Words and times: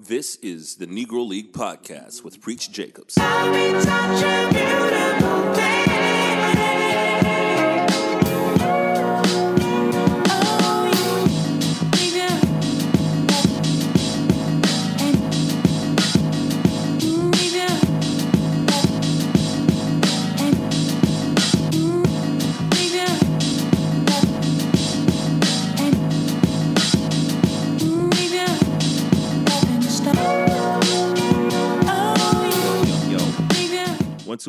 This 0.00 0.36
is 0.36 0.76
the 0.76 0.86
Negro 0.86 1.26
League 1.26 1.52
Podcast 1.52 2.22
with 2.22 2.40
Preach 2.40 2.70
Jacobs. 2.70 3.18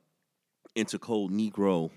Enter 0.75 0.97
code 0.97 1.31
Negro 1.31 1.89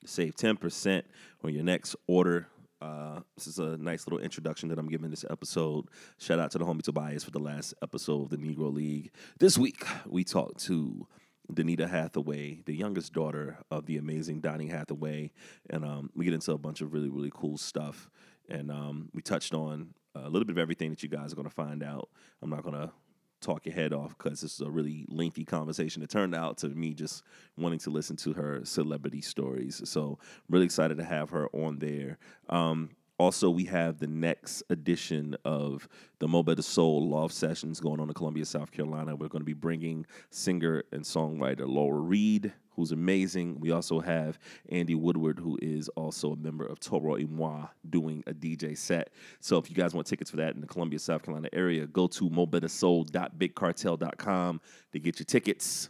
to 0.00 0.08
save 0.08 0.34
10% 0.34 1.02
on 1.44 1.52
your 1.52 1.62
next 1.62 1.94
order. 2.06 2.48
Uh, 2.80 3.20
this 3.36 3.48
is 3.48 3.58
a 3.58 3.76
nice 3.76 4.06
little 4.06 4.20
introduction 4.20 4.70
that 4.70 4.78
I'm 4.78 4.88
giving 4.88 5.10
this 5.10 5.26
episode. 5.28 5.88
Shout 6.16 6.38
out 6.38 6.52
to 6.52 6.58
the 6.58 6.64
homie 6.64 6.80
Tobias 6.80 7.22
for 7.22 7.32
the 7.32 7.38
last 7.38 7.74
episode 7.82 8.22
of 8.22 8.30
the 8.30 8.38
Negro 8.38 8.72
League. 8.72 9.10
This 9.38 9.58
week, 9.58 9.84
we 10.06 10.24
talked 10.24 10.64
to 10.64 11.06
Donnita 11.52 11.88
Hathaway, 11.88 12.60
the 12.64 12.74
youngest 12.74 13.12
daughter 13.12 13.58
of 13.70 13.86
the 13.86 13.98
amazing 13.98 14.40
Donny 14.40 14.66
Hathaway, 14.68 15.30
and 15.70 15.84
um, 15.84 16.10
we 16.14 16.24
get 16.24 16.34
into 16.34 16.52
a 16.52 16.58
bunch 16.58 16.80
of 16.80 16.92
really 16.92 17.08
really 17.08 17.30
cool 17.32 17.58
stuff. 17.58 18.10
And 18.48 18.70
um, 18.70 19.08
we 19.14 19.22
touched 19.22 19.54
on 19.54 19.94
a 20.14 20.28
little 20.28 20.44
bit 20.44 20.52
of 20.52 20.58
everything 20.58 20.90
that 20.90 21.02
you 21.02 21.08
guys 21.08 21.32
are 21.32 21.36
going 21.36 21.48
to 21.48 21.54
find 21.54 21.82
out. 21.82 22.10
I'm 22.42 22.50
not 22.50 22.62
going 22.62 22.74
to 22.74 22.92
talk 23.40 23.66
your 23.66 23.74
head 23.74 23.92
off 23.92 24.16
because 24.16 24.40
this 24.40 24.54
is 24.54 24.60
a 24.60 24.70
really 24.70 25.04
lengthy 25.08 25.44
conversation. 25.44 26.02
It 26.02 26.10
turned 26.10 26.34
out 26.34 26.58
to 26.58 26.68
me 26.68 26.94
just 26.94 27.22
wanting 27.56 27.78
to 27.80 27.90
listen 27.90 28.16
to 28.16 28.32
her 28.32 28.60
celebrity 28.64 29.20
stories. 29.20 29.82
So 29.84 30.18
really 30.48 30.64
excited 30.64 30.98
to 30.98 31.04
have 31.04 31.30
her 31.30 31.48
on 31.52 31.78
there. 31.78 32.18
Um, 32.48 32.90
also, 33.16 33.48
we 33.48 33.62
have 33.66 33.98
the 33.98 34.08
next 34.08 34.64
edition 34.70 35.36
of 35.44 35.86
the 36.18 36.26
Mo' 36.26 36.42
Betta 36.42 36.64
Soul 36.64 37.08
Love 37.08 37.32
Sessions 37.32 37.78
going 37.78 38.00
on 38.00 38.08
in 38.08 38.14
Columbia, 38.14 38.44
South 38.44 38.72
Carolina. 38.72 39.14
We're 39.14 39.28
going 39.28 39.42
to 39.42 39.46
be 39.46 39.52
bringing 39.52 40.04
singer 40.30 40.82
and 40.90 41.04
songwriter 41.04 41.68
Laura 41.68 42.00
Reed, 42.00 42.52
who's 42.70 42.90
amazing. 42.90 43.60
We 43.60 43.70
also 43.70 44.00
have 44.00 44.40
Andy 44.68 44.96
Woodward, 44.96 45.38
who 45.38 45.56
is 45.62 45.88
also 45.90 46.32
a 46.32 46.36
member 46.36 46.66
of 46.66 46.80
Toro 46.80 47.14
y 47.14 47.24
Moi, 47.28 47.66
doing 47.88 48.24
a 48.26 48.34
DJ 48.34 48.76
set. 48.76 49.10
So 49.38 49.58
if 49.58 49.70
you 49.70 49.76
guys 49.76 49.94
want 49.94 50.08
tickets 50.08 50.30
for 50.30 50.38
that 50.38 50.56
in 50.56 50.60
the 50.60 50.66
Columbia, 50.66 50.98
South 50.98 51.22
Carolina 51.22 51.50
area, 51.52 51.86
go 51.86 52.08
to 52.08 52.28
mobettasoul.bigcartel.com 52.28 54.60
to 54.92 54.98
get 54.98 55.20
your 55.20 55.26
tickets. 55.26 55.88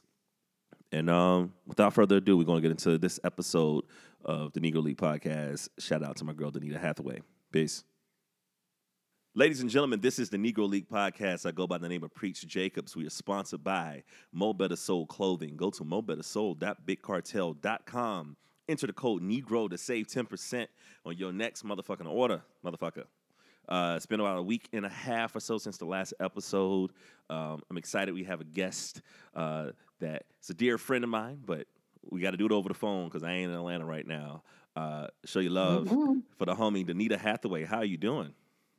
And 0.92 1.09
um, 1.09 1.55
without 1.66 1.94
further 1.94 2.19
ado, 2.19 2.36
we're 2.36 2.44
going 2.44 2.61
to 2.62 2.69
get 2.69 2.70
into 2.70 2.98
this 2.98 3.19
episode 3.25 3.84
of 4.25 4.53
the 4.53 4.61
Negro 4.61 4.83
League 4.83 4.98
Podcast. 4.98 5.69
Shout 5.78 6.03
out 6.03 6.17
to 6.17 6.25
my 6.25 6.33
girl, 6.33 6.50
Donnita 6.50 6.80
Hathaway. 6.80 7.20
Peace. 7.53 7.84
Ladies 9.36 9.61
and 9.61 9.69
gentlemen, 9.69 10.00
this 10.00 10.20
is 10.20 10.31
the 10.31 10.36
Negro 10.36 10.69
League 10.69 10.89
Podcast. 10.89 11.44
I 11.44 11.50
go 11.50 11.66
by 11.66 11.78
the 11.78 11.89
name 11.89 12.05
of 12.05 12.14
Preach 12.14 12.47
Jacobs. 12.47 12.94
We 12.94 13.05
are 13.05 13.11
sponsored 13.11 13.64
by 13.64 14.05
Mo' 14.33 14.53
Betta 14.53 14.77
Soul 14.77 15.06
Clothing. 15.06 15.56
Go 15.56 15.70
to 15.70 15.84
mobettasoul.bigcartel.com. 15.84 18.36
Enter 18.69 18.86
the 18.86 18.92
code 18.92 19.22
Negro 19.22 19.69
to 19.69 19.77
save 19.77 20.06
10% 20.06 20.69
on 21.05 21.16
your 21.16 21.33
next 21.33 21.66
motherfucking 21.66 22.06
order, 22.06 22.42
motherfucker. 22.64 23.06
Uh, 23.69 23.94
it's 23.97 24.06
been 24.06 24.20
about 24.20 24.38
a 24.38 24.42
week 24.42 24.69
and 24.72 24.87
a 24.87 24.91
half 24.91 25.34
or 25.34 25.41
so 25.41 25.59
since 25.59 25.78
the 25.78 25.84
last 25.84 26.15
episode. 26.20 26.93
Um, 27.28 27.60
I'm 27.70 27.76
excited 27.76 28.15
we 28.15 28.22
have 28.25 28.41
a 28.41 28.44
guest 28.44 29.03
uh, 29.34 29.70
that's 30.00 30.50
a 30.50 30.54
dear 30.54 30.78
friend 30.78 31.03
of 31.03 31.10
mine, 31.10 31.41
but 31.44 31.66
we 32.10 32.20
got 32.20 32.32
to 32.32 32.37
do 32.37 32.47
it 32.47 32.53
over 32.53 32.69
the 32.69 32.75
phone 32.75 33.06
because 33.06 33.22
I 33.22 33.32
ain't 33.32 33.50
in 33.50 33.56
Atlanta 33.56 33.84
right 33.84 34.06
now. 34.06 34.42
Uh, 34.76 35.06
show 35.25 35.41
your 35.41 35.53
love 35.53 35.87
Mhm. 35.87 36.22
for 36.37 36.47
the 36.47 36.54
homie 36.54 36.84
Donnita 36.87 37.16
Hathaway. 37.19 37.65
How 37.65 37.78
are 37.78 37.84
you 37.84 37.97
doing? 37.97 38.34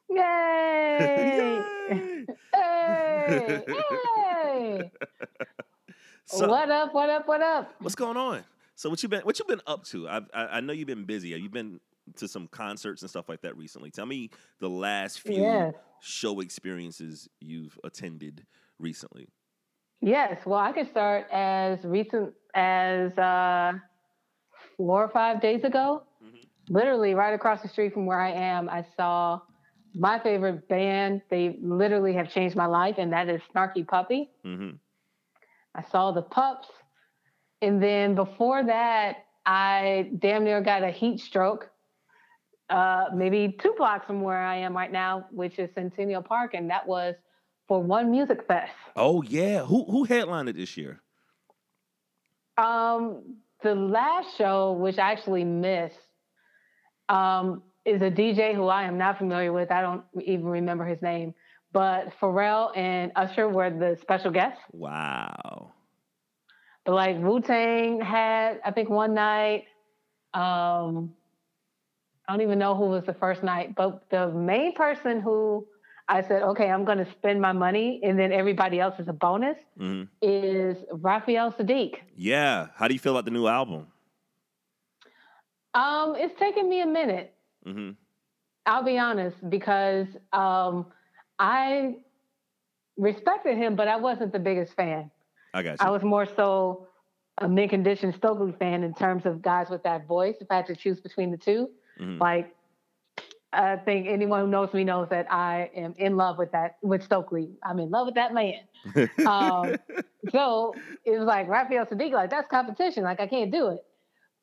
Yay! 0.09 0.97
Yay! 0.99 2.25
hey! 2.53 3.63
Hey! 3.67 4.91
So, 6.27 6.47
what 6.47 6.71
up? 6.71 6.91
What 6.91 7.07
up? 7.11 7.27
What 7.27 7.41
up? 7.43 7.75
what's 7.79 7.93
going 7.93 8.17
on? 8.17 8.43
So 8.73 8.89
what 8.89 9.01
you 9.03 9.07
been 9.09 9.21
what 9.21 9.37
you 9.37 9.45
been 9.45 9.61
up 9.67 9.83
to? 9.85 10.09
I, 10.09 10.21
I 10.33 10.45
I 10.57 10.59
know 10.59 10.73
you've 10.73 10.87
been 10.87 11.05
busy. 11.05 11.29
You've 11.29 11.51
been 11.51 11.79
to 12.15 12.27
some 12.27 12.47
concerts 12.47 13.03
and 13.03 13.09
stuff 13.09 13.29
like 13.29 13.41
that 13.41 13.55
recently. 13.55 13.91
Tell 13.91 14.07
me 14.07 14.31
the 14.59 14.67
last 14.67 15.19
few 15.21 15.71
show 16.01 16.39
experiences 16.39 17.29
you've 17.39 17.77
attended 17.83 18.47
recently. 18.79 19.27
Yes. 20.01 20.45
Well, 20.45 20.59
I 20.59 20.71
could 20.71 20.89
start 20.89 21.27
as 21.31 21.83
recent 21.83 22.33
as 22.53 23.17
uh, 23.17 23.73
four 24.77 25.03
or 25.03 25.09
five 25.09 25.41
days 25.41 25.63
ago. 25.63 26.03
Mhm. 26.23 26.47
Literally, 26.69 27.13
right 27.15 27.33
across 27.33 27.61
the 27.61 27.67
street 27.67 27.93
from 27.93 28.05
where 28.05 28.19
I 28.19 28.31
am, 28.31 28.69
I 28.69 28.83
saw 28.95 29.41
my 29.93 30.19
favorite 30.19 30.67
band. 30.67 31.21
They 31.29 31.57
literally 31.61 32.13
have 32.13 32.29
changed 32.29 32.55
my 32.55 32.65
life, 32.65 32.95
and 32.97 33.11
that 33.13 33.29
is 33.29 33.41
Snarky 33.53 33.87
Puppy. 33.87 34.31
hmm 34.43 34.71
I 35.73 35.81
saw 35.83 36.11
the 36.11 36.21
pups. 36.21 36.69
And 37.61 37.81
then 37.83 38.15
before 38.15 38.63
that, 38.63 39.25
I 39.45 40.11
damn 40.19 40.43
near 40.43 40.61
got 40.61 40.83
a 40.83 40.89
heat 40.91 41.19
stroke, 41.19 41.69
uh, 42.69 43.05
maybe 43.13 43.55
two 43.59 43.73
blocks 43.77 44.05
from 44.07 44.21
where 44.21 44.37
I 44.41 44.57
am 44.57 44.75
right 44.75 44.91
now, 44.91 45.27
which 45.31 45.59
is 45.59 45.69
Centennial 45.73 46.21
Park. 46.23 46.53
And 46.53 46.69
that 46.69 46.87
was 46.87 47.15
for 47.67 47.81
one 47.81 48.11
music 48.11 48.45
fest. 48.47 48.71
Oh 48.95 49.21
yeah, 49.23 49.63
who 49.63 49.85
who 49.85 50.03
headlined 50.03 50.49
it 50.49 50.55
this 50.55 50.77
year? 50.77 51.01
Um, 52.57 53.37
the 53.61 53.75
last 53.75 54.37
show, 54.37 54.73
which 54.73 54.97
I 54.97 55.11
actually 55.11 55.43
missed, 55.43 55.99
um, 57.09 57.63
is 57.83 58.01
a 58.01 58.09
DJ 58.11 58.55
who 58.55 58.67
I 58.67 58.83
am 58.83 58.97
not 58.97 59.17
familiar 59.17 59.51
with. 59.51 59.71
I 59.71 59.81
don't 59.81 60.03
even 60.21 60.45
remember 60.45 60.85
his 60.85 61.01
name. 61.01 61.33
But 61.73 62.13
Pharrell 62.21 62.75
and 62.77 63.11
Usher 63.17 63.49
were 63.49 63.69
the 63.69 63.97
special 64.01 64.31
guests. 64.31 64.61
Wow. 64.71 65.73
But 66.85 66.93
like 66.93 67.17
Wu 67.17 67.41
Tang 67.41 67.99
had, 67.99 68.61
I 68.63 68.71
think 68.71 68.89
one 68.89 69.13
night. 69.13 69.65
Um, 70.33 71.13
I 72.27 72.33
don't 72.33 72.41
even 72.41 72.59
know 72.59 72.75
who 72.75 72.85
was 72.85 73.03
the 73.05 73.13
first 73.13 73.43
night, 73.43 73.75
but 73.75 74.09
the 74.09 74.29
main 74.29 74.73
person 74.73 75.21
who 75.21 75.67
I 76.07 76.21
said, 76.21 76.43
okay, 76.43 76.69
I'm 76.69 76.85
going 76.85 76.99
to 76.99 77.11
spend 77.13 77.41
my 77.41 77.51
money, 77.51 77.99
and 78.03 78.17
then 78.19 78.31
everybody 78.31 78.79
else 78.79 78.99
is 78.99 79.07
a 79.07 79.13
bonus, 79.13 79.57
hmm 79.77 80.03
is 80.21 80.77
Raphael 80.91 81.51
Saadiq. 81.51 81.95
Yeah. 82.15 82.67
How 82.75 82.87
do 82.87 82.93
you 82.93 82.99
feel 82.99 83.13
about 83.13 83.25
the 83.25 83.31
new 83.31 83.47
album? 83.47 83.87
Um, 85.73 86.15
it's 86.15 86.37
taken 86.39 86.69
me 86.69 86.81
a 86.81 86.85
minute. 86.85 87.33
Mm-hmm. 87.65 87.91
I'll 88.65 88.83
be 88.83 88.97
honest, 88.97 89.37
because 89.49 90.07
um, 90.31 90.87
I 91.39 91.95
respected 92.97 93.57
him, 93.57 93.75
but 93.75 93.87
I 93.87 93.95
wasn't 93.97 94.31
the 94.31 94.39
biggest 94.39 94.73
fan. 94.73 95.11
I 95.53 95.63
got 95.63 95.79
you. 95.79 95.85
I 95.85 95.89
was 95.89 96.03
more 96.03 96.25
so 96.25 96.87
a 97.39 97.47
Mint 97.49 97.69
Condition 97.71 98.13
Stokley 98.13 98.53
fan 98.57 98.83
in 98.83 98.93
terms 98.93 99.25
of 99.25 99.41
guys 99.41 99.69
with 99.69 99.83
that 99.83 100.07
voice. 100.07 100.35
If 100.39 100.47
I 100.49 100.55
had 100.57 100.67
to 100.67 100.75
choose 100.75 100.99
between 101.01 101.31
the 101.31 101.37
two, 101.37 101.69
Mhm. 101.99 102.19
like 102.19 102.55
I 103.55 103.77
think 103.77 104.07
anyone 104.07 104.41
who 104.41 104.47
knows 104.47 104.73
me 104.73 104.83
knows 104.83 105.09
that 105.09 105.31
I 105.31 105.71
am 105.75 105.93
in 105.97 106.17
love 106.17 106.37
with 106.37 106.51
that 106.53 106.77
with 106.83 107.03
Stokley. 107.03 107.51
I'm 107.63 107.79
in 107.79 107.89
love 107.91 108.07
with 108.07 108.15
that 108.15 108.33
man. 108.33 108.61
um, 109.25 109.79
So 110.31 110.83
it 111.05 111.11
was 111.11 111.27
like 111.27 111.47
Raphael 111.47 111.85
Saadiq, 111.85 112.11
like 112.11 112.29
that's 112.31 112.47
competition. 112.49 113.03
Like 113.03 113.19
I 113.19 113.27
can't 113.27 113.51
do 113.51 113.67
it. 113.69 113.79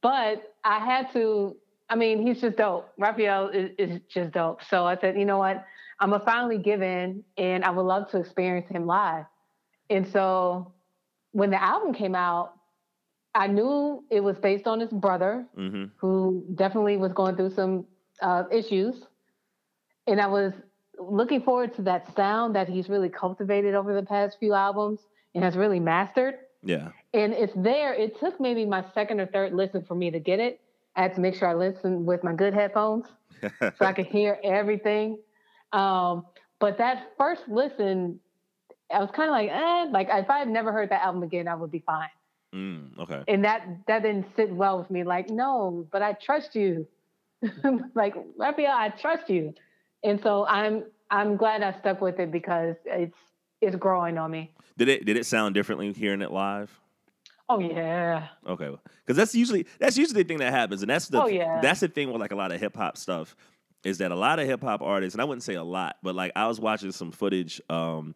But 0.02 0.54
I 0.64 0.78
had 0.78 1.12
to. 1.12 1.56
I 1.90 1.96
mean, 1.96 2.26
he's 2.26 2.40
just 2.40 2.56
dope. 2.56 2.88
Raphael 2.98 3.48
is, 3.48 3.70
is 3.78 4.00
just 4.08 4.32
dope. 4.32 4.62
So 4.64 4.86
I 4.86 4.96
said, 4.98 5.19
you 5.19 5.25
know 5.26 5.38
what? 5.38 5.64
I'm 6.00 6.10
gonna 6.10 6.25
finally 6.25 6.58
give 6.58 6.82
in, 6.82 7.22
and 7.36 7.64
I 7.64 7.70
would 7.70 7.82
love 7.82 8.10
to 8.10 8.19
experience 8.19 8.69
him 8.69 8.86
live. 8.86 9.26
And 9.90 10.06
so 10.08 10.72
when 11.32 11.50
the 11.50 11.62
album 11.62 11.92
came 11.94 12.14
out, 12.14 12.54
I 13.34 13.46
knew 13.48 14.04
it 14.10 14.20
was 14.20 14.38
based 14.38 14.66
on 14.66 14.81
his 14.81 14.90
brother, 14.90 15.46
hmm 15.54 15.86
who 15.96 16.44
definitely 16.54 16.96
was 16.96 17.12
going 17.12 17.36
through 17.36 17.50
some 17.50 17.86
uh, 18.22 18.44
issues. 18.50 19.06
And 20.06 20.20
I 20.20 20.26
was 20.26 20.52
looking 20.99 21.43
forward 21.43 21.75
to 21.76 21.82
that 21.82 22.14
sound 22.14 22.54
that 22.54 22.69
he's 22.69 22.88
really 22.88 23.08
cultivated 23.08 23.75
over 23.75 23.94
the 23.94 24.06
past 24.06 24.37
few 24.38 24.52
albums 24.54 25.00
and 25.34 25.43
has 25.43 25.56
really 25.56 25.81
mastered. 25.81 26.34
Yeah. 26.62 26.90
And 27.14 27.32
it's 27.32 27.52
there. 27.56 27.94
It 27.94 28.19
took 28.20 28.40
maybe 28.40 28.64
my 28.64 28.84
second 28.94 29.20
or 29.20 29.26
third 29.26 29.52
listen 29.52 29.84
for 29.84 29.94
me 29.94 30.10
to 30.10 30.20
get 30.20 30.38
it. 30.38 30.60
I 30.94 31.02
had 31.02 31.14
to 31.14 31.20
make 31.20 31.34
sure 31.34 31.49
I 31.49 31.54
listened 31.54 32.06
with 32.06 32.22
my 32.22 32.34
good 32.34 32.54
headphones 32.54 33.06
so 33.60 33.72
I 33.81 33.93
could 33.93 34.06
hear 34.06 34.38
everything. 34.44 35.19
Um, 35.72 36.26
but 36.60 36.78
that 36.78 37.12
first 37.19 37.43
listen, 37.48 38.20
I 38.93 38.98
was 39.00 39.10
kind 39.14 39.28
of 39.28 39.32
like, 39.32 39.50
eh, 39.50 39.90
like 39.90 40.08
if 40.10 40.31
I 40.31 40.38
had 40.38 40.48
never 40.48 40.70
heard 40.70 40.90
that 40.90 41.02
album 41.02 41.22
again, 41.22 41.48
I 41.48 41.55
would 41.55 41.70
be 41.70 41.81
fine. 41.81 42.10
Mm, 42.55 42.98
okay. 42.98 43.25
and 43.28 43.43
that 43.46 43.66
that 43.87 44.02
didn't 44.02 44.26
sit 44.37 44.52
well 44.52 44.78
with 44.78 44.90
me. 44.90 45.05
Like, 45.05 45.31
no, 45.31 45.87
but 45.90 46.02
I 46.02 46.12
trust 46.12 46.55
you. 46.55 46.87
like 47.94 48.14
Raphael, 48.37 48.76
I 48.76 48.90
trust 48.90 49.31
you, 49.31 49.55
and 50.04 50.20
so 50.22 50.46
I'm 50.46 50.84
I'm 51.10 51.37
glad 51.37 51.62
I 51.62 51.78
stuck 51.81 52.00
with 52.00 52.19
it 52.19 52.31
because 52.31 52.76
it's 52.87 53.16
it's 53.60 53.76
growing 53.76 54.19
on 54.19 54.31
me. 54.31 54.52
Did 54.78 54.88
it 54.88 55.04
did 55.04 55.16
it 55.16 55.26
sound 55.26 55.54
differently 55.54 55.93
hearing 55.93 56.22
it 56.22 56.31
live? 56.31 56.70
Oh 57.49 57.58
yeah. 57.58 58.28
Okay, 58.46 58.70
because 59.04 59.16
that's 59.16 59.34
usually 59.34 59.66
that's 59.78 59.96
usually 59.99 60.22
the 60.22 60.28
thing 60.28 60.38
that 60.38 60.52
happens, 60.52 60.82
and 60.82 60.90
that's 60.90 61.08
the 61.08 61.22
Oh, 61.22 61.26
yeah. 61.26 61.60
that's 61.60 61.81
the 61.81 61.88
thing 61.88 62.10
with 62.12 62.20
like 62.20 62.32
a 62.32 62.37
lot 62.37 62.52
of 62.52 62.60
hip 62.60 62.75
hop 62.76 62.96
stuff 62.96 63.37
is 63.84 63.99
that 63.99 64.12
a 64.12 64.16
lot 64.16 64.38
of 64.38 64.46
hip 64.46 64.62
hop 64.62 64.81
artists, 64.81 65.14
and 65.14 65.20
I 65.20 65.25
wouldn't 65.25 65.43
say 65.43 65.54
a 65.54 65.62
lot, 65.64 65.96
but 66.02 66.14
like 66.14 66.32
I 66.37 66.46
was 66.46 66.60
watching 66.60 66.93
some 66.93 67.10
footage. 67.12 67.60
Um, 67.69 68.14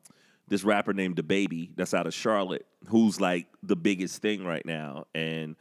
this 0.49 0.63
rapper 0.63 0.93
named 0.93 1.17
DaBaby 1.17 1.71
that's 1.75 1.93
out 1.93 2.07
of 2.07 2.15
Charlotte, 2.15 2.65
who's 2.87 3.21
like 3.21 3.49
the 3.65 3.75
biggest 3.75 4.23
thing 4.23 4.45
right 4.45 4.65
now, 4.65 5.07
and 5.13 5.57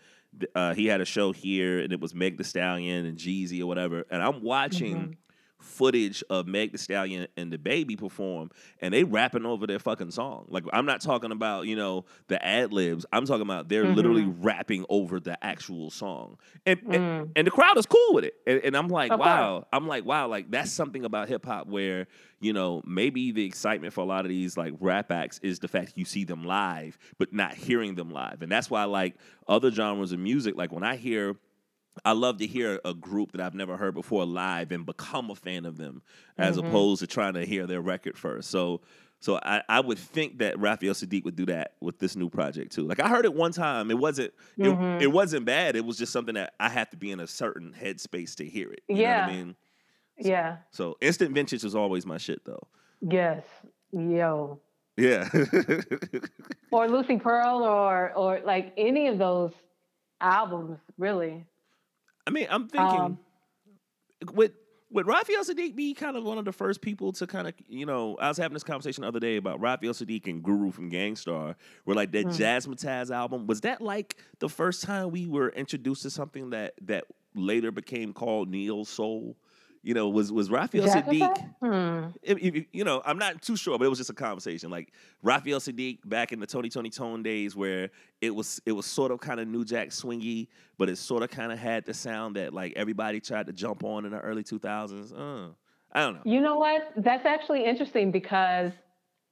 uh, 0.53 0.75
he 0.75 0.85
had 0.85 1.01
a 1.01 1.05
show 1.05 1.31
here, 1.31 1.79
and 1.79 1.91
it 1.91 1.99
was 1.99 2.13
Meg 2.13 2.37
Thee 2.37 2.43
Stallion 2.43 3.03
and 3.07 3.17
Jeezy 3.17 3.61
or 3.61 3.65
whatever, 3.65 4.05
and 4.11 4.21
I'm 4.21 4.43
watching. 4.43 4.95
Mhm. 4.95 5.15
Footage 5.65 6.23
of 6.29 6.47
Meg 6.47 6.71
Thee 6.71 6.77
Stallion 6.77 7.27
and 7.35 7.51
DaBaby 7.51 7.97
perform, 7.97 8.51
and 8.79 8.93
they 8.93 9.03
rapping 9.03 9.45
over 9.45 9.67
their 9.67 9.79
fucking 9.79 10.11
song. 10.11 10.45
Like 10.49 10.63
I'm 10.71 10.85
not 10.85 11.01
talking 11.01 11.31
about 11.31 11.65
you 11.67 11.75
know 11.75 12.05
the 12.27 12.43
ad 12.45 12.71
libs. 12.71 13.05
I'm 13.11 13.25
talking 13.25 13.41
about 13.41 13.67
they're 13.67 13.85
literally 13.87 14.25
rapping 14.25 14.85
over 14.89 15.19
the 15.19 15.43
actual 15.43 15.89
song, 15.89 16.37
and, 16.65 16.79
and 16.89 16.95
Mm. 17.05 17.31
and 17.35 17.47
the 17.47 17.51
crowd 17.51 17.77
is 17.77 17.85
cool 17.85 18.13
with 18.13 18.25
it. 18.25 18.35
And, 18.47 18.61
and 18.63 18.77
I'm 18.77 18.87
like, 18.87 19.11
Of 19.11 19.19
wow. 19.19 19.67
I'm 19.73 19.87
like, 19.87 20.05
wow. 20.05 20.27
Like 20.27 20.49
that's 20.51 20.71
something 20.71 21.03
about 21.05 21.27
hip 21.27 21.45
hop 21.45 21.67
where 21.67 22.07
you 22.39 22.53
know 22.53 22.81
maybe 22.85 23.31
the 23.31 23.45
excitement 23.45 23.93
for 23.93 24.01
a 24.01 24.05
lot 24.05 24.25
of 24.25 24.29
these 24.29 24.57
like 24.57 24.73
rap 24.79 25.11
acts 25.11 25.39
is 25.43 25.59
the 25.59 25.67
fact 25.67 25.93
you 25.95 26.05
see 26.05 26.23
them 26.23 26.43
live, 26.43 26.97
but 27.17 27.33
not 27.33 27.53
hearing 27.53 27.95
them 27.95 28.11
live, 28.11 28.41
and 28.41 28.51
that's 28.51 28.69
why 28.69 28.83
like 28.85 29.15
other 29.47 29.71
genres 29.71 30.11
of 30.11 30.19
music. 30.19 30.55
Like 30.55 30.71
when 30.71 30.83
I 30.83 30.95
hear. 30.95 31.35
I 32.03 32.11
love 32.11 32.37
to 32.39 32.47
hear 32.47 32.79
a 32.83 32.93
group 32.93 33.31
that 33.31 33.41
I've 33.41 33.55
never 33.55 33.77
heard 33.77 33.93
before 33.93 34.25
live 34.25 34.71
and 34.71 34.85
become 34.85 35.29
a 35.31 35.35
fan 35.35 35.65
of 35.65 35.77
them, 35.77 36.01
as 36.37 36.57
Mhm. 36.57 36.67
opposed 36.67 36.99
to 36.99 37.07
trying 37.07 37.33
to 37.35 37.45
hear 37.45 37.65
their 37.67 37.81
record 37.81 38.17
first. 38.17 38.49
So, 38.49 38.81
so 39.21 39.39
I, 39.43 39.63
I 39.69 39.79
would 39.79 39.97
think 39.97 40.39
that 40.39 40.59
Raphael 40.59 40.93
Saadiq 40.93 41.23
would 41.23 41.35
do 41.37 41.45
that 41.45 41.75
with 41.79 41.97
this 41.99 42.15
new 42.15 42.29
project 42.29 42.73
too. 42.73 42.83
Like 42.85 42.99
I 42.99 43.07
heard 43.07 43.23
it 43.25 43.33
one 43.33 43.51
time, 43.53 43.89
it 43.89 43.97
wasn't 43.97 44.33
it, 44.57 44.63
Mhm. 44.63 45.01
it 45.01 45.07
wasn't 45.07 45.45
bad. 45.45 45.75
It 45.75 45.85
was 45.85 45.97
just 45.97 46.11
something 46.11 46.35
that 46.35 46.53
I 46.59 46.69
have 46.69 46.89
to 46.89 46.97
be 46.97 47.11
in 47.11 47.19
a 47.21 47.27
certain 47.27 47.73
headspace 47.73 48.35
to 48.35 48.45
hear 48.45 48.71
it. 48.71 48.81
You 48.89 48.95
know 48.97 49.01
what 49.03 49.09
I 49.09 49.27
Yeah. 49.31 49.35
mean? 49.37 49.55
Yeah. 50.17 50.57
So 50.71 50.97
instant 51.01 51.33
vintage 51.33 51.63
was 51.63 51.75
always 51.75 52.05
my 52.05 52.17
shit 52.17 52.43
though. 52.45 52.67
Yes. 53.01 53.43
Yo. 53.91 54.59
Yeah. 54.97 55.27
Or 56.71 56.87
Lucy 56.89 57.17
Pearl 57.17 57.63
or 57.63 58.11
or 58.13 58.41
like 58.41 58.73
any 58.77 59.07
of 59.07 59.17
those 59.17 59.51
albums, 60.21 60.79
really. 60.97 61.45
I 62.27 62.31
mean, 62.31 62.47
I'm 62.49 62.67
thinking 62.67 62.99
Um, 62.99 63.19
would 64.33 64.53
would 64.91 65.07
Raphael 65.07 65.43
Saadiq 65.43 65.75
be 65.75 65.93
kind 65.93 66.15
of 66.15 66.23
one 66.23 66.37
of 66.37 66.45
the 66.45 66.51
first 66.51 66.79
people 66.79 67.11
to 67.13 67.27
kind 67.27 67.47
of 67.47 67.53
you 67.67 67.85
know 67.85 68.15
I 68.19 68.27
was 68.29 68.37
having 68.37 68.53
this 68.53 68.63
conversation 68.63 69.01
the 69.01 69.07
other 69.07 69.19
day 69.19 69.37
about 69.37 69.59
Raphael 69.59 69.93
Saadiq 69.93 70.27
and 70.27 70.41
Guru 70.43 70.71
from 70.71 70.89
Gang 70.89 71.15
Starr, 71.15 71.55
where 71.83 71.95
like 71.95 72.11
that 72.11 72.27
Mm. 72.27 72.37
Jazzmatazz 72.37 73.11
album 73.11 73.47
was 73.47 73.61
that 73.61 73.81
like 73.81 74.17
the 74.39 74.49
first 74.49 74.83
time 74.83 75.11
we 75.11 75.27
were 75.27 75.49
introduced 75.49 76.03
to 76.03 76.09
something 76.09 76.51
that 76.51 76.75
that 76.81 77.05
later 77.35 77.71
became 77.71 78.13
called 78.13 78.49
neo 78.49 78.83
soul. 78.83 79.35
You 79.85 79.93
know, 79.93 80.09
was 80.09 80.31
was 80.31 80.49
Raphael 80.49 80.83
Saadiq? 80.87 81.53
Hmm. 81.61 82.09
if- 82.23 82.39
if- 82.39 82.65
you 82.73 82.83
know, 82.83 83.03
I'm 83.05 83.19
not 83.19 83.43
too 83.43 83.55
sure, 83.55 83.77
but 83.77 83.85
it 83.85 83.89
was 83.89 83.99
just 83.99 84.09
a 84.09 84.13
conversation. 84.15 84.71
Like 84.71 84.91
Raphael 85.21 85.59
Saadiq 85.59 85.99
back 86.05 86.31
in 86.33 86.39
the 86.39 86.47
Tony 86.47 86.69
Toni 86.69 86.89
Toné 86.89 87.21
days, 87.23 87.55
where 87.55 87.91
it 88.19 88.33
was 88.33 88.59
it 88.65 88.71
was 88.71 88.87
sort 88.87 89.11
of 89.11 89.19
kind 89.19 89.39
of 89.39 89.47
New 89.47 89.63
Jack 89.63 89.89
swingy, 89.89 90.47
but 90.79 90.89
it 90.89 90.97
sort 90.97 91.21
of 91.21 91.29
kind 91.29 91.51
of 91.51 91.59
had 91.59 91.85
the 91.85 91.93
sound 91.93 92.35
that 92.35 92.51
like 92.51 92.73
everybody 92.75 93.19
tried 93.19 93.45
to 93.45 93.53
jump 93.53 93.83
on 93.83 94.05
in 94.05 94.11
the 94.11 94.19
early 94.19 94.43
2000s. 94.43 95.13
Uh, 95.13 95.51
I 95.91 95.99
don't 96.01 96.15
know. 96.15 96.21
You 96.25 96.41
know 96.41 96.57
what? 96.57 96.91
That's 96.97 97.25
actually 97.27 97.63
interesting 97.63 98.11
because 98.11 98.71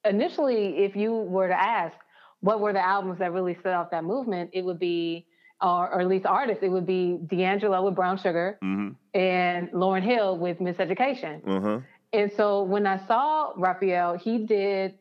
initially, 0.05 0.77
if 0.85 0.95
you 0.95 1.13
were 1.13 1.47
to 1.47 1.59
ask 1.59 1.95
what 2.41 2.59
were 2.59 2.73
the 2.73 2.85
albums 2.85 3.19
that 3.19 3.31
really 3.33 3.57
set 3.63 3.73
off 3.73 3.89
that 3.91 4.03
movement, 4.03 4.49
it 4.53 4.63
would 4.63 4.79
be, 4.79 5.25
or, 5.63 5.91
or 5.93 6.01
at 6.01 6.07
least 6.07 6.25
artists, 6.25 6.61
it 6.63 6.69
would 6.69 6.85
be 6.85 7.17
D'Angelo 7.27 7.83
with 7.85 7.95
Brown 7.95 8.17
Sugar 8.17 8.59
Mm-hmm. 8.63 8.89
and 9.19 9.71
Lauryn 9.71 10.03
Hill 10.03 10.37
with 10.37 10.59
Miseducation. 10.59 11.41
Uh 11.47 11.61
huh. 11.61 11.79
And 12.11 12.31
so 12.37 12.61
when 12.63 12.85
I 12.85 12.97
saw 13.07 13.53
Raphael, 13.57 14.17
he 14.17 14.39
did, 14.45 14.93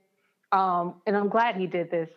um, 0.52 0.94
and 1.06 1.14
I'm 1.16 1.28
glad 1.28 1.56
he 1.56 1.66
did 1.66 1.90
this, 1.90 2.08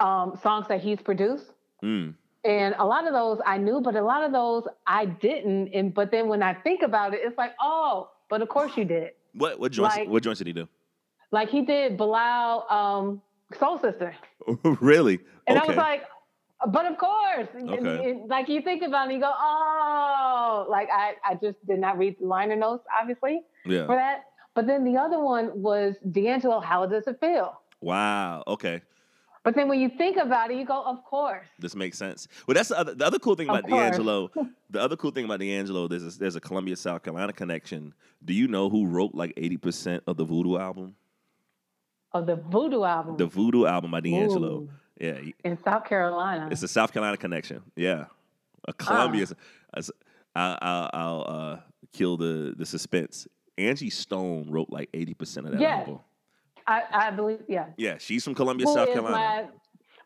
um, 0.00 0.38
songs 0.42 0.66
that 0.68 0.80
he's 0.82 1.00
produced. 1.00 1.46
Mm. 1.82 2.14
And 2.44 2.74
a 2.78 2.84
lot 2.84 3.06
of 3.06 3.12
those 3.14 3.40
I 3.46 3.56
knew, 3.58 3.80
but 3.80 3.96
a 3.96 4.02
lot 4.02 4.22
of 4.24 4.32
those 4.32 4.64
I 4.86 5.06
didn't. 5.06 5.68
And 5.74 5.92
but 5.94 6.10
then 6.10 6.28
when 6.28 6.42
I 6.42 6.52
think 6.54 6.82
about 6.82 7.14
it, 7.14 7.20
it's 7.24 7.38
like, 7.38 7.52
oh, 7.60 8.10
but 8.28 8.42
of 8.42 8.48
course 8.48 8.72
you 8.76 8.84
did. 8.84 9.10
What 9.34 9.58
what 9.58 9.72
joints 9.72 9.96
Like- 9.96 10.08
what 10.08 10.22
joints 10.22 10.38
did 10.38 10.46
he 10.48 10.52
do? 10.52 10.68
Like 11.32 11.48
he 11.48 11.62
did 11.62 11.96
Bilal 11.96 12.66
um, 12.70 13.22
Soul 13.58 13.78
Sister. 13.78 14.14
really? 14.80 15.18
And 15.48 15.58
okay. 15.58 15.64
I 15.64 15.68
was 15.68 15.76
like, 15.76 16.02
but 16.64 16.86
of 16.86 16.98
course. 16.98 17.48
Okay. 17.54 18.10
and, 18.10 18.28
like 18.28 18.48
you 18.48 18.62
think 18.62 18.82
about 18.82 19.10
it, 19.10 19.14
you 19.14 19.20
go, 19.20 19.32
oh, 19.36 20.66
like 20.70 20.88
I, 20.90 21.14
I 21.24 21.34
just 21.34 21.64
did 21.66 21.78
not 21.78 21.98
read 21.98 22.16
the 22.18 22.26
liner 22.26 22.56
notes, 22.56 22.84
obviously, 22.98 23.42
yeah. 23.64 23.86
for 23.86 23.94
that. 23.94 24.24
But 24.54 24.66
then 24.66 24.84
the 24.84 24.96
other 24.96 25.20
one 25.20 25.50
was 25.54 25.96
D'Angelo, 26.10 26.60
How 26.60 26.86
Does 26.86 27.06
It 27.06 27.20
Feel? 27.20 27.60
Wow. 27.82 28.42
Okay. 28.46 28.80
But 29.44 29.54
then 29.54 29.68
when 29.68 29.78
you 29.78 29.90
think 29.96 30.16
about 30.16 30.50
it, 30.50 30.56
you 30.56 30.64
go, 30.64 30.82
of 30.82 31.04
course. 31.04 31.46
This 31.60 31.76
makes 31.76 31.96
sense. 31.96 32.26
Well, 32.48 32.54
that's 32.56 32.70
the 32.70 32.78
other, 32.78 32.94
the 32.94 33.06
other 33.06 33.18
cool 33.18 33.36
thing 33.36 33.48
about. 33.48 33.68
D'Angelo. 33.68 34.30
the 34.70 34.80
other 34.80 34.96
cool 34.96 35.12
thing 35.12 35.26
about 35.26 35.38
D'Angelo, 35.38 35.86
there's 35.86 36.16
a, 36.16 36.18
there's 36.18 36.36
a 36.36 36.40
Columbia, 36.40 36.74
South 36.74 37.04
Carolina 37.04 37.32
connection. 37.32 37.94
Do 38.24 38.32
you 38.32 38.48
know 38.48 38.68
who 38.68 38.86
wrote 38.86 39.14
like 39.14 39.34
80% 39.36 40.00
of 40.06 40.16
the 40.16 40.24
Voodoo 40.24 40.56
album? 40.56 40.96
Of 42.12 42.26
the 42.26 42.36
Voodoo 42.36 42.82
album 42.82 43.18
The 43.18 43.26
Voodoo 43.26 43.66
album 43.66 43.90
by 43.90 44.00
D'Angelo. 44.00 44.62
Ooh. 44.62 44.70
Yeah, 45.00 45.18
in 45.44 45.58
South 45.62 45.84
Carolina. 45.84 46.48
it's 46.50 46.62
a 46.62 46.68
South 46.68 46.92
Carolina 46.92 47.16
connection. 47.16 47.62
Yeah, 47.76 48.06
a 48.66 48.72
Columbia. 48.72 49.26
as- 49.74 49.90
I'll, 50.34 50.58
I'll, 50.60 50.90
I'll 50.92 51.24
uh, 51.26 51.56
kill 51.92 52.16
the 52.16 52.54
the 52.56 52.66
suspense. 52.66 53.26
Angie 53.58 53.88
Stone 53.90 54.50
wrote 54.50 54.68
like 54.70 54.92
80% 54.92 55.46
of 55.46 55.52
that 55.52 55.60
Yes. 55.60 55.78
album. 55.80 56.00
I, 56.66 56.82
I 56.92 57.10
believe, 57.10 57.40
yeah. 57.48 57.68
Yeah, 57.78 57.96
she's 57.98 58.22
from 58.24 58.34
Columbia, 58.34 58.66
Who 58.66 58.74
South 58.74 58.88
Carolina. 58.88 59.16
my 59.16 59.48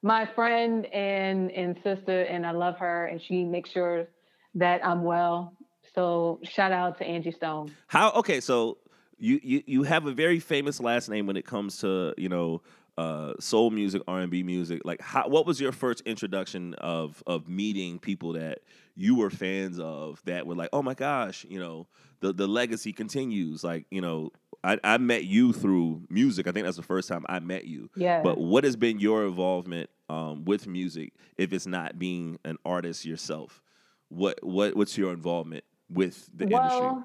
my 0.03 0.27
friend 0.35 0.87
and 0.95 1.51
and 1.51 1.77
sister, 1.83 2.23
and 2.23 2.47
I 2.47 2.53
love 2.53 2.77
her, 2.79 3.07
and 3.07 3.21
she 3.21 3.45
makes 3.45 3.71
sure 3.71 4.07
that 4.55 4.85
I'm 4.87 5.03
well. 5.05 5.55
So 5.95 6.39
shout 6.45 6.71
out 6.73 6.99
to 6.99 7.05
Angie 7.05 7.33
Stone. 7.33 7.73
How? 7.89 8.11
Okay, 8.13 8.41
so 8.41 8.79
you, 9.19 9.41
you 9.43 9.63
you 9.67 9.83
have 9.83 10.07
a 10.07 10.13
very 10.13 10.39
famous 10.39 10.79
last 10.81 11.09
name 11.09 11.27
when 11.27 11.37
it 11.37 11.45
comes 11.47 11.79
to 11.79 12.15
you 12.17 12.29
know 12.29 12.63
uh, 12.99 13.35
soul 13.41 13.71
music, 13.71 14.03
R 14.09 14.21
and 14.21 14.31
B 14.31 14.43
music. 14.43 14.83
Like, 14.85 15.01
how, 15.01 15.29
what 15.29 15.47
was 15.47 15.61
your 15.61 15.73
first 15.73 16.03
introduction 16.03 16.75
of 16.75 17.23
of 17.27 17.49
meeting 17.49 17.99
people 17.99 18.33
that 18.35 18.61
you 18.97 19.17
were 19.17 19.31
fans 19.31 19.79
of 19.79 20.23
that 20.25 20.47
were 20.47 20.55
like, 20.55 20.71
oh 20.73 20.83
my 20.83 20.95
gosh, 20.95 21.47
you 21.49 21.59
know, 21.59 21.87
the 22.21 22.33
the 22.33 22.47
legacy 22.47 22.93
continues. 22.93 23.65
Like, 23.65 23.87
you 23.91 24.01
know, 24.01 24.31
I, 24.63 24.79
I 24.85 24.99
met 24.99 25.25
you 25.25 25.53
through 25.53 26.03
music. 26.11 26.47
I 26.47 26.53
think 26.53 26.65
that's 26.65 26.77
the 26.77 26.83
first 26.83 27.09
time 27.09 27.25
I 27.29 27.41
met 27.41 27.65
you. 27.65 27.91
Yeah. 27.97 28.23
But 28.23 28.39
what 28.39 28.65
has 28.65 28.77
been 28.77 29.01
your 29.01 29.25
involvement 29.25 29.89
um, 30.09 30.45
with 30.45 30.67
music? 30.67 31.15
If 31.39 31.53
it's 31.53 31.67
not 31.67 31.99
being 31.99 32.39
an 32.45 32.59
artist 32.65 33.05
yourself, 33.05 33.63
what 34.09 34.43
what 34.45 34.77
what's 34.77 34.99
your 34.99 35.13
involvement 35.13 35.65
with 35.89 36.29
the 36.35 36.45
industry? 36.45 36.87
well, 36.87 37.05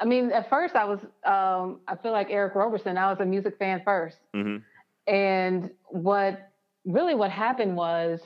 I 0.00 0.04
mean, 0.04 0.32
at 0.32 0.48
first 0.48 0.74
I 0.74 0.84
was, 0.84 1.00
um, 1.24 1.80
I 1.86 1.96
feel 2.00 2.12
like 2.12 2.28
Eric 2.30 2.54
Roberson. 2.54 2.96
I 2.96 3.10
was 3.10 3.20
a 3.20 3.24
music 3.24 3.58
fan 3.58 3.82
first, 3.84 4.18
hmm 4.32 4.58
and 5.06 5.70
what 5.86 6.50
really 6.84 7.14
what 7.14 7.30
happened 7.30 7.76
was 7.76 8.20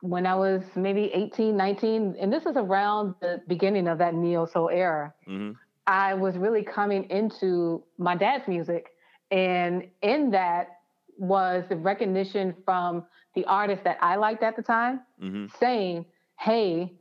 when 0.00 0.26
I 0.26 0.34
was 0.34 0.62
maybe 0.74 1.04
18, 1.14 1.56
19, 1.56 2.16
and 2.20 2.32
this 2.32 2.44
is 2.44 2.56
around 2.56 3.14
the 3.20 3.40
beginning 3.46 3.86
of 3.86 3.98
that 3.98 4.14
neo 4.14 4.46
soul 4.46 4.68
era. 4.68 5.14
hmm 5.26 5.52
I 5.84 6.14
was 6.14 6.38
really 6.38 6.62
coming 6.62 7.10
into 7.10 7.82
my 7.98 8.14
dad's 8.14 8.46
music. 8.46 8.90
And 9.32 9.88
in 10.02 10.30
that 10.30 10.78
was 11.18 11.64
the 11.68 11.74
recognition 11.74 12.54
from 12.64 13.04
the 13.34 13.44
artists 13.46 13.82
that 13.82 13.98
I 14.00 14.14
liked 14.14 14.44
at 14.44 14.54
the 14.54 14.62
time 14.62 15.00
hmm 15.20 15.46
saying, 15.58 16.06
hey, 16.38 16.92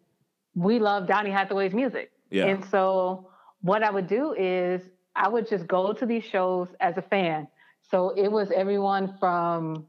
we 0.55 0.79
love 0.79 1.07
Donny 1.07 1.29
Hathaway's 1.29 1.73
music. 1.73 2.11
Yeah. 2.31 2.47
And 2.47 2.65
so 2.65 3.29
what 3.61 3.83
I 3.83 3.91
would 3.91 4.07
do 4.07 4.33
is 4.33 4.81
I 5.15 5.27
would 5.27 5.47
just 5.47 5.67
go 5.67 5.93
to 5.93 6.05
these 6.05 6.23
shows 6.23 6.67
as 6.79 6.97
a 6.97 7.01
fan. 7.01 7.47
So 7.91 8.13
it 8.15 8.31
was 8.31 8.49
everyone 8.51 9.17
from, 9.19 9.85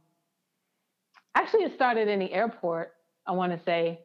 actually, 1.37 1.63
it 1.63 1.75
started 1.75 2.09
in 2.09 2.19
the 2.19 2.33
airport, 2.33 2.95
I 3.27 3.33
want 3.33 3.57
to 3.57 3.65
say, 3.65 4.01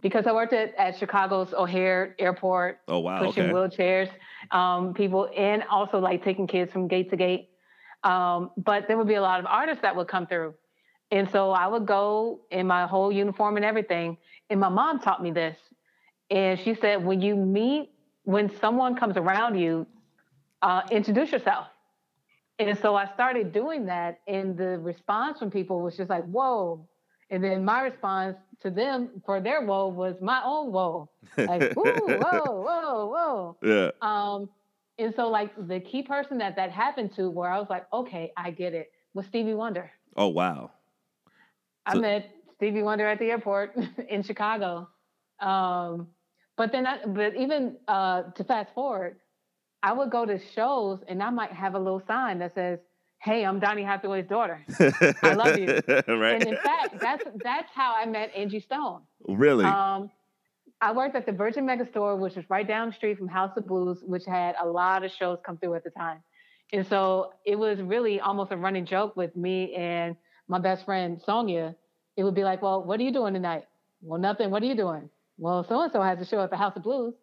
because 0.00 0.26
I 0.28 0.32
worked 0.32 0.52
at, 0.52 0.74
at 0.76 0.96
Chicago's 0.96 1.52
O'Hare 1.52 2.14
Airport 2.20 2.78
oh 2.88 3.00
wow. 3.00 3.18
pushing 3.18 3.44
Okay. 3.44 3.52
wheelchairs, 3.52 4.10
um, 4.52 4.94
people, 4.94 5.28
and 5.36 5.64
also 5.68 5.98
like 5.98 6.22
taking 6.22 6.46
kids 6.46 6.72
from 6.72 6.86
gate 6.86 7.10
to 7.10 7.16
gate. 7.16 7.50
Um, 8.04 8.50
but 8.56 8.86
there 8.88 8.96
would 8.96 9.08
be 9.08 9.14
a 9.14 9.22
lot 9.22 9.40
of 9.40 9.46
artists 9.46 9.82
that 9.82 9.94
would 9.94 10.08
come 10.08 10.26
through. 10.26 10.54
And 11.10 11.28
so 11.30 11.50
I 11.50 11.66
would 11.66 11.86
go 11.86 12.40
in 12.50 12.66
my 12.66 12.86
whole 12.86 13.12
uniform 13.12 13.56
and 13.56 13.64
everything. 13.64 14.16
And 14.50 14.58
my 14.58 14.68
mom 14.68 14.98
taught 15.00 15.22
me 15.22 15.30
this. 15.30 15.56
And 16.30 16.58
she 16.58 16.74
said, 16.74 17.04
when 17.04 17.20
you 17.20 17.36
meet, 17.36 17.90
when 18.24 18.50
someone 18.60 18.96
comes 18.96 19.16
around 19.16 19.58
you, 19.58 19.86
uh, 20.62 20.82
introduce 20.90 21.30
yourself. 21.32 21.66
And 22.68 22.78
so 22.78 22.94
I 22.94 23.06
started 23.14 23.52
doing 23.52 23.86
that. 23.86 24.20
And 24.26 24.56
the 24.56 24.78
response 24.78 25.38
from 25.38 25.50
people 25.50 25.80
was 25.80 25.96
just 25.96 26.10
like, 26.10 26.24
whoa. 26.24 26.86
And 27.30 27.42
then 27.42 27.64
my 27.64 27.82
response 27.82 28.36
to 28.60 28.70
them 28.70 29.22
for 29.24 29.40
their 29.40 29.64
whoa 29.64 29.88
was 29.88 30.16
my 30.20 30.42
own 30.44 30.72
whoa. 30.72 31.10
Like, 31.36 31.76
ooh, 31.76 31.82
whoa, 31.82 32.62
whoa, 32.62 33.06
whoa. 33.06 33.56
Yeah. 33.62 33.90
Um, 34.02 34.48
and 34.98 35.14
so 35.14 35.28
like 35.28 35.50
the 35.66 35.80
key 35.80 36.02
person 36.02 36.38
that 36.38 36.56
that 36.56 36.70
happened 36.70 37.14
to 37.16 37.30
where 37.30 37.50
I 37.50 37.58
was 37.58 37.68
like, 37.70 37.86
okay, 37.92 38.32
I 38.36 38.50
get 38.50 38.74
it, 38.74 38.92
was 39.14 39.26
Stevie 39.26 39.54
Wonder. 39.54 39.90
Oh 40.16 40.28
wow. 40.28 40.70
I 41.86 41.96
met 41.96 42.30
Stevie 42.56 42.82
Wonder 42.82 43.06
at 43.06 43.18
the 43.18 43.30
airport 43.30 43.76
in 44.08 44.22
Chicago. 44.22 44.88
Um, 45.40 46.08
but 46.56 46.70
then, 46.70 46.86
I, 46.86 47.04
but 47.04 47.34
even 47.34 47.76
uh, 47.88 48.24
to 48.34 48.44
fast 48.44 48.72
forward, 48.74 49.16
I 49.82 49.92
would 49.92 50.10
go 50.10 50.24
to 50.24 50.38
shows 50.54 51.00
and 51.08 51.22
I 51.22 51.30
might 51.30 51.52
have 51.52 51.74
a 51.74 51.78
little 51.78 52.02
sign 52.06 52.38
that 52.38 52.54
says, 52.54 52.78
"Hey, 53.18 53.44
I'm 53.44 53.58
Donny 53.58 53.82
Hathaway's 53.82 54.28
daughter. 54.28 54.64
I 55.22 55.34
love 55.34 55.58
you." 55.58 55.66
right. 55.88 56.40
And 56.40 56.44
in 56.44 56.56
fact, 56.56 57.00
that's 57.00 57.24
that's 57.42 57.70
how 57.74 57.94
I 57.96 58.06
met 58.06 58.30
Angie 58.36 58.60
Stone. 58.60 59.02
really? 59.26 59.64
Um, 59.64 60.10
I 60.80 60.92
worked 60.92 61.14
at 61.14 61.26
the 61.26 61.32
Virgin 61.32 61.64
Megastore, 61.64 62.18
which 62.18 62.34
was 62.34 62.44
right 62.50 62.66
down 62.66 62.88
the 62.88 62.94
street 62.94 63.18
from 63.18 63.28
House 63.28 63.56
of 63.56 63.66
Blues, 63.66 63.98
which 64.02 64.24
had 64.24 64.56
a 64.60 64.66
lot 64.66 65.04
of 65.04 65.12
shows 65.12 65.38
come 65.44 65.56
through 65.58 65.74
at 65.74 65.84
the 65.84 65.90
time. 65.90 66.22
And 66.72 66.86
so 66.86 67.34
it 67.44 67.56
was 67.56 67.80
really 67.80 68.18
almost 68.20 68.50
a 68.50 68.56
running 68.56 68.86
joke 68.86 69.14
with 69.16 69.36
me 69.36 69.74
and 69.74 70.16
my 70.48 70.58
best 70.58 70.84
friend 70.84 71.20
Sonia. 71.24 71.76
It 72.16 72.24
would 72.24 72.34
be 72.34 72.44
like, 72.44 72.62
"Well, 72.62 72.82
what 72.84 73.00
are 73.00 73.02
you 73.02 73.12
doing 73.12 73.34
tonight?" 73.34 73.64
"Well, 74.00 74.20
nothing. 74.20 74.50
What 74.50 74.62
are 74.62 74.66
you 74.66 74.76
doing?" 74.76 75.10
"Well, 75.38 75.64
so 75.64 75.80
and 75.80 75.92
so 75.92 76.02
has 76.02 76.20
a 76.20 76.24
show 76.24 76.40
at 76.42 76.50
the 76.50 76.56
House 76.56 76.76
of 76.76 76.82
Blues." 76.82 77.14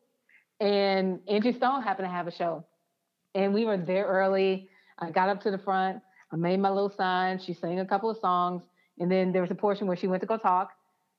And 0.60 1.20
Angie 1.28 1.54
Stone 1.54 1.84
happened 1.84 2.08
to 2.08 2.12
have 2.12 2.28
a 2.28 2.32
show. 2.32 2.66
And 3.36 3.54
we 3.54 3.66
were 3.66 3.78
there 3.78 4.06
early. 4.06 4.70
I 5.00 5.12
got 5.12 5.30
up 5.30 5.42
to 5.44 5.52
the 5.52 5.58
front. 5.58 6.02
I 6.32 6.36
made 6.36 6.60
my 6.60 6.70
little 6.70 6.90
sign. 6.90 7.40
She 7.40 7.54
sang 7.54 7.80
a 7.80 7.86
couple 7.86 8.10
of 8.10 8.18
songs. 8.18 8.64
And 9.00 9.12
then 9.12 9.32
there 9.32 9.42
was 9.42 9.52
a 9.52 9.56
portion 9.56 9.88
where 9.88 9.96
she 9.98 10.08
went 10.08 10.22
to 10.22 10.28
go 10.28 10.38
talk. 10.38 10.72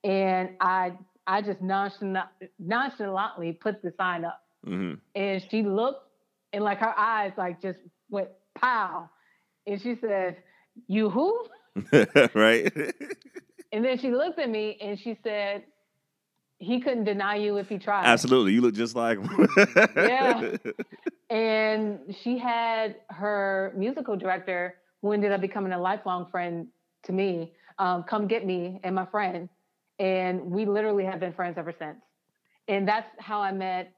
And 0.04 0.50
I 0.60 0.92
I 1.26 1.42
just 1.42 1.60
nonchalant, 1.60 2.28
nonchalantly 2.58 3.52
put 3.52 3.82
the 3.82 3.92
sign 3.96 4.24
up. 4.24 4.40
hmm 4.64 4.94
And 5.14 5.42
she 5.50 5.62
looked 5.62 6.08
and 6.52 6.64
like 6.64 6.78
her 6.78 6.96
eyes 6.98 7.32
like 7.36 7.60
just 7.62 7.78
went 8.10 8.28
pow. 8.54 9.08
And 9.66 9.80
she 9.80 9.96
said, 10.00 10.36
You 10.88 11.10
who? 11.10 11.46
right. 12.34 12.72
And 13.72 13.84
then 13.84 13.98
she 13.98 14.10
looked 14.10 14.38
at 14.38 14.50
me 14.50 14.76
and 14.80 14.98
she 14.98 15.16
said, 15.22 15.64
He 16.60 16.80
couldn't 16.80 17.04
deny 17.04 17.36
you 17.36 17.56
if 17.56 17.68
he 17.68 17.78
tried. 17.78 18.04
Absolutely. 18.06 18.52
You 18.52 18.60
look 18.60 18.74
just 18.74 18.94
like. 18.94 19.18
him. 19.18 19.48
Yeah. 19.96 20.56
And 21.30 22.12
she 22.24 22.38
had 22.38 22.96
her 23.08 23.72
musical 23.76 24.16
director, 24.16 24.74
who 25.00 25.12
ended 25.12 25.30
up 25.30 25.40
becoming 25.40 25.72
a 25.72 25.80
lifelong 25.80 26.26
friend 26.28 26.66
to 27.04 27.12
me, 27.12 27.52
um, 27.78 28.02
come 28.02 28.26
get 28.26 28.44
me 28.44 28.80
and 28.82 28.94
my 28.94 29.06
friend. 29.06 29.48
And 30.00 30.42
we 30.42 30.66
literally 30.66 31.04
have 31.04 31.20
been 31.20 31.32
friends 31.32 31.56
ever 31.56 31.72
since. 31.78 31.98
And 32.66 32.86
that's 32.86 33.08
how 33.18 33.40
I 33.40 33.52
met 33.52 33.94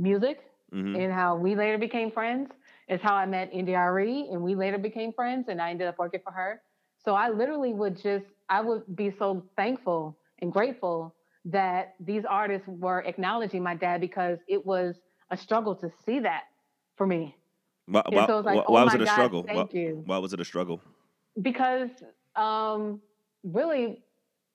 Musiq 0.00 0.36
hmm 0.72 0.96
and 0.96 1.12
how 1.12 1.36
we 1.36 1.54
later 1.54 1.78
became 1.78 2.10
friends. 2.10 2.50
It's 2.88 3.02
how 3.02 3.14
I 3.14 3.26
met 3.26 3.50
India 3.52 3.78
and 3.78 4.42
we 4.42 4.54
later 4.54 4.78
became 4.78 5.12
friends 5.12 5.46
and 5.48 5.60
I 5.60 5.70
ended 5.70 5.86
up 5.86 5.98
working 5.98 6.20
for 6.22 6.32
her. 6.32 6.60
So 7.04 7.14
I 7.14 7.30
literally 7.30 7.72
would 7.72 8.00
just, 8.02 8.26
I 8.48 8.60
would 8.60 8.82
be 8.96 9.10
so 9.10 9.44
thankful 9.56 10.18
and 10.40 10.52
grateful 10.52 11.14
that 11.46 11.94
these 12.00 12.24
artists 12.28 12.66
were 12.68 13.00
acknowledging 13.00 13.62
my 13.62 13.74
dad 13.74 14.00
because 14.00 14.38
it 14.48 14.64
was 14.64 14.96
a 15.30 15.36
struggle 15.36 15.74
to 15.76 15.90
see 16.06 16.20
that 16.20 16.44
for 16.96 17.06
me. 17.06 17.36
Why, 17.86 18.02
why, 18.08 18.26
so 18.26 18.38
it's 18.38 18.46
like, 18.46 18.56
why- 18.56 18.64
oh 18.66 18.72
why 18.72 18.84
was 18.84 18.94
it 18.94 19.02
a 19.02 19.04
God, 19.04 19.12
struggle? 19.12 19.42
why, 20.04 20.18
was 20.18 20.32
it 20.32 20.40
a 20.40 20.44
struggle? 20.44 20.80
Because 21.40 21.90
um, 22.36 23.00
really, 23.42 24.02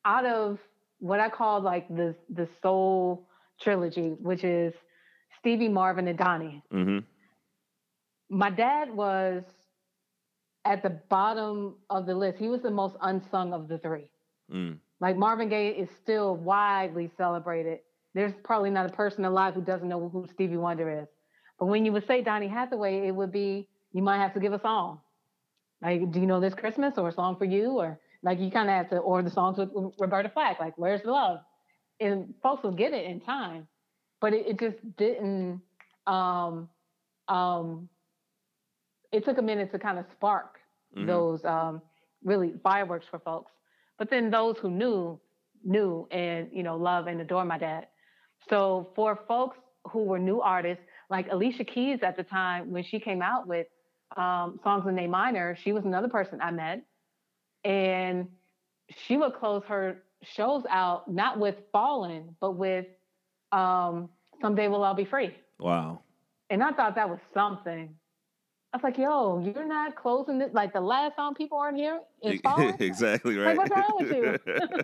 out 0.05 0.25
of 0.25 0.59
what 0.99 1.19
I 1.19 1.29
call 1.29 1.61
like 1.61 1.87
the 1.89 2.15
the 2.29 2.47
soul 2.61 3.27
trilogy, 3.61 4.09
which 4.19 4.43
is 4.43 4.73
Stevie, 5.39 5.69
Marvin, 5.69 6.07
and 6.07 6.17
Donny, 6.17 6.63
hmm 6.71 6.99
my 8.29 8.49
dad 8.51 8.95
was 8.95 9.43
at 10.65 10.83
the 10.83 10.89
bottom 11.09 11.75
of 11.89 12.05
the 12.05 12.13
list. 12.15 12.37
He 12.37 12.47
was 12.47 12.61
the 12.61 12.71
most 12.71 12.95
unsung 13.01 13.53
of 13.53 13.67
the 13.67 13.79
three. 13.79 14.11
Mm. 14.53 14.77
Like 14.99 15.15
Marvin 15.17 15.49
Gaye 15.49 15.69
is 15.69 15.89
still 16.01 16.35
widely 16.35 17.09
celebrated. 17.17 17.79
There's 18.13 18.33
probably 18.43 18.69
not 18.69 18.85
a 18.85 18.89
person 18.89 19.23
alive 19.25 19.53
who 19.53 19.61
doesn't 19.61 19.87
know 19.87 20.09
who 20.09 20.27
Stevie 20.27 20.57
Wonder 20.57 20.89
is. 21.03 21.07
But 21.59 21.67
when 21.67 21.85
you 21.85 21.91
would 21.93 22.05
say 22.07 22.21
Donny 22.21 22.47
Hathaway, 22.47 23.07
it 23.07 23.11
would 23.11 23.31
be 23.31 23.67
you 23.93 24.01
might 24.01 24.17
have 24.17 24.33
to 24.33 24.39
give 24.39 24.53
a 24.53 24.59
song. 24.59 24.99
Like, 25.81 26.11
do 26.11 26.19
you 26.19 26.25
know 26.25 26.39
this 26.39 26.53
Christmas 26.53 26.97
or 26.97 27.09
a 27.09 27.11
song 27.13 27.37
for 27.37 27.45
you? 27.45 27.71
Or 27.79 27.99
like 28.23 28.39
you 28.39 28.51
kind 28.51 28.69
of 28.69 28.75
have 28.75 28.89
to 28.89 28.97
or 28.97 29.21
the 29.21 29.29
songs 29.29 29.57
with 29.57 29.69
Roberta 29.99 30.29
Flack, 30.29 30.59
like 30.59 30.73
Where's 30.77 31.01
the 31.03 31.11
Love? 31.11 31.39
And 32.01 32.33
folks 32.43 32.63
will 32.63 32.71
get 32.73 32.93
it 32.93 33.05
in 33.05 33.19
time. 33.21 33.67
But 34.19 34.33
it, 34.33 34.47
it 34.47 34.59
just 34.59 34.77
didn't 34.97 35.61
um 36.07 36.69
um 37.27 37.87
it 39.11 39.23
took 39.23 39.37
a 39.37 39.41
minute 39.41 39.71
to 39.71 39.79
kind 39.79 39.99
of 39.99 40.05
spark 40.11 40.59
Mhm. 40.95 41.07
those 41.07 41.45
um 41.45 41.81
really 42.23 42.53
fireworks 42.63 43.05
for 43.07 43.19
folks. 43.19 43.51
But 43.99 44.09
then 44.09 44.31
those 44.31 44.57
who 44.57 44.71
knew 44.71 45.19
knew 45.63 46.07
and 46.09 46.47
you 46.53 46.63
know 46.63 46.77
love 46.77 47.07
and 47.07 47.21
adore 47.21 47.45
my 47.45 47.57
dad. 47.57 47.87
So 48.49 48.91
for 48.95 49.19
folks 49.27 49.57
who 49.91 50.03
were 50.03 50.17
new 50.17 50.39
artists, 50.41 50.83
like 51.09 51.27
Alicia 51.31 51.65
Keys 51.65 51.99
at 52.01 52.17
the 52.17 52.23
time 52.23 52.71
when 52.71 52.83
she 52.83 52.99
came 52.99 53.21
out 53.21 53.45
with 53.47 53.67
um, 54.17 54.59
songs 54.63 54.87
in 54.87 54.97
A 54.97 55.07
minor, 55.07 55.57
she 55.61 55.73
was 55.73 55.83
another 55.83 56.07
person 56.07 56.39
I 56.41 56.51
met, 56.51 56.81
and 57.63 58.27
she 59.05 59.17
would 59.17 59.35
close 59.35 59.63
her 59.67 60.03
shows 60.23 60.63
out 60.69 61.11
not 61.11 61.37
with 61.37 61.55
Fallen, 61.71 62.35
but 62.39 62.51
with 62.53 62.85
um, 63.51 64.09
Someday 64.41 64.65
I'll 64.65 64.83
all 64.83 64.93
Be 64.93 65.05
Free. 65.05 65.35
Wow. 65.59 66.01
And 66.49 66.63
I 66.63 66.71
thought 66.71 66.95
that 66.95 67.09
was 67.09 67.19
something. 67.33 67.95
I 68.71 68.77
was 68.77 68.83
like, 68.83 68.97
yo, 68.99 69.39
you're 69.39 69.65
not 69.65 69.95
closing 69.95 70.37
this. 70.37 70.51
like 70.53 70.73
the 70.73 70.81
last 70.81 71.15
song 71.15 71.33
people 71.33 71.57
aren't 71.57 71.77
here 71.77 72.01
is 72.21 72.39
Fallen? 72.43 72.75
exactly 72.79 73.35
Like, 73.35 73.57
right. 73.57 73.57
what's 73.57 73.71
wrong 73.71 73.97
with 73.99 74.11
you? 74.15 74.83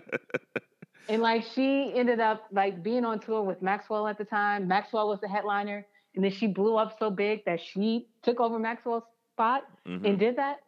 And 1.08 1.22
like 1.22 1.44
she 1.54 1.92
ended 1.94 2.18
up 2.18 2.46
like 2.50 2.82
being 2.82 3.04
on 3.04 3.20
tour 3.20 3.40
with 3.42 3.62
Maxwell 3.62 4.08
at 4.08 4.18
the 4.18 4.24
time. 4.24 4.66
Maxwell 4.66 5.06
was 5.06 5.20
the 5.20 5.28
headliner, 5.28 5.86
and 6.16 6.24
then 6.24 6.32
she 6.32 6.48
blew 6.48 6.74
up 6.76 6.98
so 6.98 7.10
big 7.10 7.44
that 7.44 7.60
she 7.60 8.08
took 8.24 8.40
over 8.40 8.58
Maxwell's 8.58 9.04
spot 9.32 9.62
Mhm. 9.86 10.04
and 10.04 10.18
did 10.18 10.34
that. 10.34 10.62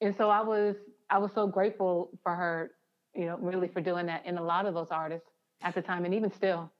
And 0.00 0.16
so 0.16 0.30
I 0.30 0.40
was 0.40 0.74
I 1.10 1.18
was 1.18 1.30
so 1.32 1.46
grateful 1.46 2.10
for 2.24 2.34
her, 2.34 2.72
you 3.14 3.26
know, 3.26 3.36
really 3.38 3.68
for 3.68 3.80
doing 3.80 4.06
that. 4.06 4.22
And 4.24 4.36
a 4.36 4.42
lot 4.42 4.66
of 4.66 4.74
those 4.74 4.88
artists 4.90 5.28
at 5.62 5.76
the 5.76 5.82
time, 5.82 6.04
and 6.04 6.12
even 6.12 6.32
still. 6.32 6.72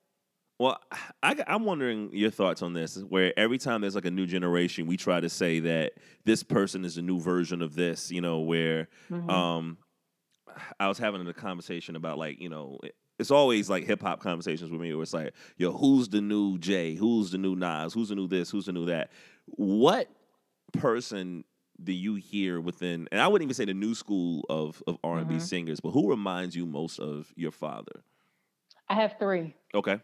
Well, 0.59 0.79
I, 1.23 1.37
I'm 1.47 1.65
wondering 1.65 2.11
your 2.13 2.31
thoughts 2.31 2.63
on 2.63 2.73
this. 2.73 2.97
Where 3.03 3.33
every 3.39 3.59
time 3.59 3.81
there's 3.81 3.95
like 3.95 4.05
a 4.05 4.11
new 4.11 4.27
generation, 4.27 4.87
we 4.87 4.97
try 4.97 5.21
to 5.21 5.29
say 5.29 5.61
that 5.61 5.95
this 6.25 6.43
person 6.43 6.85
is 6.85 6.97
a 6.99 7.03
new 7.03 7.21
version 7.21 7.63
of 7.63 7.75
this. 7.75 8.11
You 8.11 8.21
know, 8.21 8.41
where 8.41 8.89
Mhm. 9.11 9.31
um, 9.31 9.79
I 10.81 10.89
was 10.89 10.99
having 10.99 11.27
a 11.27 11.35
conversation 11.35 11.97
about 11.97 12.19
like 12.19 12.41
you 12.41 12.49
know. 12.49 12.79
It's 13.21 13.33
always 13.33 13.69
like 13.69 13.83
hip 13.83 14.01
hop 14.01 14.21
conversations 14.21 14.71
with 14.71 14.81
me 14.81 14.95
where 14.95 15.03
it's 15.03 15.13
like, 15.13 15.33
yo, 15.57 15.73
who's 15.73 16.09
the 16.09 16.21
new 16.21 16.57
Jay? 16.59 16.95
Who's 16.95 17.33
the 17.33 17.39
new 17.39 17.57
Nas? 17.57 17.93
Who's 17.93 18.11
the 18.11 18.15
new 18.15 18.29
this? 18.29 18.49
Who's 18.49 18.67
the 18.67 18.73
new 18.73 18.87
that? 18.87 19.11
What 19.47 20.09
person 20.73 21.43
do 21.83 21.93
you 21.93 22.15
hear 22.15 22.61
within, 22.61 23.09
and 23.11 23.21
I 23.21 23.27
wouldn't 23.27 23.45
even 23.49 23.55
say 23.55 23.65
the 23.65 23.75
new 23.75 23.97
school 23.97 24.45
of, 24.49 24.81
of 24.87 24.99
R&B 25.03 25.35
Mhm. 25.35 25.41
singers, 25.41 25.81
but 25.81 25.91
who 25.91 26.09
reminds 26.09 26.55
you 26.55 26.65
most 26.65 27.01
of 27.01 27.33
your 27.35 27.51
father? 27.51 28.05
I 28.89 28.95
have 28.95 29.17
three. 29.19 29.53
Okay. 29.75 30.01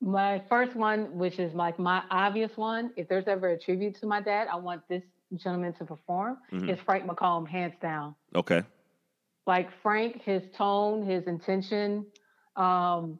My 0.00 0.42
first 0.48 0.76
one, 0.76 1.16
which 1.18 1.38
is 1.38 1.52
like 1.54 1.78
my 1.78 2.02
obvious 2.10 2.56
one, 2.56 2.92
if 2.96 3.08
there's 3.08 3.26
ever 3.26 3.48
a 3.50 3.58
tribute 3.58 3.96
to 3.96 4.06
my 4.06 4.20
dad, 4.20 4.46
I 4.50 4.56
want 4.56 4.82
this 4.88 5.02
gentleman 5.34 5.72
to 5.74 5.84
perform, 5.84 6.38
Mhm. 6.52 6.70
is 6.70 6.78
Frank 6.80 7.04
McComb, 7.04 7.46
hands 7.48 7.74
down. 7.80 8.14
Okay. 8.34 8.62
like 9.46 9.70
Frank, 9.82 10.20
his 10.20 10.42
tone, 10.50 11.02
his 11.02 11.26
intention, 11.26 12.04
um, 12.56 13.18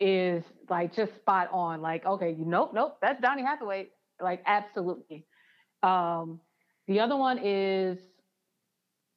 is 0.00 0.42
like 0.68 0.92
just 0.92 1.14
spot 1.14 1.48
on. 1.52 1.80
Like, 1.80 2.04
okay, 2.04 2.32
you 2.32 2.44
nope, 2.44 2.74
nope, 2.74 2.98
that's 3.00 3.20
Donny 3.20 3.42
Hathaway. 3.44 3.88
Like, 4.20 4.42
absolutely. 4.44 5.24
Um, 5.84 6.40
the 6.88 6.98
other 6.98 7.14
one 7.16 7.38
is 7.38 7.96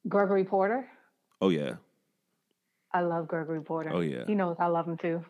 Gregory 0.06 0.44
Porter. 0.44 0.88
Oh 1.40 1.48
yeah. 1.48 1.74
I 2.92 3.00
love 3.00 3.26
Gregory 3.26 3.62
Porter. 3.62 3.90
Oh 3.92 3.98
yeah. 4.00 4.24
He 4.26 4.36
knows 4.36 4.54
I 4.60 4.66
love 4.66 4.86
him 4.86 4.98
too. 4.98 5.24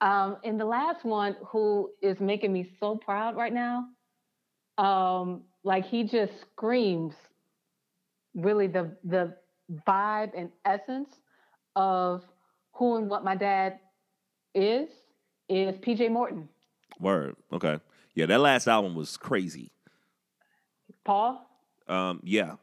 Um, 0.00 0.36
and 0.44 0.60
the 0.60 0.64
last 0.64 1.04
one, 1.04 1.36
who 1.46 1.90
is 2.02 2.20
making 2.20 2.52
me 2.52 2.70
so 2.80 2.96
proud 2.96 3.36
right 3.36 3.52
now, 3.52 3.86
um, 4.78 5.42
like 5.62 5.86
he 5.86 6.04
just 6.04 6.32
screams 6.52 7.14
really 8.34 8.66
the 8.66 8.96
the 9.04 9.34
vibe 9.86 10.32
and 10.36 10.50
essence 10.64 11.08
of 11.76 12.22
who 12.72 12.96
and 12.96 13.08
what 13.08 13.24
my 13.24 13.36
dad 13.36 13.78
is 14.54 14.88
is 15.48 15.76
PJ 15.78 16.10
Morton. 16.10 16.48
Word. 17.00 17.36
Okay. 17.52 17.78
Yeah, 18.14 18.26
that 18.26 18.40
last 18.40 18.66
album 18.68 18.94
was 18.94 19.16
crazy. 19.16 19.72
Paul 21.04 21.46
Um, 21.88 22.20
yeah, 22.22 22.56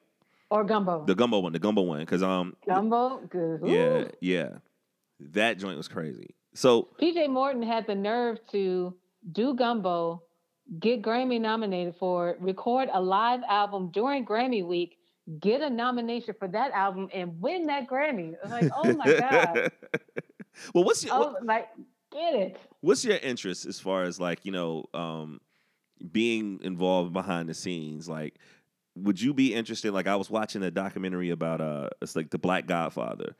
or 0.49 0.63
Gumbo? 0.63 1.05
the 1.05 1.15
gumbo 1.15 1.39
one, 1.39 1.53
the 1.53 1.59
gumbo 1.59 1.81
one, 1.81 1.99
because 1.99 2.23
um, 2.23 2.55
Gumbo. 2.65 3.19
Good. 3.29 3.61
yeah, 3.63 4.05
yeah, 4.19 4.49
that 5.19 5.59
joint 5.59 5.77
was 5.77 5.87
crazy. 5.87 6.35
So 6.53 6.89
PJ 7.01 7.29
Morton 7.29 7.63
had 7.63 7.87
the 7.87 7.95
nerve 7.95 8.39
to 8.51 8.93
do 9.31 9.53
Gumbo, 9.53 10.23
get 10.79 11.01
Grammy 11.01 11.39
nominated 11.39 11.95
for 11.97 12.31
it, 12.31 12.41
record 12.41 12.89
a 12.91 13.01
live 13.01 13.41
album 13.47 13.89
during 13.93 14.25
Grammy 14.25 14.65
week, 14.65 14.97
get 15.39 15.61
a 15.61 15.69
nomination 15.69 16.35
for 16.37 16.47
that 16.49 16.71
album, 16.71 17.09
and 17.13 17.39
win 17.41 17.67
that 17.67 17.87
Grammy. 17.87 18.35
Like, 18.49 18.69
oh 18.75 18.93
my 18.93 19.05
god, 19.05 19.71
well, 20.73 20.83
what's 20.83 21.03
your 21.03 21.13
oh 21.13 21.19
what- 21.33 21.45
like 21.45 21.69
get 22.11 22.35
it. 22.35 22.57
what's 22.81 23.05
your 23.05 23.17
interest 23.17 23.65
as 23.65 23.79
far 23.79 24.03
as 24.03 24.19
like 24.19 24.45
you 24.45 24.51
know 24.51 24.85
um, 24.93 25.39
being 26.11 26.59
involved 26.63 27.13
behind 27.13 27.47
the 27.47 27.53
scenes? 27.53 28.09
Like, 28.09 28.35
would 28.95 29.21
you 29.21 29.33
be 29.33 29.53
interested? 29.53 29.93
Like, 29.93 30.07
I 30.07 30.15
was 30.17 30.29
watching 30.29 30.63
a 30.63 30.71
documentary 30.71 31.29
about 31.29 31.61
uh, 31.61 31.89
it's 32.01 32.15
like 32.15 32.29
the 32.29 32.39
Black 32.39 32.65
Godfather. 32.67 33.35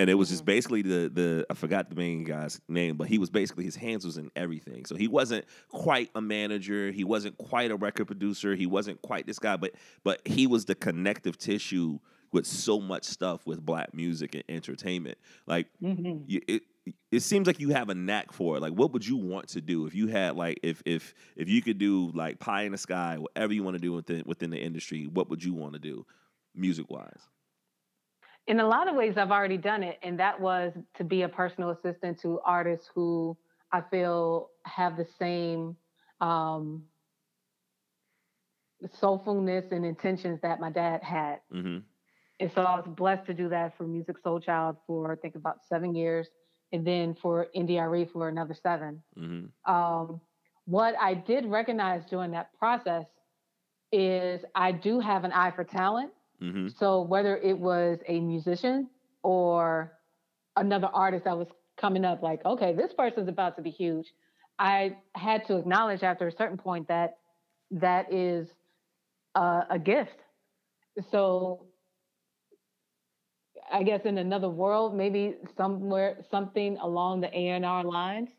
And 0.00 0.08
it 0.08 0.14
was 0.14 0.30
just 0.30 0.44
Mhm. 0.44 0.46
basically 0.46 0.82
the 0.82 1.10
the 1.12 1.46
I 1.50 1.54
forgot 1.54 1.90
the 1.90 1.96
main 1.96 2.24
guy's 2.24 2.60
name, 2.68 2.96
but 2.96 3.08
he 3.08 3.18
was 3.18 3.28
basically 3.28 3.64
his 3.64 3.76
hands 3.76 4.06
was 4.06 4.16
in 4.16 4.30
everything. 4.34 4.86
So 4.86 4.96
he 4.96 5.08
wasn't 5.08 5.44
quite 5.68 6.10
a 6.14 6.22
manager, 6.22 6.90
he 6.90 7.04
wasn't 7.04 7.36
quite 7.38 7.70
a 7.70 7.76
record 7.76 8.06
producer, 8.06 8.54
he 8.56 8.66
wasn't 8.66 9.02
quite 9.02 9.26
this 9.26 9.38
guy, 9.38 9.56
but 9.56 9.74
but 10.04 10.26
he 10.26 10.46
was 10.46 10.64
the 10.64 10.74
connective 10.74 11.36
tissue 11.38 11.98
with 12.32 12.46
so 12.46 12.80
much 12.80 13.04
stuff 13.04 13.46
with 13.46 13.64
black 13.66 13.92
music 13.92 14.34
and 14.34 14.44
entertainment. 14.48 15.18
Like 15.46 15.68
Mhm. 15.80 16.28
you, 16.28 16.40
it 16.48 16.62
it 17.12 17.20
seems 17.20 17.46
like 17.46 17.60
you 17.60 17.70
have 17.70 17.90
a 17.90 17.94
knack 17.94 18.32
for 18.32 18.56
it. 18.56 18.60
Like, 18.60 18.72
what 18.72 18.92
would 18.92 19.06
you 19.06 19.16
want 19.16 19.48
to 19.50 19.60
do 19.60 19.86
if 19.86 19.94
you 19.94 20.08
had 20.08 20.36
like 20.36 20.60
if 20.62 20.82
if 20.86 21.14
if 21.36 21.48
you 21.48 21.62
could 21.62 21.78
do 21.78 22.10
like 22.14 22.40
pie 22.40 22.62
in 22.64 22.72
the 22.72 22.78
sky, 22.78 23.18
whatever 23.18 23.54
you 23.54 23.64
want 23.64 23.76
to 23.76 23.80
do 23.80 23.92
within 23.94 24.24
within 24.26 24.50
the 24.50 24.60
industry? 24.60 25.06
What 25.08 25.30
would 25.30 25.44
you 25.44 25.54
want 25.54 25.74
to 25.74 25.80
do, 25.80 26.06
music 26.54 26.90
wise? 26.90 27.29
In 28.46 28.58
a 28.60 28.66
lot 28.66 28.88
of 28.88 28.96
ways 28.96 29.16
i've 29.16 29.30
already 29.30 29.56
done 29.56 29.82
it 29.82 29.98
and 30.02 30.18
that 30.18 30.40
was 30.40 30.72
to 30.96 31.04
be 31.04 31.22
a 31.22 31.28
personal 31.28 31.70
assistant 31.70 32.20
to 32.20 32.40
artists 32.44 32.88
who 32.94 33.36
i 33.72 33.80
feel 33.80 34.48
have 34.64 34.96
the 34.96 35.06
same 35.18 35.76
um, 36.20 36.82
soulfulness 39.00 39.70
and 39.72 39.84
intentions 39.84 40.40
that 40.42 40.60
my 40.60 40.70
dad 40.70 41.02
had 41.02 41.40
Mm-hmm. 41.52 41.78
and 42.40 42.52
so 42.52 42.62
i 42.62 42.74
was 42.76 42.86
blessed 42.88 43.26
to 43.26 43.34
do 43.34 43.48
that 43.50 43.76
for 43.76 43.84
Musiq 43.84 44.16
Soulchild 44.24 44.76
for 44.86 45.12
i 45.12 45.16
think 45.16 45.34
about 45.36 45.58
seven 45.68 45.94
years 45.94 46.28
and 46.72 46.86
then 46.86 47.14
for 47.14 47.46
ndre 47.56 48.10
for 48.10 48.28
another 48.28 48.54
seven 48.54 49.02
Mm-hmm. 49.18 49.72
um, 49.72 50.20
what 50.66 50.94
I 51.00 51.14
did 51.14 51.46
recognize 51.46 52.04
during 52.08 52.30
that 52.32 52.56
process 52.56 53.06
is 53.90 54.44
I 54.54 54.70
do 54.70 55.00
have 55.00 55.24
an 55.24 55.32
eye 55.32 55.50
for 55.50 55.64
talent. 55.64 56.12
Mm-hmm. 56.42 56.68
So 56.78 57.02
whether 57.02 57.36
it 57.36 57.58
was 57.58 57.98
a 58.08 58.20
musician 58.20 58.88
or 59.22 59.92
another 60.56 60.88
artist 60.92 61.24
that 61.24 61.36
was 61.36 61.48
coming 61.78 62.04
up, 62.04 62.22
like, 62.22 62.44
okay, 62.44 62.74
this 62.74 62.92
person's 62.92 63.28
about 63.28 63.56
to 63.56 63.62
be 63.62 63.70
huge, 63.70 64.06
I 64.58 64.96
had 65.14 65.46
to 65.46 65.56
acknowledge 65.56 66.02
after 66.02 66.26
a 66.26 66.32
certain 66.32 66.58
point 66.58 66.88
that 66.88 67.18
that 67.72 68.12
is 68.12 68.48
uh, 69.34 69.62
a 69.70 69.78
gift. 69.78 70.16
So 71.10 71.66
I 73.72 73.82
guess 73.82 74.02
in 74.04 74.18
another 74.18 74.48
world, 74.48 74.94
maybe 74.94 75.36
somewhere 75.56 76.18
something 76.30 76.76
along 76.78 77.20
the 77.20 77.28
A 77.28 77.48
and 77.50 77.64
R 77.64 77.84
lines, 77.84 78.30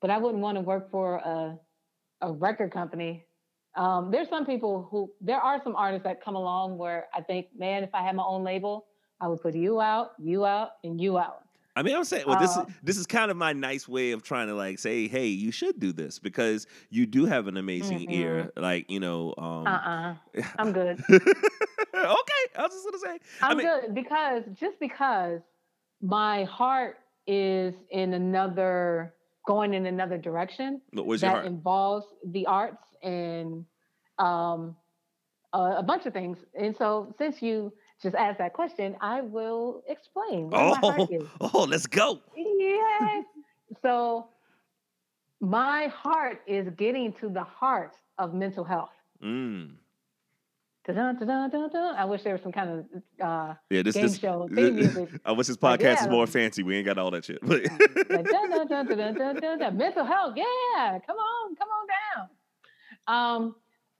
but 0.00 0.10
I 0.10 0.18
wouldn't 0.18 0.42
want 0.42 0.56
to 0.56 0.60
work 0.60 0.90
for 0.90 1.16
a 1.16 1.58
a 2.20 2.32
record 2.32 2.72
company. 2.72 3.24
Um, 3.76 4.10
there's 4.10 4.28
some 4.28 4.46
people 4.46 4.86
who 4.90 5.10
there 5.20 5.40
are 5.40 5.60
some 5.64 5.74
artists 5.74 6.04
that 6.04 6.22
come 6.22 6.36
along 6.36 6.78
where 6.78 7.06
I 7.14 7.20
think, 7.20 7.48
man, 7.58 7.82
if 7.82 7.90
I 7.94 8.02
had 8.02 8.14
my 8.14 8.22
own 8.24 8.44
label, 8.44 8.86
I 9.20 9.28
would 9.28 9.40
put 9.40 9.54
you 9.54 9.80
out, 9.80 10.12
you 10.18 10.44
out, 10.46 10.70
and 10.84 11.00
you 11.00 11.18
out. 11.18 11.40
I 11.76 11.82
mean, 11.82 11.96
I'm 11.96 12.04
saying, 12.04 12.24
well, 12.28 12.38
this 12.38 12.52
is 12.52 12.56
Uh, 12.58 12.64
this 12.84 12.96
is 12.96 13.04
kind 13.06 13.32
of 13.32 13.36
my 13.36 13.52
nice 13.52 13.88
way 13.88 14.12
of 14.12 14.22
trying 14.22 14.46
to 14.46 14.54
like 14.54 14.78
say, 14.78 15.08
hey, 15.08 15.26
you 15.26 15.50
should 15.50 15.80
do 15.80 15.92
this 15.92 16.20
because 16.20 16.68
you 16.88 17.04
do 17.04 17.24
have 17.26 17.48
an 17.48 17.56
amazing 17.56 18.08
ear. 18.12 18.52
Like, 18.56 18.88
you 18.88 19.00
know, 19.00 19.34
um, 19.38 19.66
Uh 19.66 19.70
uh-uh. 19.70 20.14
uh. 20.38 20.42
I'm 20.58 20.72
good. 20.72 21.02
okay, 21.10 21.22
I 21.94 22.62
was 22.62 22.70
just 22.72 22.84
gonna 22.84 22.98
say, 22.98 23.18
I 23.42 23.50
I'm 23.50 23.56
mean- 23.56 23.66
good 23.66 23.94
because 23.94 24.44
just 24.54 24.78
because 24.78 25.40
my 26.00 26.44
heart 26.44 26.98
is 27.26 27.74
in 27.90 28.14
another 28.14 29.14
going 29.46 29.74
in 29.74 29.86
another 29.86 30.16
direction 30.18 30.80
what 30.92 31.06
was 31.06 31.22
your 31.22 31.32
that 31.32 31.44
involves 31.46 32.06
the 32.28 32.44
arts 32.46 32.76
and 33.04 33.64
um, 34.18 34.76
a, 35.52 35.76
a 35.78 35.82
bunch 35.82 36.06
of 36.06 36.12
things. 36.12 36.38
And 36.58 36.74
so, 36.76 37.14
since 37.18 37.40
you 37.42 37.72
just 38.02 38.14
asked 38.16 38.38
that 38.38 38.52
question, 38.54 38.96
I 39.00 39.20
will 39.20 39.82
explain 39.88 40.50
what 40.50 40.80
my 40.82 40.88
heart 40.88 41.10
Oh, 41.40 41.50
oh, 41.54 41.62
let's 41.64 41.86
go. 41.86 42.20
Yes. 42.36 43.24
so, 43.82 44.28
my 45.40 45.88
heart 45.88 46.40
is 46.46 46.68
getting 46.76 47.12
to 47.14 47.28
the 47.28 47.44
heart 47.44 47.94
of 48.18 48.32
mental 48.34 48.64
health. 48.64 48.90
Mm. 49.22 49.74
Dun, 50.86 51.16
dun, 51.16 51.50
dun. 51.70 51.94
I 51.96 52.04
wish 52.04 52.22
there 52.22 52.34
was 52.34 52.42
some 52.42 52.52
kind 52.52 52.70
of 52.70 53.02
uh, 53.26 53.54
Yeah, 53.70 53.82
this 53.82 53.94
game 53.94 54.02
this. 54.08 54.18
show 54.18 54.46
theme 54.54 54.76
music. 54.76 55.08
I 55.24 55.32
wish 55.32 55.46
this 55.46 55.56
Like, 55.62 55.80
podcast 55.80 55.82
yeah, 55.96 56.02
is 56.02 56.08
more 56.10 56.26
fancy. 56.26 56.62
We 56.62 56.76
ain't 56.76 56.84
got 56.84 56.98
all 56.98 57.10
that 57.12 57.24
shit. 57.24 57.42
like 57.46 57.64
dun, 58.08 58.50
dun, 58.50 58.50
dun, 58.50 58.68
dun, 58.68 58.86
dun, 58.98 59.14
dun, 59.14 59.36
dun, 59.40 59.58
dun. 59.58 59.76
mental 59.78 60.04
health. 60.04 60.34
Yeah, 60.36 60.98
come 61.06 61.16
on, 61.16 61.56
come 61.56 61.68
on 61.68 61.86
down. 62.18 62.28
Um, 63.06 63.54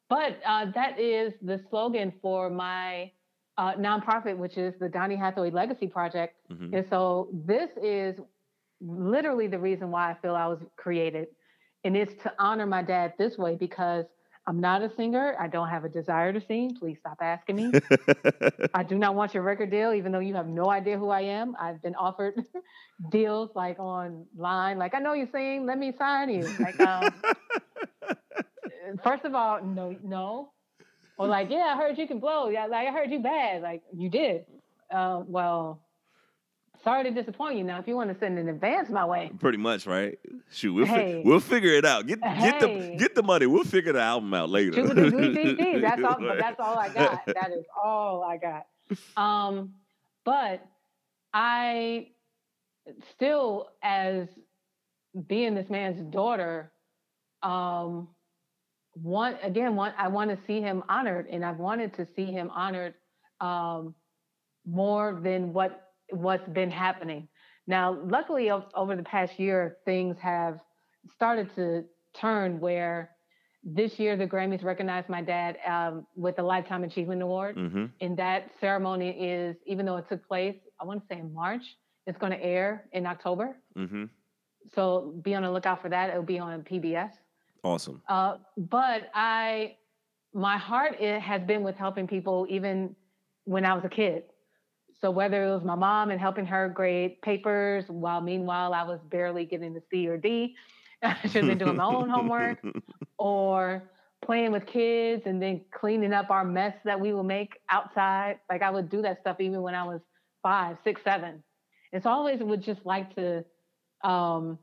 but 0.09 0.39
uh, 0.47 0.67
that 0.75 0.99
is 0.99 1.33
the 1.43 1.61
slogan 1.71 2.13
for 2.21 2.51
my 2.51 3.11
uh, 3.57 3.75
nonprofit, 3.75 4.37
which 4.37 4.57
is 4.59 4.75
the 4.79 4.89
Donny 4.89 5.17
Hathaway 5.17 5.51
Legacy 5.51 5.87
Project. 5.87 6.37
Mhm. 6.51 6.75
And 6.75 6.87
so 6.89 7.29
this 7.33 7.71
is 7.83 8.17
literally 8.81 9.47
the 9.47 9.59
reason 9.59 9.91
why 9.91 10.11
I 10.11 10.15
feel 10.15 10.35
I 10.35 10.47
was 10.47 10.61
created. 10.77 11.29
And 11.85 11.97
it's 11.97 12.15
to 12.23 12.33
honor 12.39 12.67
my 12.67 12.83
dad 12.83 13.15
this 13.19 13.39
way 13.39 13.57
because 13.57 14.07
I'm 14.47 14.61
not 14.61 14.83
a 14.83 14.91
singer. 14.95 15.35
I 15.41 15.49
don't 15.49 15.69
have 15.69 15.85
a 15.85 15.89
desire 15.89 16.33
to 16.33 16.41
sing. 16.41 16.77
Please 16.79 16.99
stop 16.99 17.19
asking 17.23 17.57
me. 17.57 17.73
I 18.75 18.83
do 18.83 18.99
not 18.99 19.15
want 19.15 19.33
your 19.33 19.43
record 19.43 19.71
deal, 19.71 19.95
even 19.95 20.13
though 20.13 20.19
you 20.19 20.35
have 20.35 20.49
no 20.49 20.71
idea 20.71 20.99
who 20.99 21.09
I 21.09 21.23
am. 21.23 21.57
I've 21.59 21.81
been 21.83 21.95
offered 21.95 22.45
deals 23.11 23.51
like 23.55 23.79
online, 23.79 24.79
like 24.79 24.95
I 24.95 24.99
know 24.99 25.15
you 25.15 25.29
sing, 25.33 25.65
let 25.65 25.79
me 25.79 25.93
sign 25.97 26.29
you. 26.29 26.47
Like, 26.59 26.79
um, 26.81 27.09
first 29.03 29.25
of 29.25 29.35
all, 29.35 29.63
no, 29.63 29.97
no, 30.03 30.53
or 31.19 31.27
like, 31.27 31.51
yeah, 31.51 31.75
I 31.75 31.77
heard 31.77 31.97
you 31.99 32.07
can 32.07 32.19
blow. 32.21 32.49
Yeah, 32.49 32.67
like 32.67 32.89
I 32.89 32.91
heard 32.93 33.11
you 33.11 33.21
bad. 33.21 33.63
Like 33.63 33.83
you 33.97 34.09
did. 34.09 34.45
Uh, 34.91 35.23
well, 35.27 35.81
sorry 36.83 37.05
to 37.05 37.11
disappoint 37.11 37.57
you. 37.57 37.65
Now, 37.65 37.79
if 37.79 37.89
you 37.89 37.97
want 37.97 38.13
to 38.13 38.19
send 38.19 38.39
an 38.39 38.49
advance 38.49 38.91
my 38.91 39.05
way, 39.05 39.31
Pretty 39.39 39.59
much, 39.59 39.87
right? 39.87 40.19
Shoot, 40.51 40.75
we'll 40.75 40.87
fi- 40.87 41.23
we'll 41.25 41.41
figure 41.41 41.71
it 41.73 41.85
out. 41.85 42.07
Get 42.07 42.21
get 42.21 42.61
the 42.61 42.97
get 42.99 43.15
the 43.15 43.23
money. 43.23 43.47
We'll 43.47 43.65
figure 43.65 43.93
the 43.93 44.01
album 44.03 44.33
out 44.35 44.51
later. 44.51 44.83
That's 45.81 46.03
all. 46.03 46.17
But 46.21 46.39
that's 46.39 46.61
all 46.61 46.79
I 46.79 46.89
got. 46.89 47.23
That 47.27 47.51
is 47.57 47.65
all 47.83 48.23
I 48.23 48.37
got. 48.39 48.67
Um, 49.17 49.75
but 50.25 50.65
I 51.33 52.09
still, 53.15 53.69
as 53.83 54.29
being 55.27 55.55
this 55.55 55.71
man's 55.71 56.01
daughter, 56.13 56.71
um, 57.43 58.09
want 58.97 59.37
again, 59.43 59.77
want 59.77 59.95
I 59.99 60.09
want 60.09 60.31
to 60.31 60.39
see 60.47 60.61
him 60.61 60.83
honored, 60.89 61.27
and 61.31 61.45
I've 61.45 61.59
wanted 61.59 61.95
to 61.95 62.07
see 62.15 62.27
him 62.27 62.51
honored 62.51 62.95
um, 63.41 63.95
more 64.67 65.21
than 65.23 65.53
what 65.53 65.93
what's 66.11 66.49
been 66.49 66.71
happening. 66.71 67.29
Now, 67.67 67.99
luckily, 68.05 68.51
over 68.51 68.95
the 68.97 69.03
past 69.03 69.39
year, 69.39 69.79
things 69.85 70.17
have 70.21 70.61
started 71.15 71.55
to 71.57 71.85
turn 72.15 72.61
where 72.61 73.11
this 73.65 73.99
year 73.99 74.17
the 74.17 74.27
Grammys 74.27 74.63
recognized 74.63 75.09
my 75.09 75.23
dad 75.23 75.57
um, 75.67 76.07
with 76.15 76.37
the 76.37 76.43
Lifetime 76.43 76.85
Achievement 76.85 77.23
Award. 77.23 77.57
hmm 77.57 77.87
And 78.01 78.17
that 78.19 78.51
ceremony 78.61 79.11
is, 79.11 79.57
even 79.67 79.87
though 79.87 79.97
it 79.97 80.09
took 80.09 80.27
place, 80.29 80.57
I 80.81 80.85
want 80.85 81.01
to 81.01 81.07
say 81.15 81.21
in 81.21 81.33
March, 81.33 81.63
it's 82.07 82.19
going 82.19 82.33
to 82.33 82.43
air 82.43 82.85
in 82.93 83.07
October. 83.07 83.57
hmm 83.75 84.05
So 84.75 85.15
be 85.23 85.35
on 85.35 85.43
the 85.43 85.51
lookout 85.51 85.81
for 85.81 85.89
that. 85.89 86.11
It'll 86.11 86.23
be 86.23 86.39
on 86.39 86.63
PBS. 86.63 87.13
Awesome. 87.65 88.03
Uh, 88.09 88.37
but 88.57 89.11
I, 89.15 89.77
my 90.35 90.59
heart 90.59 91.01
it 91.01 91.21
has 91.21 91.43
been 91.43 91.63
with 91.63 91.77
helping 91.77 92.07
people 92.07 92.47
even 92.51 92.95
when 93.45 93.65
I 93.65 93.75
was 93.75 93.85
a 93.85 93.89
kid. 93.89 94.25
So 95.01 95.11
whether 95.11 95.45
it 95.45 95.53
was 95.53 95.65
my 95.65 95.75
mom 95.75 96.11
and 96.11 96.21
helping 96.21 96.47
her 96.47 96.69
grade 96.69 97.21
papers, 97.23 97.85
while 97.89 98.21
meanwhile 98.21 98.73
I 98.75 98.85
was 98.85 99.01
barely 99.11 99.45
getting 99.45 99.77
a 99.77 99.81
C 99.91 100.07
or 100.09 100.17
D, 100.17 100.55
I 101.03 101.17
should 101.23 101.45
have 101.45 101.47
been 101.47 101.59
doing 101.59 101.77
my 101.77 101.87
own 101.87 102.09
homework, 102.09 102.59
or 103.19 103.83
playing 104.25 104.53
with 104.53 104.67
kids 104.67 105.23
and 105.27 105.43
then 105.43 105.63
cleaning 105.73 106.13
up 106.13 106.31
our 106.31 106.45
mess 106.45 106.75
that 106.85 106.99
we 106.99 107.13
would 107.13 107.25
make 107.25 107.59
outside. 107.71 108.39
Like 108.49 108.63
I 108.63 108.71
would 108.71 108.89
do 108.89 109.03
that 109.03 109.21
stuff 109.21 109.39
even 109.41 109.63
when 109.63 109.75
I 109.75 109.85
was 109.85 110.01
five, 110.43 110.77
six, 110.85 111.03
seven. 111.03 111.43
It's 111.93 112.07
always 112.07 112.41
would 112.41 112.63
just 112.63 112.85
like 112.85 113.15
to. 113.17 113.45
Um, 114.03 114.59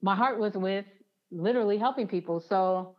my 0.00 0.14
heart 0.14 0.38
was 0.38 0.54
with 0.54 0.84
literally 1.30 1.78
helping 1.78 2.06
people. 2.06 2.40
So 2.40 2.96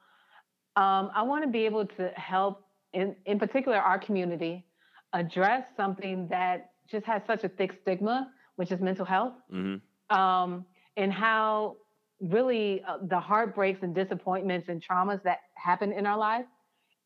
um, 0.76 1.12
I 1.16 1.22
want 1.24 1.44
to 1.44 1.50
be 1.50 1.66
able 1.66 1.86
to 1.86 2.10
help, 2.16 2.66
in 2.94 3.16
in 3.26 3.40
particular, 3.40 3.78
our 3.78 4.00
community 4.00 4.66
address 5.14 5.66
something 5.76 6.28
that 6.30 6.72
just 6.90 7.06
has 7.06 7.22
such 7.26 7.44
a 7.44 7.50
thick 7.50 7.74
stigma, 7.82 8.32
which 8.56 8.72
is 8.72 8.80
mental 8.82 9.06
health, 9.06 9.34
Mm-hmm. 9.52 10.16
um, 10.16 10.66
and 10.98 11.12
how 11.14 11.78
really 12.22 12.84
uh, 12.88 12.98
the 13.08 13.20
heartbreaks 13.20 13.82
and 13.84 13.96
disappointments 13.96 14.70
and 14.70 14.84
traumas 14.84 15.24
that 15.24 15.40
happen 15.56 15.92
in 15.94 16.06
our 16.06 16.18
life 16.18 16.46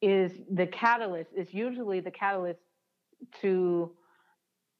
is 0.01 0.31
the 0.51 0.67
catalyst. 0.67 1.29
Is 1.35 1.53
usually 1.53 1.99
the 1.99 2.11
catalyst 2.11 2.59
to 3.41 3.91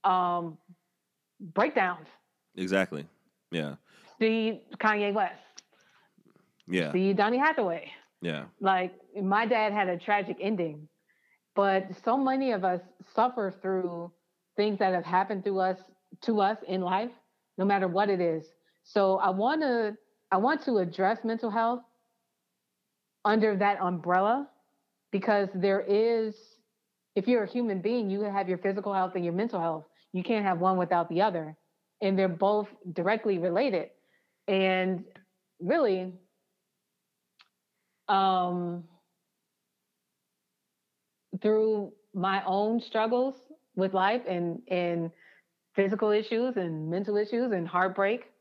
um, 0.04 0.58
breakdowns. 1.40 2.08
Exactly. 2.56 3.06
Yeah. 3.52 3.76
See 4.20 4.62
Kanye 4.80 5.14
West. 5.14 5.43
Yeah. 6.68 6.92
See 6.92 7.14
Donny 7.14 7.38
Hathaway. 7.38 7.92
Yeah. 8.22 8.46
Like 8.60 8.94
my 9.22 9.46
dad 9.46 9.74
had 9.74 9.90
a 9.90 9.98
tragic 9.98 10.38
ending, 10.40 10.88
but 11.56 11.88
so 12.04 12.18
many 12.18 12.52
of 12.52 12.64
us 12.64 12.82
suffer 13.14 13.54
through 13.62 14.12
things 14.56 14.80
that 14.80 14.94
have 14.94 15.06
happened 15.06 15.44
to 15.46 15.60
us 15.60 15.80
to 16.22 16.42
us 16.42 16.58
in 16.68 16.82
life, 16.82 17.12
no 17.58 17.66
matter 17.66 17.88
what 17.88 18.10
it 18.10 18.22
is. 18.22 18.46
So 18.84 19.18
I 19.18 19.30
want 19.30 19.62
to 19.62 19.98
I 20.32 20.38
want 20.38 20.62
to 20.66 20.78
address 20.78 21.20
mental 21.24 21.50
health 21.52 21.82
under 23.26 23.56
that 23.58 23.80
umbrella 23.82 24.50
because 25.12 25.50
there 25.54 25.82
is 25.82 26.36
if 27.16 27.28
you're 27.28 27.44
a 27.44 27.50
human 27.50 27.82
being, 27.82 28.10
you 28.10 28.22
have 28.22 28.50
your 28.50 28.58
physical 28.58 28.94
health 28.94 29.14
and 29.16 29.24
your 29.24 29.34
mental 29.34 29.60
health. 29.60 29.86
You 30.14 30.24
can't 30.24 30.46
have 30.46 30.60
one 30.60 30.78
without 30.78 31.10
the 31.10 31.22
other. 31.22 31.56
And 32.02 32.18
they're 32.18 32.28
both 32.28 32.68
directly 32.94 33.38
related. 33.38 33.90
And 34.48 35.06
really, 35.60 36.14
um, 38.14 38.84
through 41.42 41.92
my 42.14 42.44
own 42.46 42.80
struggles 42.80 43.36
with 43.76 43.94
life 43.94 44.22
and 44.28 44.62
and 44.68 45.12
physical 45.76 46.12
issues 46.12 46.56
and 46.56 46.90
mental 46.90 47.18
issues 47.18 47.52
and 47.52 47.68
heartbreak, 47.68 48.32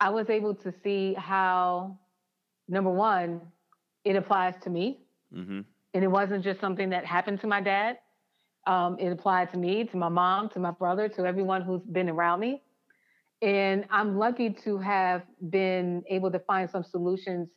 I 0.00 0.10
was 0.10 0.30
able 0.30 0.54
to 0.54 0.72
see 0.84 1.14
how 1.14 1.98
number 2.68 2.90
one, 2.90 3.40
it 4.04 4.14
applies 4.14 4.54
to 4.62 4.70
me. 4.70 5.00
Mm-hmm. 5.34 5.60
And 5.94 6.04
it 6.04 6.08
wasn't 6.08 6.44
just 6.44 6.60
something 6.60 6.90
that 6.90 7.04
happened 7.04 7.40
to 7.40 7.48
my 7.48 7.60
dad. 7.60 7.98
Um, 8.66 8.96
it 9.00 9.08
applied 9.08 9.50
to 9.52 9.58
me, 9.58 9.84
to 9.84 9.96
my 9.96 10.08
mom, 10.08 10.50
to 10.50 10.60
my 10.60 10.70
brother, 10.70 11.08
to 11.08 11.26
everyone 11.26 11.62
who's 11.62 11.82
been 11.82 12.08
around 12.08 12.38
me. 12.38 12.62
And 13.42 13.84
I'm 13.90 14.18
lucky 14.18 14.50
to 14.64 14.78
have 14.78 15.22
been 15.50 16.04
able 16.08 16.30
to 16.30 16.38
find 16.40 16.70
some 16.70 16.84
solutions 16.84 17.48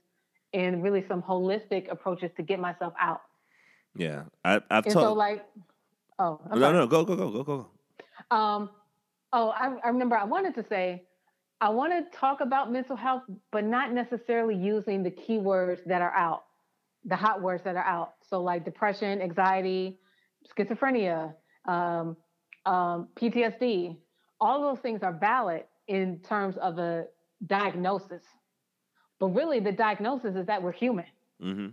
and 0.54 0.84
really 0.84 1.06
some 1.08 1.22
holistic 1.22 1.92
approaches 1.92 2.32
to 2.38 2.44
get 2.44 2.60
myself 2.60 2.94
out. 3.00 3.22
Yeah. 3.96 4.24
I, 4.44 4.62
I've 4.70 4.86
told. 4.86 4.94
so, 4.94 5.14
like, 5.14 5.46
oh, 6.20 6.40
I'm 6.50 6.60
no, 6.60 6.66
sorry. 6.66 6.78
no, 6.78 6.88
go, 6.88 7.06
go, 7.06 7.16
go, 7.16 7.32
go, 7.32 7.44
go. 7.44 8.36
Um, 8.36 8.70
oh, 9.34 9.50
I, 9.50 9.76
I 9.84 9.88
remember 9.88 10.16
I 10.16 10.26
wanted 10.26 10.56
to 10.56 10.66
say, 10.68 11.04
I 11.60 11.70
want 11.70 11.94
to 11.94 12.18
talk 12.18 12.42
about 12.42 12.72
mental 12.72 12.96
health, 12.96 13.24
but 13.52 13.64
not 13.64 13.94
necessarily 13.94 14.56
using 14.56 15.04
the 15.04 15.12
keywords 15.12 15.80
that 15.86 16.02
are 16.02 16.14
out, 16.16 16.44
the 17.06 17.16
hot 17.16 17.42
words 17.42 17.64
that 17.66 17.76
are 17.76 17.86
out. 17.86 18.14
So, 18.28 18.42
like 18.42 18.66
depression, 18.66 19.22
anxiety, 19.22 20.00
schizophrenia, 20.58 21.34
um, 21.68 22.18
um, 22.66 23.10
PTSD, 23.16 23.96
all 24.40 24.62
those 24.62 24.80
things 24.82 25.04
are 25.04 25.14
valid 25.14 25.64
in 25.88 26.20
terms 26.28 26.58
of 26.58 26.80
a 26.80 27.06
diagnosis. 27.46 28.24
But 29.22 29.28
really, 29.28 29.60
the 29.62 29.72
diagnosis 29.72 30.36
is 30.36 30.46
that 30.48 30.62
we're 30.62 30.74
human 30.74 31.06
Mm-hmm. 31.42 31.68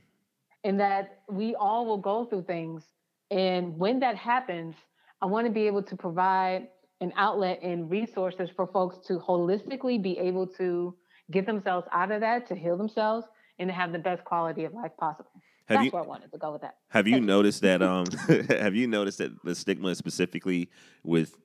and 0.64 0.80
that 0.80 1.20
we 1.28 1.54
all 1.56 1.84
will 1.86 1.98
go 1.98 2.24
through 2.26 2.44
things. 2.44 2.84
And 3.30 3.76
when 3.78 4.00
that 4.00 4.16
happens, 4.16 4.74
I 5.20 5.26
want 5.26 5.46
to 5.46 5.52
be 5.52 5.66
able 5.66 5.82
to 5.82 5.96
provide 5.96 6.68
an 7.00 7.12
outlet 7.16 7.60
and 7.62 7.90
resources 7.90 8.48
for 8.56 8.66
folks 8.66 9.06
to 9.08 9.18
holistically 9.18 10.00
be 10.02 10.16
able 10.18 10.46
to 10.46 10.94
get 11.30 11.44
themselves 11.46 11.86
out 11.92 12.10
of 12.12 12.20
that, 12.20 12.46
to 12.48 12.54
heal 12.54 12.76
themselves, 12.76 13.26
and 13.58 13.68
to 13.68 13.74
have 13.74 13.92
the 13.92 13.98
best 13.98 14.24
quality 14.24 14.64
of 14.64 14.72
life 14.74 14.92
possible. 14.98 15.30
Have 15.66 15.78
That's 15.80 15.84
you 15.86 15.90
where 15.90 16.02
I 16.02 16.06
wanted 16.06 16.32
to 16.32 16.38
go 16.38 16.52
with 16.52 16.62
that. 16.62 16.76
have 16.88 17.06
you 17.06 17.16
you. 17.16 17.20
noticed 17.22 17.60
that 17.62 17.82
um 17.82 18.06
have 18.48 18.74
you 18.74 18.86
noticed 18.86 19.18
that 19.18 19.32
the 19.44 19.54
stigma 19.54 19.94
specifically 19.94 20.70
with 21.04 21.36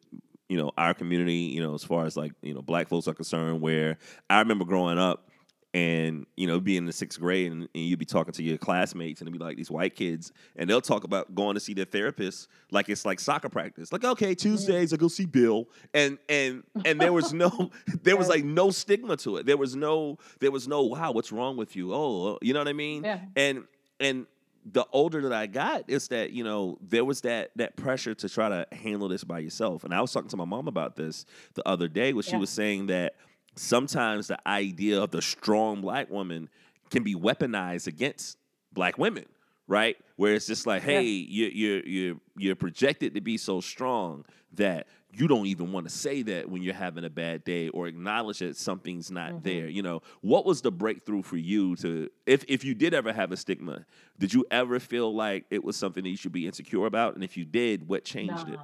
you 0.47 0.55
know 0.57 0.71
our 0.77 0.93
community 0.93 1.51
you 1.55 1.61
know 1.61 1.73
as 1.73 1.83
far 1.83 2.05
as 2.05 2.15
like 2.15 2.31
you 2.41 2.53
know 2.53 2.61
black 2.61 2.87
folks 2.87 3.07
are 3.09 3.13
concerned 3.13 3.59
where 3.59 3.97
I 4.29 4.39
remember 4.39 4.63
growing 4.65 4.97
up 4.97 5.27
and 5.73 6.25
you 6.38 6.45
know 6.45 6.59
being 6.59 6.79
in 6.79 6.86
the 6.86 6.93
sixth 6.93 7.19
grade 7.19 7.51
and, 7.51 7.62
and 7.62 7.83
you'd 7.83 7.97
be 7.97 8.05
talking 8.05 8.31
to 8.31 8.43
your 8.43 8.57
classmates 8.57 9.21
and 9.21 9.27
it'd 9.27 9.38
be 9.38 9.43
like 9.43 9.57
these 9.57 9.71
white 9.71 9.95
kids 9.95 10.31
and 10.55 10.69
they'll 10.69 10.81
talk 10.81 11.03
about 11.03 11.33
going 11.33 11.55
to 11.55 11.59
see 11.59 11.73
their 11.73 11.86
therapist 11.86 12.47
like 12.71 12.89
it's 12.89 13.05
like 13.05 13.19
soccer 13.19 13.49
practice. 13.49 13.91
Like 13.91 14.03
okay 14.03 14.31
mm-hmm. 14.31 14.49
tuesdays 14.49 14.93
i 14.93 14.97
go 14.97 15.07
see 15.07 15.25
bill. 15.25 15.67
And 15.93 16.17
and 16.29 16.63
and 16.86 16.99
there 17.01 17.13
was 17.13 17.33
no 17.33 17.71
there 18.03 18.17
was 18.17 18.29
like 18.29 18.43
no 18.43 18.69
stigma 18.69 19.17
to 19.17 19.38
it. 19.38 19.45
There 19.45 19.57
was 19.57 19.75
no 19.75 20.17
there 20.39 20.51
was 20.51 20.67
no 20.67 20.83
wow 20.83 21.12
what's 21.12 21.31
wrong 21.31 21.57
with 21.57 21.75
you? 21.75 21.93
Oh, 21.93 22.27
oh 22.27 22.39
you 22.41 22.53
know 22.53 22.59
what 22.59 22.67
i 22.67 22.73
mean? 22.73 23.03
Yeah. 23.03 23.19
and 23.36 23.63
and 23.99 24.27
the 24.65 24.86
older 24.93 25.21
that 25.23 25.33
I 25.33 25.47
got, 25.47 25.89
is 25.89 26.07
that 26.09 26.31
you 26.31 26.43
know 26.43 26.77
there 26.81 27.03
was 27.03 27.21
that 27.21 27.51
that 27.57 27.75
pressure 27.75 28.13
to 28.15 28.29
try 28.29 28.49
to 28.49 28.65
handle 28.71 29.07
this 29.09 29.23
by 29.23 29.39
yourself. 29.39 29.83
And 29.83 29.93
I 29.93 30.01
was 30.01 30.12
talking 30.12 30.29
to 30.29 30.38
my 30.38 30.45
mom 30.45 30.67
about 30.67 30.95
this 30.95 31.25
the 31.55 31.67
other 31.67 31.88
day, 31.88 32.13
where 32.13 32.23
she 32.23 32.31
Yeah. 32.31 32.38
was 32.38 32.49
saying 32.49 32.88
that 32.88 33.15
sometimes 33.55 34.27
the 34.27 34.47
idea 34.47 35.01
of 35.01 35.11
the 35.11 35.21
strong 35.21 35.81
black 35.81 36.09
woman 36.09 36.49
can 36.89 37.03
be 37.03 37.15
weaponized 37.15 37.87
against 37.87 38.37
black 38.71 38.97
women, 38.97 39.25
right? 39.67 39.97
Where 40.15 40.33
it's 40.33 40.47
just 40.47 40.65
like, 40.67 40.83
Yeah. 40.83 40.99
hey, 40.99 41.03
you 41.03 41.45
you're 41.47 41.85
you're 41.85 42.15
you're 42.37 42.55
projected 42.55 43.15
to 43.15 43.21
be 43.21 43.37
so 43.37 43.61
strong 43.61 44.25
that 44.53 44.87
you 45.15 45.27
don't 45.27 45.45
even 45.45 45.71
want 45.71 45.87
to 45.87 45.93
say 45.93 46.23
that 46.23 46.49
when 46.49 46.63
you're 46.63 46.73
having 46.73 47.03
a 47.05 47.09
bad 47.09 47.43
day 47.43 47.69
or 47.69 47.87
acknowledge 47.87 48.39
that 48.39 48.57
something's 48.57 49.11
not 49.11 49.31
Mhm. 49.33 49.43
there. 49.43 49.67
You 49.67 49.83
know, 49.83 50.01
what 50.21 50.43
was 50.45 50.61
the 50.61 50.71
breakthrough 50.71 51.21
for 51.21 51.37
you 51.37 51.75
to 51.77 52.09
if 52.25 52.43
if 52.47 52.63
you 52.63 52.73
did 52.73 52.93
ever 52.95 53.13
have 53.13 53.31
a 53.31 53.37
stigma, 53.37 53.85
did 54.19 54.33
you 54.33 54.45
ever 54.49 54.79
feel 54.79 55.13
like 55.13 55.45
it 55.51 55.63
was 55.63 55.75
something 55.75 56.03
that 56.03 56.09
you 56.09 56.17
should 56.17 56.31
be 56.31 56.47
insecure 56.47 56.85
about? 56.87 57.13
And 57.15 57.23
if 57.23 57.37
you 57.37 57.45
did, 57.45 57.87
what 57.87 58.03
changed 58.03 58.47
it? 58.49 58.59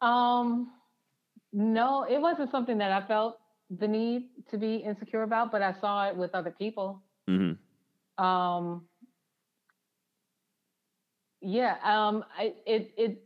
Um, 0.00 0.70
no, 1.52 2.04
it 2.08 2.20
wasn't 2.20 2.50
something 2.50 2.78
that 2.78 2.92
I 2.92 3.06
felt 3.06 3.38
the 3.78 3.88
need 3.88 4.28
to 4.50 4.58
be 4.58 4.76
insecure 4.76 5.22
about, 5.22 5.50
but 5.52 5.62
I 5.62 5.74
saw 5.80 6.08
it 6.08 6.16
with 6.16 6.34
other 6.34 6.50
people. 6.50 7.02
Mm-hmm. 7.28 8.24
Um, 8.24 8.82
yeah, 11.40 11.76
um, 11.84 12.24
I, 12.36 12.54
it 12.66 12.92
it 12.96 13.24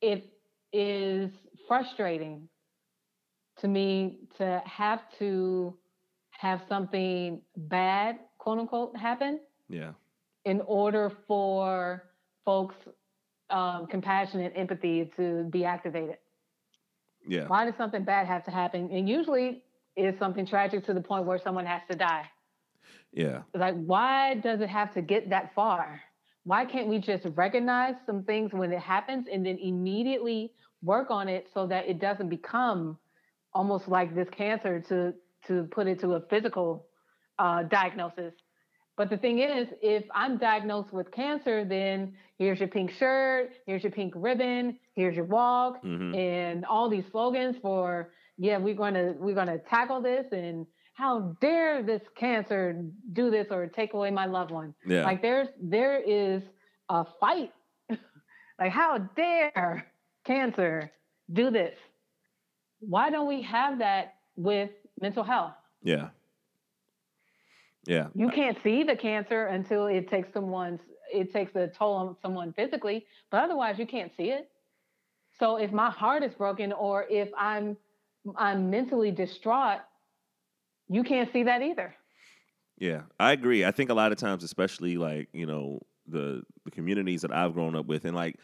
it 0.00 0.32
is 0.72 1.30
frustrating 1.66 2.48
to 3.60 3.68
me 3.68 4.18
to 4.38 4.62
have 4.66 5.00
to 5.18 5.76
have 6.30 6.60
something 6.68 7.40
bad, 7.56 8.18
quote 8.38 8.58
unquote, 8.58 8.96
happen 8.96 9.40
Yeah. 9.68 9.92
in 10.44 10.60
order 10.66 11.10
for 11.26 12.02
folks' 12.44 12.74
um, 13.50 13.86
compassion 13.86 14.40
and 14.40 14.54
empathy 14.56 15.10
to 15.16 15.44
be 15.50 15.64
activated. 15.64 16.18
Yeah. 17.26 17.46
Why 17.46 17.64
does 17.64 17.74
something 17.76 18.04
bad 18.04 18.26
have 18.26 18.44
to 18.44 18.50
happen? 18.50 18.90
And 18.92 19.08
usually 19.08 19.62
it's 19.96 20.18
something 20.18 20.46
tragic 20.46 20.84
to 20.86 20.94
the 20.94 21.00
point 21.00 21.24
where 21.24 21.38
someone 21.38 21.66
has 21.66 21.82
to 21.90 21.96
die. 21.96 22.24
Yeah. 23.12 23.42
Like, 23.54 23.74
why 23.74 24.34
does 24.34 24.60
it 24.60 24.68
have 24.68 24.92
to 24.94 25.02
get 25.02 25.30
that 25.30 25.54
far? 25.54 26.00
Why 26.44 26.64
can't 26.64 26.88
we 26.88 26.98
just 26.98 27.26
recognize 27.36 27.94
some 28.04 28.24
things 28.24 28.52
when 28.52 28.72
it 28.72 28.80
happens 28.80 29.26
and 29.32 29.46
then 29.46 29.58
immediately 29.58 30.52
work 30.82 31.10
on 31.10 31.28
it 31.28 31.48
so 31.54 31.66
that 31.68 31.88
it 31.88 32.00
doesn't 32.00 32.28
become 32.28 32.98
almost 33.54 33.88
like 33.88 34.14
this 34.14 34.28
cancer 34.30 34.80
to 34.88 35.14
to 35.46 35.64
put 35.70 35.86
it 35.86 36.00
to 36.00 36.14
a 36.14 36.20
physical 36.28 36.86
uh, 37.38 37.62
diagnosis? 37.64 38.32
But 38.96 39.10
the 39.10 39.16
thing 39.16 39.40
is, 39.40 39.66
if 39.82 40.04
I'm 40.14 40.36
diagnosed 40.38 40.92
with 40.92 41.10
cancer, 41.10 41.64
then 41.64 42.14
here's 42.38 42.60
your 42.60 42.68
pink 42.68 42.92
shirt, 42.92 43.50
here's 43.66 43.82
your 43.82 43.90
pink 43.92 44.12
ribbon, 44.16 44.78
here's 44.94 45.16
your 45.16 45.24
walk, 45.24 45.82
Mm-hmm. 45.84 46.14
and 46.14 46.64
all 46.66 46.88
these 46.88 47.04
slogans 47.10 47.56
for 47.60 48.10
yeah 48.38 48.56
we're 48.58 48.74
going 48.74 48.94
to 48.94 49.14
we're 49.18 49.34
going 49.34 49.46
to 49.46 49.58
tackle 49.58 50.00
this 50.00 50.26
and 50.32 50.66
how 50.94 51.36
dare 51.40 51.82
this 51.84 52.02
cancer 52.16 52.84
do 53.12 53.30
this 53.30 53.46
or 53.50 53.66
take 53.68 53.94
away 53.94 54.10
my 54.10 54.26
loved 54.26 54.50
one 54.50 54.74
Yeah. 54.86 55.04
like 55.04 55.22
there's 55.22 55.48
there 55.62 56.00
is 56.00 56.42
a 56.88 57.04
fight 57.20 57.52
like 58.58 58.72
how 58.72 58.98
dare 59.16 59.86
cancer 60.24 60.90
do 61.32 61.50
this 61.50 61.76
why 62.80 63.08
don't 63.10 63.28
we 63.28 63.40
have 63.42 63.78
that 63.78 64.14
with 64.36 64.70
mental 65.00 65.22
health 65.22 65.52
yeah. 65.82 66.08
Yeah. 67.86 68.08
you 68.14 68.30
can't 68.30 68.56
see 68.62 68.82
the 68.82 68.96
cancer 68.96 69.46
until 69.46 69.86
it 69.86 70.08
takes 70.08 70.32
someone's 70.32 70.80
it 71.12 71.32
takes 71.32 71.54
a 71.54 71.68
toll 71.68 71.94
on 71.94 72.16
someone 72.22 72.52
physically 72.52 73.06
but 73.30 73.42
otherwise 73.42 73.78
you 73.78 73.86
can't 73.86 74.12
see 74.16 74.30
it 74.30 74.50
So 75.38 75.56
if 75.56 75.72
my 75.72 75.90
heart 75.90 76.22
is 76.24 76.34
broken 76.34 76.72
or 76.72 77.04
if 77.10 77.30
I'm 77.36 77.76
I'm 78.36 78.70
mentally 78.70 79.10
distraught, 79.12 79.82
you 80.88 81.02
can't 81.02 81.30
see 81.32 81.42
that 81.44 81.62
either. 81.62 81.94
Yeah, 82.78 83.02
I 83.20 83.32
agree. 83.32 83.64
I 83.64 83.70
think 83.70 83.90
a 83.90 83.94
lot 83.94 84.12
of 84.12 84.18
times, 84.18 84.42
especially 84.42 84.96
like 84.96 85.28
you 85.32 85.46
know 85.46 85.80
the 86.06 86.42
the 86.64 86.70
communities 86.70 87.22
that 87.22 87.32
I've 87.32 87.54
grown 87.54 87.76
up 87.76 87.86
with, 87.86 88.04
and 88.04 88.16
like 88.16 88.36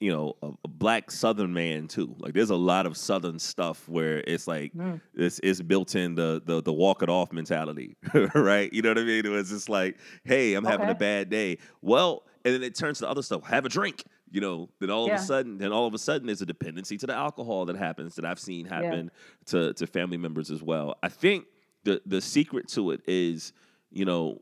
you 0.00 0.10
know 0.10 0.34
a, 0.42 0.50
a 0.64 0.68
black 0.68 1.10
Southern 1.10 1.52
man 1.52 1.86
too. 1.86 2.14
Like 2.18 2.32
there's 2.34 2.50
a 2.50 2.56
lot 2.56 2.86
of 2.86 2.96
Southern 2.96 3.38
stuff 3.38 3.88
where 3.88 4.18
it's 4.26 4.46
like 4.48 4.72
Mm. 4.74 5.00
it's 5.14 5.38
it's 5.42 5.60
built 5.60 5.94
in 5.94 6.14
the 6.14 6.42
the 6.44 6.62
the 6.62 6.72
walk 6.72 7.02
it 7.02 7.08
off 7.08 7.32
mentality, 7.32 7.96
right? 8.34 8.72
You 8.72 8.82
know 8.82 8.90
what 8.90 8.98
I 8.98 9.04
mean? 9.04 9.24
It 9.26 9.28
was 9.30 9.50
just 9.50 9.68
like, 9.68 9.98
hey, 10.24 10.54
I'm 10.54 10.64
having 10.64 10.88
a 10.88 10.94
bad 10.94 11.28
day. 11.30 11.58
Well, 11.82 12.24
and 12.44 12.54
then 12.54 12.62
it 12.62 12.74
turns 12.74 12.98
to 13.00 13.08
other 13.08 13.22
stuff. 13.22 13.44
Have 13.46 13.64
a 13.66 13.68
drink. 13.68 14.02
You 14.32 14.40
know, 14.40 14.68
then 14.78 14.90
all 14.90 15.06
of 15.06 15.12
a 15.12 15.18
sudden, 15.18 15.58
then 15.58 15.72
all 15.72 15.86
of 15.86 15.92
a 15.94 15.98
sudden, 15.98 16.26
there's 16.28 16.40
a 16.40 16.46
dependency 16.46 16.96
to 16.98 17.06
the 17.06 17.14
alcohol 17.14 17.66
that 17.66 17.76
happens 17.76 18.14
that 18.14 18.24
I've 18.24 18.38
seen 18.38 18.64
happen 18.64 19.10
to 19.46 19.74
to 19.74 19.86
family 19.86 20.16
members 20.16 20.50
as 20.52 20.62
well. 20.62 20.94
I 21.02 21.08
think 21.08 21.46
the 21.84 22.00
the 22.06 22.20
secret 22.20 22.68
to 22.68 22.92
it 22.92 23.00
is, 23.08 23.52
you 23.90 24.04
know, 24.04 24.40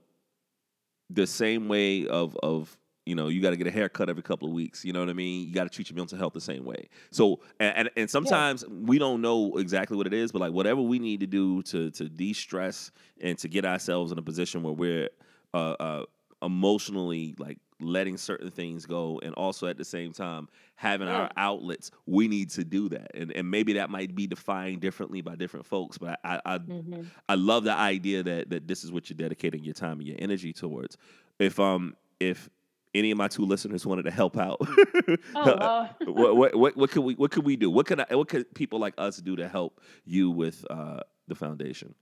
the 1.11 1.27
same 1.27 1.69
way 1.69 2.07
of 2.07 2.37
of 2.43 2.77
you 3.09 3.15
know 3.15 3.29
you 3.29 3.41
got 3.41 3.51
to 3.51 3.57
get 3.57 3.67
a 3.67 3.71
haircut 3.71 4.09
every 4.09 4.23
couple 4.23 4.47
of 4.49 4.55
weeks. 4.55 4.85
You 4.85 4.93
know 4.93 5.01
what 5.01 5.09
I 5.09 5.15
mean? 5.15 5.49
You 5.49 5.55
got 5.55 5.65
to 5.65 5.71
treat 5.71 5.89
your 5.91 5.97
mental 5.97 6.19
health 6.19 6.35
the 6.35 6.41
same 6.41 6.65
way. 6.65 6.89
So 7.11 7.41
and 7.59 7.91
and, 7.97 8.11
sometimes 8.11 8.65
we 8.69 8.99
don't 8.99 9.21
know 9.21 9.57
exactly 9.57 9.97
what 9.97 10.07
it 10.07 10.13
is, 10.13 10.31
but 10.33 10.41
like 10.41 10.53
whatever 10.53 10.81
we 10.83 10.99
need 10.99 11.21
to 11.21 11.27
do 11.27 11.63
to 11.65 11.91
to 11.93 12.09
de 12.09 12.33
stress 12.33 12.91
and 13.21 13.39
to 13.39 13.49
get 13.49 13.65
ourselves 13.65 14.13
in 14.13 14.19
a 14.19 14.23
position 14.23 14.63
where 14.63 14.73
we're 14.75 15.09
uh, 15.55 15.75
uh, 15.81 16.05
emotionally 16.43 17.35
like 17.39 17.59
letting 17.81 18.17
certain 18.17 18.51
things 18.51 18.87
go 18.87 19.21
and 19.23 19.33
also 19.35 19.69
at 19.69 19.77
the 19.77 19.85
same 19.85 20.13
time 20.13 20.49
having 20.75 21.07
our 21.07 21.31
outlets 21.37 21.93
we 22.07 22.27
need 22.27 22.51
to 22.51 22.65
do 22.65 22.89
that 22.89 23.09
and 23.15 23.31
and 23.33 23.49
maybe 23.49 23.75
that 23.75 23.89
might 23.89 24.17
be 24.17 24.27
defined 24.27 24.81
differently 24.81 25.21
by 25.21 25.37
different 25.37 25.65
folks 25.65 25.97
but 25.97 26.19
i 26.25 26.41
i, 26.45 26.59
Mhm. 26.59 27.07
I 27.29 27.35
love 27.37 27.63
the 27.65 27.73
idea 27.73 28.23
that 28.25 28.51
that 28.51 28.67
this 28.67 28.83
is 28.85 28.91
what 28.91 29.09
you're 29.09 29.17
dedicating 29.17 29.63
your 29.63 29.75
time 29.75 29.99
and 30.01 30.09
your 30.09 30.17
energy 30.19 30.53
towards. 30.53 30.97
If 31.39 31.61
um 31.61 31.95
if 32.21 32.49
any 32.95 33.11
of 33.11 33.19
my 33.19 33.29
two 33.29 33.45
listeners 33.45 33.87
wanted 33.87 34.05
to 34.05 34.11
help 34.11 34.37
out, 34.37 34.59
Oh, 35.35 35.89
what, 36.05 36.37
what 36.37 36.55
what 36.57 36.77
what 36.77 36.91
could 36.91 37.03
we 37.03 37.15
what 37.15 37.31
could 37.31 37.45
we 37.45 37.57
do? 37.57 37.71
What 37.71 37.87
could 37.87 38.01
I, 38.01 38.15
what 38.15 38.29
could 38.29 38.53
people 38.55 38.79
like 38.79 38.95
us 38.99 39.19
do 39.19 39.37
to 39.37 39.49
help 39.49 39.81
you 40.05 40.31
with 40.31 40.65
uh, 40.71 41.01
the 41.27 41.35
foundation? 41.35 41.95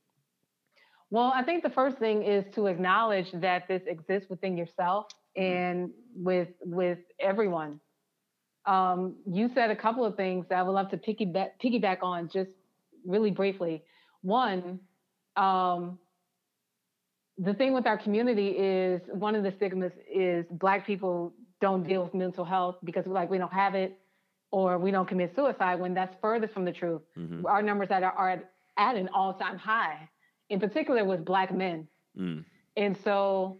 Well, 1.10 1.32
I 1.34 1.42
think 1.42 1.62
the 1.62 1.70
first 1.70 1.98
thing 1.98 2.24
is 2.24 2.44
to 2.54 2.66
acknowledge 2.66 3.30
that 3.34 3.68
this 3.68 3.82
exists 3.86 4.28
within 4.28 4.56
yourself 4.56 5.06
and 5.36 5.90
with 6.14 6.48
with 6.62 6.98
everyone. 7.20 7.80
Um, 8.64 9.16
you 9.24 9.48
said 9.54 9.70
a 9.70 9.76
couple 9.76 10.04
of 10.04 10.16
things 10.16 10.46
that 10.48 10.58
I 10.58 10.62
would 10.62 10.72
love 10.72 10.90
to 10.90 10.96
piggyback 10.96 11.50
piggyback 11.62 11.98
on 12.02 12.28
just 12.32 12.50
really 13.04 13.30
briefly. 13.30 13.84
One, 14.22 14.80
um, 15.36 15.98
the 17.38 17.54
thing 17.54 17.72
with 17.74 17.86
our 17.86 17.98
community 17.98 18.48
is 18.48 19.00
one 19.12 19.34
of 19.34 19.42
the 19.42 19.52
stigmas 19.56 19.92
is 20.12 20.46
black 20.50 20.86
people 20.86 21.32
don't 21.60 21.86
deal 21.86 22.04
with 22.04 22.14
mental 22.14 22.44
health 22.44 22.76
because 22.84 23.06
like 23.06 23.30
we 23.30 23.38
don't 23.38 23.52
have 23.52 23.74
it 23.74 23.98
or 24.50 24.78
we 24.78 24.90
don't 24.90 25.08
commit 25.08 25.34
suicide 25.34 25.78
when 25.78 25.92
that's 25.94 26.14
furthest 26.20 26.54
from 26.54 26.64
the 26.64 26.72
truth. 26.72 27.02
Mhm. 27.16 27.44
Our 27.44 27.62
numbers 27.62 27.88
that 27.88 28.02
are, 28.02 28.12
are 28.12 28.30
at, 28.30 28.50
at 28.76 28.96
an 28.96 29.08
all-time 29.12 29.58
high, 29.58 30.08
in 30.48 30.60
particular 30.60 31.04
with 31.04 31.24
black 31.24 31.52
men. 31.52 31.88
Mm. 32.18 32.44
And 32.76 32.96
so 33.04 33.58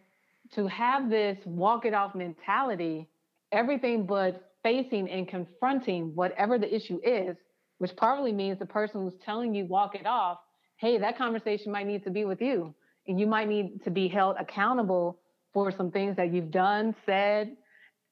to 0.55 0.67
have 0.69 1.11
this 1.11 1.39
walk 1.45 1.85
it 1.85 1.95
off 1.95 2.15
mentality, 2.15 3.09
everything 3.53 4.07
but 4.07 4.53
facing 4.63 5.11
and 5.11 5.29
confronting 5.29 6.15
whatever 6.15 6.59
the 6.59 6.73
issue 6.75 7.01
is, 7.05 7.37
which 7.79 7.95
probably 7.97 8.33
means 8.33 8.59
the 8.59 8.67
person 8.67 9.03
who's 9.03 9.17
telling 9.25 9.55
you 9.55 9.65
walk 9.67 9.95
it 9.95 10.07
off, 10.07 10.39
hey, 10.77 10.99
that 10.99 11.19
conversation 11.19 11.73
might 11.73 11.87
need 11.87 12.05
to 12.05 12.11
be 12.11 12.25
with 12.25 12.41
you. 12.41 12.75
And 13.09 13.19
you 13.21 13.27
might 13.27 13.49
need 13.49 13.83
to 13.85 13.91
be 13.91 14.09
held 14.09 14.37
accountable 14.39 15.19
for 15.53 15.71
some 15.71 15.91
things 15.91 16.17
that 16.17 16.33
you've 16.33 16.51
done, 16.51 16.95
said, 17.07 17.57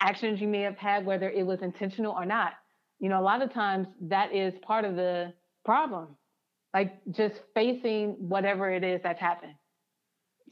actions 0.00 0.40
you 0.40 0.48
may 0.48 0.60
have 0.60 0.76
had, 0.76 1.04
whether 1.04 1.30
it 1.30 1.44
was 1.44 1.62
intentional 1.62 2.12
or 2.12 2.24
not. 2.24 2.52
You 3.00 3.08
know, 3.08 3.20
a 3.20 3.22
lot 3.22 3.42
of 3.42 3.52
times 3.52 3.88
that 4.02 4.32
is 4.34 4.54
part 4.62 4.84
of 4.84 4.96
the 4.96 5.32
problem, 5.64 6.08
like 6.72 7.00
just 7.10 7.34
facing 7.54 8.10
whatever 8.28 8.70
it 8.70 8.84
is 8.84 9.00
that's 9.02 9.20
happened. 9.20 9.54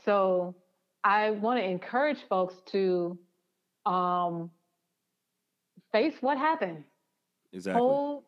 So 0.05 0.57
I 1.05 1.31
want 1.31 1.61
to 1.61 1.65
encourage 1.65 2.19
folks 2.29 2.55
to 2.73 3.19
um, 3.87 4.51
face 5.93 6.15
what 6.21 6.37
happened. 6.37 6.85
Exactly. 7.53 7.81
Hold 7.81 8.25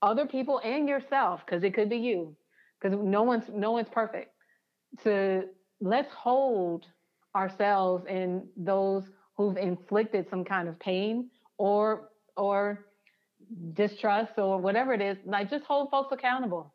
other 0.00 0.26
people 0.26 0.60
and 0.62 0.88
yourself, 0.88 1.40
because 1.44 1.64
it 1.64 1.74
could 1.74 1.90
be 1.90 1.96
you, 1.96 2.36
because 2.80 2.98
no 3.02 3.22
one's 3.22 3.44
no 3.52 3.72
one's 3.72 3.88
perfect. 3.90 4.32
To 5.04 5.44
let's 5.80 6.12
hold 6.12 6.86
ourselves 7.34 8.04
and 8.08 8.42
those 8.56 9.04
who've 9.36 9.56
inflicted 9.56 10.28
some 10.28 10.44
kind 10.44 10.68
of 10.68 10.78
pain 10.78 11.30
or 11.56 12.10
or 12.36 12.86
distrust 13.74 14.32
or 14.38 14.58
whatever 14.58 14.92
it 14.92 15.00
is, 15.00 15.16
like 15.24 15.50
just 15.50 15.64
hold 15.64 15.90
folks 15.90 16.12
accountable. 16.12 16.74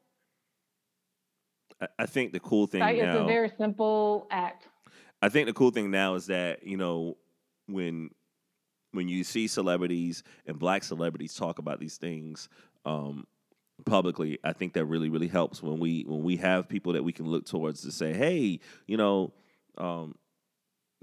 I, 2.00 2.06
think 2.06 2.32
the 2.32 2.40
cool 2.40 2.66
thing 2.66 2.80
Like, 2.80 2.98
it's 2.98 3.18
a 3.18 3.26
very 3.26 3.52
simple 3.58 4.28
act. 4.32 4.68
I 5.22 5.30
think 5.30 5.48
the 5.48 5.54
cool 5.54 5.72
thing 5.72 5.92
now 5.92 6.16
is 6.16 6.28
that 6.28 6.66
you 6.66 6.78
know 6.78 7.18
when 7.68 8.10
when 8.92 9.10
you 9.10 9.24
see 9.24 9.48
celebrities 9.48 10.24
and 10.46 10.60
black 10.60 10.84
celebrities 10.84 11.34
talk 11.34 11.60
about 11.60 11.80
these 11.80 11.98
things 11.98 12.48
um, 12.86 13.26
publicly, 13.86 14.40
I 14.44 14.54
think 14.54 14.74
that 14.74 14.86
really 14.86 15.10
really 15.10 15.28
helps 15.28 15.62
when 15.62 15.80
we 15.80 16.04
when 16.08 16.24
we 16.24 16.38
have 16.38 16.70
people 16.70 16.94
that 16.94 17.04
we 17.04 17.12
can 17.12 17.28
look 17.28 17.46
towards 17.46 17.82
to 17.82 17.92
say, 17.92 18.14
hey, 18.14 18.60
you 18.88 18.98
know. 18.98 19.34
Um, 19.78 20.16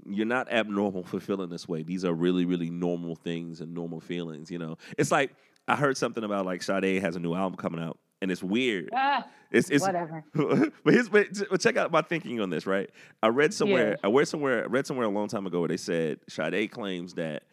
you're 0.07 0.25
not 0.25 0.51
abnormal 0.51 1.03
for 1.03 1.19
feeling 1.19 1.49
this 1.49 1.67
way. 1.67 1.83
These 1.83 2.03
are 2.05 2.13
really, 2.13 2.43
really 2.43 2.71
normal 2.71 3.15
things 3.15 3.61
and 3.61 3.73
normal 3.73 3.99
feelings. 3.99 4.49
You 4.49 4.57
know, 4.57 4.77
it's 4.97 5.11
like 5.11 5.35
I 5.67 5.75
heard 5.75 5.95
something 5.95 6.23
about 6.23 6.45
like 6.45 6.63
Sade 6.63 7.01
has 7.03 7.15
a 7.15 7.19
new 7.19 7.35
album 7.35 7.55
coming 7.55 7.79
out, 7.79 7.99
and 8.19 8.31
it's 8.31 8.41
weird. 8.41 8.89
Ah, 8.95 9.27
It's 9.51 9.69
it's 9.69 9.83
whatever. 9.85 10.23
but 10.33 10.71
but 11.11 11.27
but 11.51 11.61
check 11.61 11.77
out 11.77 11.91
my 11.91 12.01
thinking 12.01 12.39
on 12.41 12.49
this, 12.49 12.65
right? 12.65 12.89
I 13.21 13.27
read 13.27 13.53
somewhere, 13.53 13.89
Yeah. 14.01 14.09
I 14.09 14.11
read 14.11 14.27
somewhere, 14.27 14.63
I 14.63 14.67
read 14.67 14.87
somewhere 14.87 15.05
a 15.05 15.09
long 15.09 15.27
time 15.27 15.45
ago 15.45 15.59
where 15.59 15.69
they 15.69 15.77
said 15.77 16.19
Sade 16.27 16.71
claims 16.71 17.13
that 17.15 17.43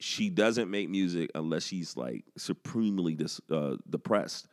she 0.00 0.30
doesn't 0.30 0.70
make 0.70 0.88
music 0.88 1.30
unless 1.34 1.64
she's 1.64 1.96
like 1.96 2.24
supremely 2.36 3.14
dis, 3.14 3.40
uh, 3.50 3.76
depressed. 3.88 4.48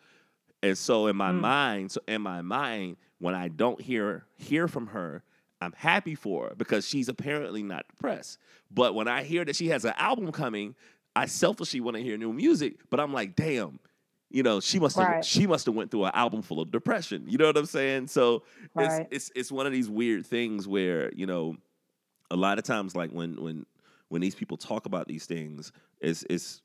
And 0.63 0.77
so 0.77 1.07
in 1.07 1.15
my 1.15 1.31
Mm. 1.31 1.39
mind, 1.41 1.91
so 1.91 2.01
in 2.07 2.21
my 2.21 2.41
mind, 2.41 2.97
when 3.19 3.33
I 3.35 3.47
don't 3.47 3.79
hear 3.81 4.25
hear 4.37 4.67
from 4.67 4.87
her, 4.87 5.23
I'm 5.61 5.73
happy 5.73 6.15
for 6.15 6.49
her 6.49 6.55
because 6.55 6.87
she's 6.87 7.09
apparently 7.09 7.63
not 7.63 7.87
depressed. 7.87 8.37
But 8.69 8.93
when 8.95 9.07
I 9.07 9.23
hear 9.23 9.45
that 9.45 9.55
she 9.55 9.69
has 9.69 9.85
an 9.85 9.93
album 9.97 10.31
coming, 10.31 10.75
I 11.15 11.25
selfishly 11.25 11.79
want 11.79 11.97
to 11.97 12.03
hear 12.03 12.17
new 12.17 12.33
music. 12.33 12.75
But 12.89 12.99
I'm 12.99 13.13
like, 13.13 13.35
damn, 13.35 13.79
you 14.29 14.43
know, 14.43 14.59
she 14.59 14.79
must 14.79 14.97
have 14.97 15.07
Right. 15.07 15.25
she 15.25 15.47
must 15.47 15.65
have 15.65 15.75
went 15.75 15.91
through 15.91 16.05
an 16.05 16.11
album 16.13 16.41
full 16.41 16.59
of 16.59 16.71
depression. 16.71 17.25
You 17.27 17.37
know 17.37 17.47
what 17.47 17.57
I'm 17.57 17.65
saying? 17.65 18.07
So 18.07 18.43
Right. 18.73 19.07
it's 19.09 19.29
it's 19.29 19.31
it's 19.35 19.51
one 19.51 19.65
of 19.65 19.71
these 19.71 19.89
weird 19.89 20.25
things 20.25 20.67
where 20.67 21.11
you 21.13 21.25
know, 21.25 21.55
a 22.29 22.35
lot 22.35 22.57
of 22.57 22.63
times 22.65 22.95
like 22.95 23.11
when 23.11 23.41
when 23.41 23.65
when 24.09 24.21
these 24.21 24.35
people 24.35 24.57
talk 24.57 24.85
about 24.85 25.07
these 25.07 25.25
things, 25.25 25.71
it's 25.99 26.23
it's 26.29 26.61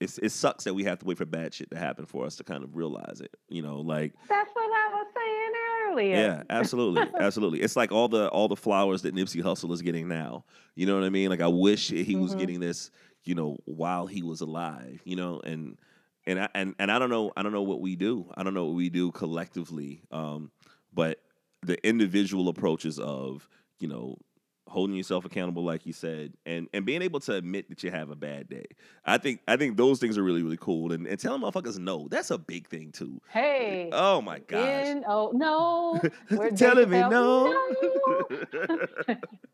it's 0.00 0.18
it 0.18 0.30
sucks 0.30 0.64
that 0.64 0.74
we 0.74 0.84
have 0.84 0.98
to 0.98 1.06
wait 1.06 1.16
for 1.18 1.24
bad 1.24 1.54
shit 1.54 1.70
to 1.70 1.76
happen 1.78 2.04
for 2.06 2.24
us 2.26 2.36
to 2.36 2.44
kind 2.44 2.62
of 2.62 2.76
realize 2.76 3.20
it. 3.20 3.34
You 3.48 3.62
know, 3.62 3.80
like 3.80 4.12
That's 4.28 4.50
what 4.52 4.70
I 4.70 4.90
was 4.94 5.06
saying 5.14 5.52
earlier. 5.90 6.16
yeah, 6.16 6.42
absolutely, 6.50 7.10
absolutely. 7.20 7.60
It's 7.62 7.76
like 7.76 7.92
all 7.92 8.08
the 8.08 8.28
all 8.28 8.48
the 8.48 8.56
flowers 8.56 9.02
that 9.02 9.14
Nipsey 9.14 9.42
Hussle 9.42 9.72
is 9.72 9.82
getting 9.82 10.06
now. 10.08 10.44
You 10.74 10.86
know 10.86 10.94
what 10.94 11.04
I 11.04 11.08
mean? 11.10 11.30
Like 11.30 11.40
I 11.40 11.48
wish 11.48 11.88
he 11.88 12.14
was 12.16 12.34
Mhm. 12.34 12.38
getting 12.38 12.60
this, 12.60 12.90
you 13.24 13.34
know, 13.34 13.56
while 13.64 14.06
he 14.06 14.22
was 14.22 14.40
alive. 14.42 15.00
You 15.04 15.16
know, 15.16 15.40
and 15.40 15.78
and 16.26 16.40
I, 16.40 16.48
and 16.54 16.74
and 16.78 16.92
I 16.92 16.98
don't 16.98 17.10
know, 17.10 17.32
I 17.36 17.42
don't 17.42 17.52
know 17.52 17.62
what 17.62 17.80
we 17.80 17.96
do. 17.96 18.30
I 18.36 18.42
don't 18.42 18.52
know 18.54 18.66
what 18.66 18.74
we 18.74 18.90
do 18.90 19.10
collectively. 19.12 20.02
Um, 20.10 20.50
but 20.92 21.20
the 21.62 21.84
individual 21.86 22.48
approaches 22.50 22.98
of 22.98 23.48
you 23.78 23.88
know 23.88 24.18
holding 24.68 24.96
yourself 24.96 25.24
accountable 25.24 25.62
like 25.64 25.86
you 25.86 25.92
said 25.92 26.32
and 26.44 26.68
and 26.74 26.84
being 26.84 27.00
able 27.00 27.20
to 27.20 27.32
admit 27.34 27.68
that 27.68 27.84
you 27.84 27.90
have 27.90 28.10
a 28.10 28.16
bad 28.16 28.48
day 28.48 28.64
i 29.04 29.16
think 29.16 29.40
i 29.46 29.56
think 29.56 29.76
those 29.76 30.00
things 30.00 30.18
are 30.18 30.24
really 30.24 30.42
really 30.42 30.56
cool 30.60 30.90
and, 30.92 31.06
and 31.06 31.20
telling 31.20 31.40
motherfuckers 31.40 31.78
no 31.78 32.08
that's 32.10 32.32
a 32.32 32.38
big 32.38 32.66
thing 32.66 32.90
too 32.90 33.20
Hey. 33.28 33.88
oh 33.92 34.20
my 34.20 34.40
gosh 34.40 34.86
In, 34.86 35.04
oh 35.06 35.30
no. 35.32 36.00
We're 36.30 36.50
telling 36.50 36.90
me 36.90 36.98
Dave 37.00 37.10
no. 37.10 37.46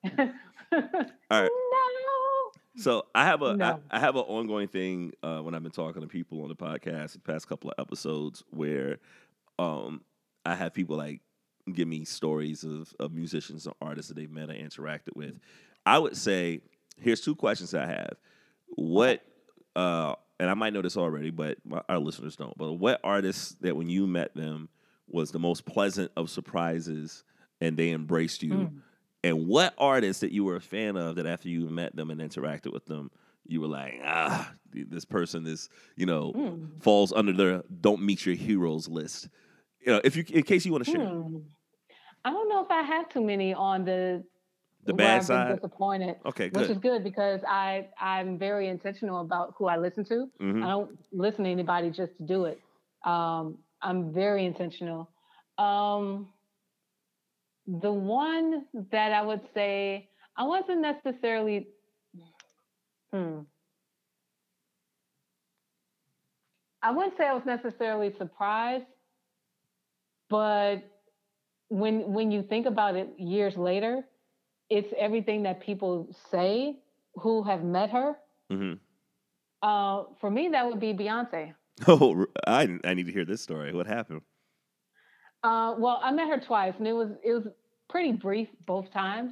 All 0.73 1.43
right. 1.43 1.51
No. 1.51 2.53
So 2.77 3.05
I 3.15 3.25
have 3.27 3.43
a 3.43 3.47
I, 3.49 3.55
No. 3.57 3.81
I 3.91 4.01
have 4.01 4.17
an 4.17 4.23
ongoing 4.23 4.69
thing 4.69 5.13
uh, 5.23 5.41
when 5.41 5.55
I've 5.55 5.63
been 5.63 5.73
talking 5.73 6.01
to 6.01 6.09
people 6.09 6.43
on 6.43 6.49
the 6.49 6.57
podcast 6.57 7.13
the 7.13 7.19
past 7.19 7.47
couple 7.49 7.71
of 7.71 7.75
episodes 7.79 8.43
where 8.51 8.99
um 9.59 10.01
I 10.47 10.55
have 10.55 10.73
people 10.73 10.97
like 10.97 11.21
give 11.73 11.89
me 11.89 12.05
stories 12.05 12.65
of, 12.65 12.93
of 12.99 13.13
musicians 13.13 13.67
and 13.67 13.75
artists 13.81 14.09
that 14.09 14.17
they've 14.17 14.31
met 14.31 14.51
or 14.51 14.55
interacted 14.55 15.15
with. 15.15 15.35
I 15.87 15.99
would 15.99 16.17
say 16.17 16.61
here's 17.01 17.21
two 17.21 17.35
questions 17.35 17.75
I 17.75 17.87
have. 17.87 18.17
What 18.69 19.23
uh, 19.77 20.15
and 20.39 20.51
I 20.51 20.55
might 20.55 20.73
know 20.73 20.83
this 20.83 20.97
already, 20.97 21.31
but 21.31 21.59
my, 21.65 21.83
our 21.89 21.99
listeners 21.99 22.37
don't. 22.37 22.57
But 22.59 22.73
what 22.75 23.01
artists 23.05 23.57
that 23.61 23.77
when 23.77 23.89
you 23.89 24.07
met 24.07 24.35
them 24.35 24.69
was 25.09 25.31
the 25.31 25.39
most 25.39 25.65
pleasant 25.67 26.11
of 26.17 26.31
surprises, 26.31 27.23
and 27.61 27.77
they 27.77 27.91
embraced 27.91 28.43
you? 28.43 28.53
Mm. 28.53 28.73
And 29.25 29.47
what 29.47 29.75
artists 29.79 30.21
that 30.21 30.33
you 30.33 30.43
were 30.45 30.57
a 30.57 30.61
fan 30.61 30.97
of 30.97 31.15
that 31.17 31.27
after 31.27 31.49
you 31.49 31.69
met 31.69 31.95
them 31.95 32.11
and 32.11 32.21
interacted 32.21 32.73
with 32.73 32.87
them, 32.87 33.11
you 33.47 33.61
were 33.61 33.69
like, 33.69 33.95
ah, 34.05 34.53
this 34.73 35.05
person 35.05 35.47
is, 35.47 35.69
you 35.97 36.07
know, 36.07 36.33
Mm. 36.33 36.83
falls 36.83 37.13
under 37.13 37.33
the 37.33 37.65
don't 37.81 38.03
meet 38.03 38.27
your 38.27 38.35
heroes 38.35 38.89
list. 38.89 39.29
You 39.85 39.93
know, 39.95 40.01
if 40.05 40.17
you 40.17 40.25
in 40.29 40.43
case 40.45 40.65
you 40.65 40.73
want 40.73 40.85
to 40.85 40.91
share 40.91 41.07
Hmm. 41.07 41.39
I 42.25 42.31
don't 42.31 42.49
know 42.49 42.63
if 42.65 42.71
I 42.71 42.83
have 42.83 43.09
too 43.09 43.21
many 43.23 43.53
on 43.53 43.85
the 43.85 44.25
the 44.85 44.95
bad 44.95 45.25
side. 45.25 45.55
disappointed, 45.57 46.17
Okay, 46.27 46.49
which 46.51 46.69
is 46.71 46.79
good. 46.79 46.83
good 46.83 47.05
because 47.05 47.41
I 47.49 47.89
I'm 48.01 48.39
very 48.39 48.69
intentional 48.69 49.21
about 49.21 49.55
who 49.57 49.67
I 49.67 49.77
listen 49.77 50.05
to. 50.05 50.29
Mhm. 50.41 50.65
I 50.65 50.69
don't 50.69 50.99
listen 51.13 51.45
to 51.45 51.51
anybody 51.51 51.91
just 51.91 52.17
to 52.19 52.23
do 52.25 52.45
it. 52.47 52.61
Um, 53.05 53.59
I'm 53.81 54.13
very 54.13 54.45
intentional. 54.47 55.09
Um, 55.59 56.33
the 57.67 57.93
one 57.93 58.67
that 58.91 59.13
I 59.13 59.23
would 59.23 59.43
say 59.55 60.09
I 60.37 60.45
wasn't 60.45 60.81
necessarily. 60.81 61.69
Hmm. 63.13 63.41
I 66.83 66.91
wouldn't 66.91 67.17
say 67.17 67.27
I 67.29 67.35
was 67.35 67.45
necessarily 67.47 68.13
surprised, 68.19 68.87
but 70.33 70.77
when 71.69 71.95
when 72.17 72.31
you 72.35 72.43
think 72.53 72.67
about 72.67 72.97
it 72.97 73.09
years 73.19 73.57
later, 73.57 73.95
it's 74.77 74.93
everything 75.07 75.43
that 75.45 75.61
people 75.61 75.93
say 76.31 76.79
who 77.23 77.43
have 77.51 77.63
met 77.79 77.91
her. 77.91 78.09
Mhm. 78.51 78.79
Uh, 79.63 80.05
for 80.21 80.31
me, 80.31 80.49
that 80.55 80.65
would 80.69 80.81
be 80.81 80.93
Beyonce. 81.03 81.55
Oh, 81.89 82.27
I 82.47 82.79
I 82.85 82.95
need 82.95 83.07
to 83.11 83.13
hear 83.13 83.25
this 83.33 83.43
story. 83.49 83.73
What 83.73 83.87
happened? 83.87 84.23
Uh, 85.43 85.75
well, 85.79 85.99
I 86.03 86.11
met 86.13 86.29
her 86.29 86.39
twice, 86.51 86.75
and 86.79 86.87
it 86.87 86.97
was 87.03 87.11
it 87.29 87.33
was 87.39 87.47
pretty 87.89 88.13
brief 88.13 88.49
both 88.67 88.89
times. 88.93 89.31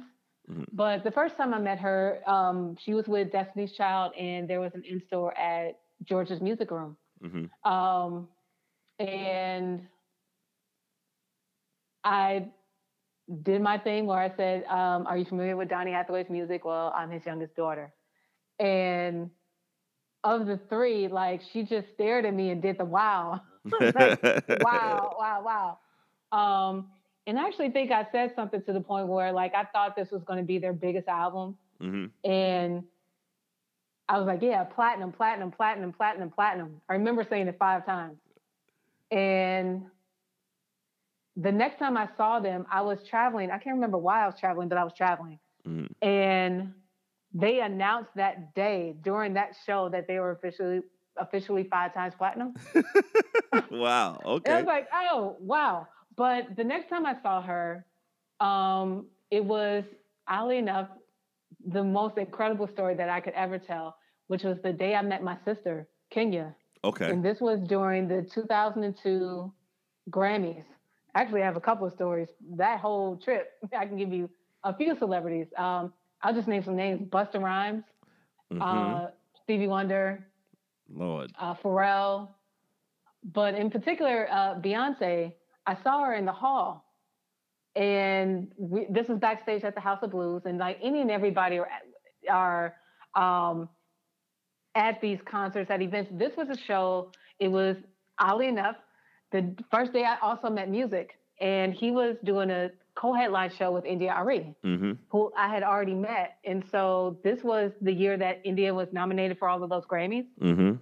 Mhm. 0.49 0.65
But 0.73 1.03
the 1.03 1.11
first 1.19 1.37
time 1.37 1.53
I 1.53 1.59
met 1.59 1.79
her, 1.79 1.99
um, 2.35 2.57
she 2.83 2.93
was 2.93 3.07
with 3.07 3.31
Destiny's 3.31 3.73
Child, 3.81 4.13
and 4.17 4.49
there 4.49 4.59
was 4.65 4.73
an 4.73 4.83
in 4.91 4.99
store 5.07 5.31
at 5.37 5.79
George's 6.09 6.41
Music 6.41 6.69
Room. 6.71 6.97
hmm 7.21 7.45
Um, 7.75 8.27
and 8.99 9.87
I 12.03 12.49
did 13.43 13.61
my 13.61 13.77
thing 13.77 14.05
where 14.05 14.19
I 14.19 14.35
said, 14.35 14.65
um, 14.65 15.07
"Are 15.07 15.17
you 15.17 15.25
familiar 15.25 15.55
with 15.57 15.69
Donny 15.69 15.91
Hathaway's 15.91 16.29
music?" 16.29 16.65
Well, 16.65 16.93
I'm 16.95 17.11
his 17.11 17.25
youngest 17.25 17.55
daughter, 17.55 17.93
and 18.59 19.29
of 20.23 20.45
the 20.45 20.57
three, 20.69 21.07
like 21.07 21.41
she 21.51 21.63
just 21.63 21.89
stared 21.93 22.25
at 22.25 22.33
me 22.33 22.49
and 22.51 22.61
did 22.61 22.77
the 22.77 22.85
wow. 22.85 23.41
Like, 23.95 24.19
wow, 24.61 25.15
wow, 25.19 25.43
wow. 25.43 25.79
Um, 26.37 26.89
and 27.27 27.39
I 27.39 27.47
actually 27.47 27.69
think 27.71 27.91
I 27.91 28.07
said 28.11 28.33
something 28.35 28.61
to 28.63 28.73
the 28.73 28.81
point 28.81 29.07
where 29.07 29.31
like 29.31 29.53
I 29.55 29.65
thought 29.65 29.95
this 29.95 30.11
was 30.11 30.23
going 30.23 30.39
to 30.39 30.45
be 30.45 30.59
their 30.59 30.73
biggest 30.73 31.07
album, 31.07 31.57
hmm 31.79 32.05
and 32.23 32.83
I 34.09 34.17
was 34.17 34.27
like, 34.27 34.41
yeah, 34.41 34.63
platinum, 34.65 35.11
platinum, 35.11 35.51
platinum, 35.51 35.93
platinum, 35.93 36.29
platinum. 36.31 36.81
I 36.89 36.93
remember 36.93 37.23
saying 37.23 37.47
it 37.47 37.57
five 37.57 37.85
times. 37.85 38.17
And 39.11 39.85
the 41.35 41.51
next 41.51 41.79
time 41.79 41.97
I 41.97 42.07
saw 42.17 42.39
them, 42.39 42.65
I 42.71 42.81
was 42.81 42.99
traveling. 43.07 43.51
I 43.51 43.57
can't 43.57 43.75
remember 43.75 43.97
why 43.97 44.23
I 44.23 44.25
was 44.25 44.39
traveling, 44.39 44.69
but 44.69 44.77
I 44.77 44.83
was 44.83 44.93
traveling. 44.93 45.39
hmm 45.65 45.85
And 46.01 46.73
they 47.33 47.61
announced 47.61 48.11
that 48.15 48.53
day 48.55 48.95
during 49.01 49.33
that 49.35 49.55
show 49.65 49.89
that 49.89 50.07
they 50.07 50.19
were 50.19 50.31
officially 50.31 50.81
officially 51.17 51.63
five 51.65 51.93
times 51.93 52.13
platinum. 52.17 52.53
wow. 53.71 54.19
And 54.45 54.53
I 54.53 54.57
was 54.57 54.65
like, 54.65 54.87
oh, 54.93 55.37
wow. 55.39 55.87
But 56.15 56.55
the 56.55 56.63
next 56.63 56.89
time 56.89 57.05
I 57.05 57.15
saw 57.21 57.41
her, 57.41 57.85
um, 58.39 59.07
it 59.29 59.43
was 59.43 59.83
oddly 60.27 60.57
enough 60.57 60.87
the 61.65 61.83
most 61.83 62.17
incredible 62.17 62.67
story 62.67 62.95
that 62.95 63.09
I 63.09 63.19
could 63.19 63.33
ever 63.33 63.59
tell, 63.59 63.95
which 64.27 64.43
was 64.43 64.57
the 64.63 64.73
day 64.73 64.95
I 64.95 65.01
met 65.01 65.23
my 65.23 65.37
sister, 65.45 65.87
Kenya. 66.09 66.55
Okay. 66.83 67.09
And 67.09 67.23
this 67.23 67.39
was 67.39 67.59
during 67.61 68.07
the 68.07 68.23
2002 68.33 69.53
Grammys. 70.09 70.65
Actually, 71.15 71.41
I 71.41 71.45
have 71.45 71.57
a 71.57 71.61
couple 71.61 71.85
of 71.85 71.93
stories. 71.93 72.29
That 72.55 72.79
whole 72.79 73.17
trip, 73.17 73.51
I 73.77 73.85
can 73.85 73.97
give 73.97 74.11
you 74.13 74.29
a 74.63 74.75
few 74.75 74.95
celebrities. 74.97 75.47
Um, 75.57 75.93
I'll 76.21 76.33
just 76.33 76.47
name 76.47 76.63
some 76.63 76.75
names: 76.75 77.01
Busta 77.09 77.41
Rhymes, 77.41 77.83
Mhm. 78.51 78.61
uh, 78.61 79.11
Stevie 79.43 79.67
Wonder, 79.67 80.25
Lord. 80.89 81.31
uh, 81.39 81.55
Pharrell, 81.55 82.29
but 83.33 83.55
in 83.55 83.69
particular, 83.69 84.27
uh, 84.31 84.55
Beyonce. 84.55 85.33
I 85.67 85.75
saw 85.83 86.03
her 86.05 86.13
in 86.15 86.25
the 86.25 86.31
hall, 86.31 86.85
and 87.75 88.51
we, 88.57 88.85
this 88.89 89.07
was 89.07 89.19
backstage 89.19 89.63
at 89.63 89.75
the 89.75 89.81
House 89.81 89.99
of 90.03 90.11
Blues, 90.11 90.43
and 90.45 90.57
like 90.57 90.77
any 90.81 91.01
and 91.01 91.11
everybody 91.11 91.59
are 91.59 91.69
are 92.29 92.75
um, 93.15 93.67
at 94.75 95.01
these 95.01 95.19
concerts 95.25 95.69
at 95.69 95.81
events. 95.81 96.09
This 96.13 96.35
was 96.37 96.49
a 96.49 96.57
show. 96.57 97.11
It 97.39 97.49
was 97.49 97.75
oddly 98.19 98.47
enough 98.47 98.75
the 99.31 99.55
first 99.71 99.93
day 99.93 100.03
I 100.03 100.17
also 100.21 100.49
met 100.49 100.69
Musiq, 100.69 101.09
and 101.39 101.73
he 101.73 101.91
was 101.91 102.15
doing 102.23 102.49
a 102.51 102.69
co-headline 102.95 103.51
show 103.57 103.71
with 103.71 103.85
India 103.85 104.13
Arie 104.15 104.53
hmm 104.63 104.93
who 105.09 105.31
I 105.37 105.47
had 105.49 105.63
already 105.63 105.93
met. 105.93 106.37
And 106.45 106.63
so 106.71 107.17
this 107.23 107.43
was 107.43 107.71
the 107.81 107.91
year 107.91 108.17
that 108.17 108.41
India 108.45 108.73
was 108.73 108.87
nominated 108.93 109.37
for 109.39 109.49
all 109.49 109.61
of 109.61 109.69
those 109.69 109.85
Grammys. 109.85 110.25
hmm 110.39 110.73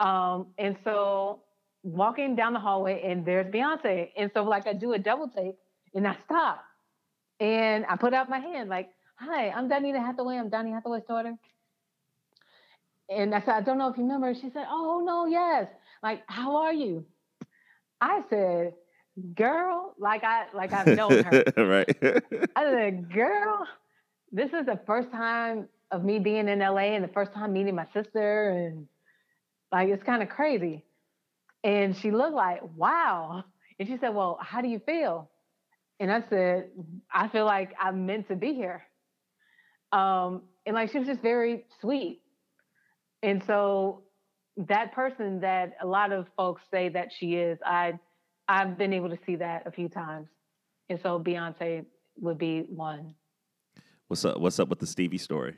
Um, 0.00 0.46
and 0.56 0.76
so 0.84 1.42
walking 1.82 2.34
down 2.36 2.52
the 2.54 2.60
hallway 2.60 3.02
and 3.04 3.26
there's 3.26 3.46
Beyonce. 3.52 4.10
And 4.16 4.30
so 4.32 4.42
like 4.42 4.66
I 4.66 4.72
do 4.72 4.92
a 4.94 4.98
double 4.98 5.28
take 5.28 5.56
and 5.94 6.06
I 6.06 6.16
stop 6.24 6.64
and 7.40 7.84
I 7.88 7.96
put 7.96 8.14
out 8.14 8.28
my 8.28 8.38
hand 8.38 8.68
like, 8.68 8.90
hi, 9.16 9.50
I'm 9.50 9.68
Donnita 9.68 9.98
Hathaway. 9.98 10.36
I'm 10.36 10.48
Donny 10.48 10.70
Hathaway's 10.70 11.04
daughter. 11.06 11.34
And 13.10 13.34
I 13.34 13.40
said, 13.40 13.50
I 13.50 13.60
don't 13.62 13.78
know 13.78 13.88
if 13.88 13.96
you 13.96 14.02
remember. 14.04 14.34
She 14.34 14.50
said, 14.50 14.66
oh 14.68 15.02
no, 15.04 15.26
yes. 15.26 15.68
Like, 16.02 16.22
how 16.26 16.56
are 16.56 16.72
you? 16.72 17.04
I 18.00 18.22
said, 18.30 18.74
girl, 19.34 19.94
like 19.98 20.24
I 20.24 20.46
like 20.54 20.72
I've 20.72 20.88
known 20.88 21.22
her. 21.24 21.44
right. 21.56 21.88
I 22.56 22.64
said, 22.64 23.12
girl, 23.12 23.66
this 24.32 24.52
is 24.52 24.66
the 24.66 24.80
first 24.86 25.10
time 25.10 25.68
of 25.90 26.04
me 26.04 26.18
being 26.18 26.48
in 26.48 26.58
LA 26.58 26.94
and 26.94 27.02
the 27.02 27.08
first 27.08 27.32
time 27.32 27.52
meeting 27.52 27.74
my 27.74 27.86
sister. 27.92 28.50
And 28.50 28.86
like, 29.72 29.88
it's 29.88 30.02
kind 30.02 30.22
of 30.22 30.28
crazy. 30.28 30.84
And 31.64 31.96
she 31.96 32.10
looked 32.10 32.34
like, 32.34 32.60
wow. 32.76 33.44
And 33.78 33.88
she 33.88 33.96
said, 33.98 34.14
well, 34.14 34.38
how 34.40 34.60
do 34.60 34.68
you 34.68 34.80
feel? 34.80 35.30
And 36.00 36.12
I 36.12 36.22
said, 36.28 36.68
I 37.12 37.28
feel 37.28 37.44
like 37.44 37.74
I'm 37.80 38.06
meant 38.06 38.28
to 38.28 38.36
be 38.36 38.54
here. 38.54 38.84
Um, 39.92 40.42
and 40.66 40.74
like, 40.74 40.92
she 40.92 40.98
was 40.98 41.08
just 41.08 41.22
very 41.22 41.64
sweet. 41.80 42.20
And 43.22 43.42
so 43.44 44.04
that 44.66 44.92
person 44.92 45.40
that 45.40 45.76
a 45.80 45.86
lot 45.86 46.12
of 46.12 46.26
folks 46.36 46.62
say 46.70 46.88
that 46.88 47.08
she 47.16 47.36
is, 47.36 47.58
I, 47.64 47.98
I've 48.48 48.76
been 48.76 48.92
able 48.92 49.08
to 49.10 49.18
see 49.24 49.36
that 49.36 49.66
a 49.66 49.70
few 49.70 49.88
times. 49.88 50.28
And 50.88 50.98
so 51.00 51.20
Beyonce 51.20 51.84
would 52.20 52.38
be 52.38 52.60
one. 52.68 53.14
What's 54.08 54.24
up? 54.24 54.38
What's 54.40 54.58
up 54.58 54.68
with 54.68 54.80
the 54.80 54.86
Stevie 54.86 55.18
story? 55.18 55.56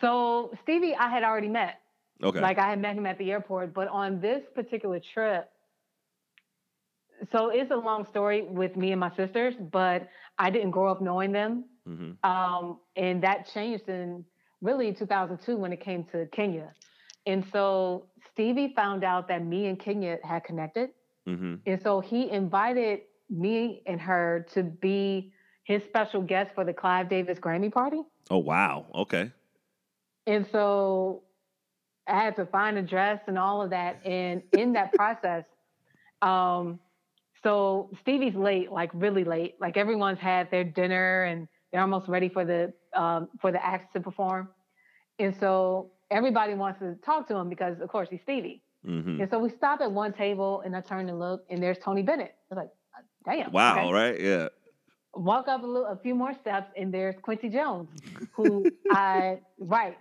So 0.00 0.52
Stevie, 0.62 0.94
I 0.94 1.08
had 1.08 1.24
already 1.24 1.48
met. 1.48 1.80
Okay. 2.22 2.40
Like 2.40 2.58
I 2.58 2.70
had 2.70 2.80
met 2.80 2.96
him 2.96 3.06
at 3.06 3.18
the 3.18 3.30
airport, 3.30 3.74
but 3.74 3.88
on 3.88 4.20
this 4.20 4.42
particular 4.54 5.00
trip, 5.00 5.50
so 7.32 7.50
it's 7.50 7.70
a 7.70 7.76
long 7.76 8.06
story 8.06 8.42
with 8.42 8.76
me 8.76 8.92
and 8.92 9.00
my 9.00 9.14
sisters, 9.16 9.54
but 9.72 10.08
I 10.38 10.50
didn't 10.50 10.70
grow 10.70 10.90
up 10.90 11.00
knowing 11.02 11.32
them. 11.32 11.64
hmm 11.84 12.12
Um, 12.22 12.78
and 12.96 13.22
that 13.22 13.48
changed 13.52 13.88
in 13.88 14.24
really 14.60 14.92
2002 14.92 15.56
when 15.56 15.72
it 15.72 15.80
came 15.80 16.04
to 16.04 16.26
Kenya. 16.32 16.72
And 17.26 17.44
so 17.52 18.06
Stevie 18.32 18.72
found 18.74 19.04
out 19.04 19.28
that 19.28 19.44
me 19.44 19.66
and 19.66 19.78
Kenya 19.78 20.18
had 20.24 20.44
connected. 20.44 20.90
hmm 21.26 21.56
And 21.66 21.80
so 21.82 22.00
he 22.00 22.30
invited 22.30 23.00
me 23.30 23.82
and 23.86 24.00
her 24.00 24.46
to 24.54 24.62
be 24.62 25.32
his 25.64 25.82
special 25.84 26.22
guest 26.22 26.54
for 26.54 26.64
the 26.64 26.72
Clive 26.72 27.08
Davis 27.10 27.38
Grammy 27.38 27.70
party. 27.70 28.02
Oh 28.30 28.38
wow. 28.38 28.86
Okay. 28.94 29.30
And 30.26 30.46
so 30.50 31.22
I 32.06 32.22
had 32.22 32.36
to 32.36 32.46
find 32.46 32.78
a 32.78 32.82
dress 32.82 33.20
and 33.26 33.38
all 33.38 33.62
of 33.62 33.70
that. 33.70 34.00
And 34.04 34.42
in 34.52 34.72
that 34.72 34.94
process, 34.94 35.44
um, 36.22 36.80
so 37.42 37.90
Stevie's 38.00 38.34
late, 38.34 38.72
like 38.72 38.90
really 38.94 39.24
late. 39.24 39.56
Like 39.60 39.76
everyone's 39.76 40.18
had 40.18 40.50
their 40.50 40.64
dinner 40.64 41.24
and 41.24 41.48
they're 41.72 41.80
almost 41.80 42.08
ready 42.08 42.28
for 42.28 42.44
the 42.44 42.72
um, 42.94 43.28
for 43.40 43.52
the 43.52 43.64
acts 43.64 43.92
to 43.94 44.00
perform. 44.00 44.48
And 45.18 45.34
so 45.38 45.90
everybody 46.10 46.54
wants 46.54 46.80
to 46.80 46.94
talk 47.04 47.28
to 47.28 47.36
him 47.36 47.48
because, 47.48 47.80
of 47.80 47.88
course, 47.88 48.08
he's 48.10 48.20
Stevie. 48.22 48.62
hmm 48.84 49.20
And 49.20 49.28
so 49.30 49.38
we 49.38 49.50
stop 49.50 49.80
at 49.80 49.90
one 49.90 50.12
table, 50.12 50.62
and 50.64 50.74
I 50.76 50.80
turn 50.80 51.08
and 51.08 51.18
look, 51.18 51.44
and 51.50 51.62
there's 51.62 51.78
Tony 51.78 52.02
Bennett. 52.02 52.34
I 52.50 52.54
was 52.54 52.68
like, 53.26 53.38
damn. 53.38 53.52
Wow. 53.52 53.78
okay. 53.78 53.92
Right. 53.92 54.20
Yeah. 54.20 54.48
Walk 55.14 55.48
up 55.48 55.62
a, 55.62 55.66
little, 55.66 55.86
a 55.86 55.96
few 55.96 56.14
more 56.14 56.34
steps, 56.34 56.70
and 56.76 56.94
there's 56.94 57.16
Quincy 57.20 57.48
Jones, 57.48 57.88
who 58.36 58.70
I 58.90 59.40
right 59.58 59.96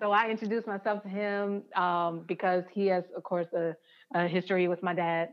so 0.00 0.10
I 0.10 0.28
introduced 0.28 0.66
myself 0.66 1.02
to 1.02 1.08
him 1.08 1.62
um, 1.74 2.24
because 2.26 2.64
he 2.72 2.86
has, 2.86 3.04
of 3.16 3.22
course, 3.22 3.46
a, 3.54 3.74
a 4.14 4.26
history 4.26 4.68
with 4.68 4.82
my 4.82 4.94
dad. 4.94 5.30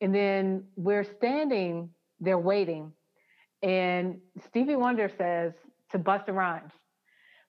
And 0.00 0.14
then 0.14 0.64
we're 0.76 1.04
standing 1.18 1.90
there 2.20 2.38
waiting, 2.38 2.92
and 3.62 4.20
Stevie 4.48 4.76
Wonder 4.76 5.10
says 5.16 5.52
to 5.90 5.98
Busta 5.98 6.34
Rhymes, 6.34 6.72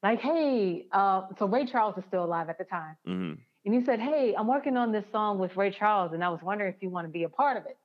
like, 0.01 0.20
"Hey, 0.20 0.88
uh, 0.91 1.28
so 1.38 1.47
Ray 1.47 1.66
Charles 1.66 1.97
is 1.97 2.03
still 2.07 2.26
alive 2.26 2.49
at 2.49 2.57
the 2.57 2.66
time." 2.66 2.95
Mm-hmm. 3.07 3.41
And 3.66 3.74
he 3.74 3.84
said, 3.86 3.99
Hey, 3.99 4.36
I'm 4.38 4.47
working 4.47 4.78
on 4.78 4.91
this 4.91 5.05
song 5.11 5.39
with 5.39 5.55
Ray 5.55 5.72
Charles, 5.72 6.14
and 6.14 6.24
I 6.24 6.30
was 6.30 6.41
wondering 6.41 6.74
if 6.74 6.82
you 6.82 6.89
want 6.89 7.07
to 7.07 7.11
be 7.11 7.24
a 7.24 7.30
part 7.30 7.57
of 7.57 7.66
it. 7.66 7.78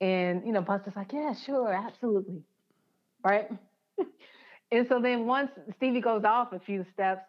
And, 0.00 0.46
you 0.46 0.52
know, 0.52 0.62
Busta's 0.62 0.96
like, 0.96 1.12
Yeah, 1.12 1.34
sure, 1.34 1.72
absolutely. 1.72 2.42
Right. 3.24 3.48
and 4.72 4.88
so 4.88 5.00
then 5.00 5.26
once 5.26 5.50
Stevie 5.76 6.00
goes 6.00 6.24
off 6.24 6.52
a 6.52 6.60
few 6.60 6.84
steps, 6.94 7.22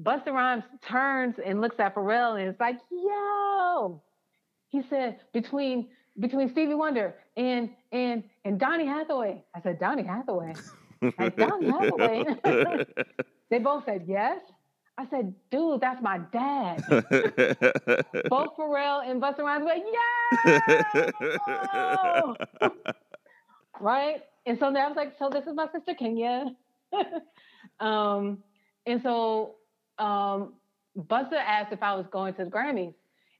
Busta 0.00 0.28
Rhymes 0.28 0.64
turns 0.86 1.36
and 1.44 1.60
looks 1.60 1.76
at 1.80 1.94
Pharrell 1.94 2.40
and 2.40 2.48
is 2.48 2.60
like, 2.60 2.78
Yo, 2.90 4.00
he 4.68 4.82
said, 4.88 5.18
between 5.32 5.88
between 6.18 6.50
Stevie 6.50 6.74
Wonder 6.74 7.14
and 7.36 7.70
and 7.92 8.24
and 8.44 8.58
Donny 8.58 8.86
Hathaway. 8.86 9.44
I 9.54 9.60
said, 9.60 9.78
Donny 9.78 10.02
Hathaway. 10.02 10.54
like 11.18 11.36
Donny 11.36 11.70
Hathaway. 11.70 12.24
they 13.50 13.58
both 13.58 13.84
said 13.84 14.04
yes. 14.06 14.40
I 14.98 15.06
said, 15.10 15.32
dude, 15.52 15.80
that's 15.80 16.02
my 16.02 16.18
dad. 16.32 16.82
Both 18.28 18.56
Pharrell 18.56 19.08
and 19.08 19.22
Busta 19.22 19.38
Rhymes 19.38 19.62
were 19.62 19.68
like, 19.68 19.84
yeah. 22.58 22.70
right? 23.80 24.22
And 24.44 24.58
so 24.58 24.72
then 24.72 24.82
I 24.82 24.88
was 24.88 24.96
like, 24.96 25.14
so 25.16 25.30
this 25.30 25.46
is 25.46 25.54
my 25.54 25.68
sister 25.72 25.94
Kenya. 25.96 26.46
um, 27.78 28.42
and 28.86 29.00
so 29.00 29.54
um, 30.00 30.54
Busta 30.98 31.34
asked 31.34 31.72
if 31.72 31.80
I 31.80 31.94
was 31.94 32.06
going 32.10 32.34
to 32.34 32.44
the 32.44 32.50
Grammys. 32.50 32.94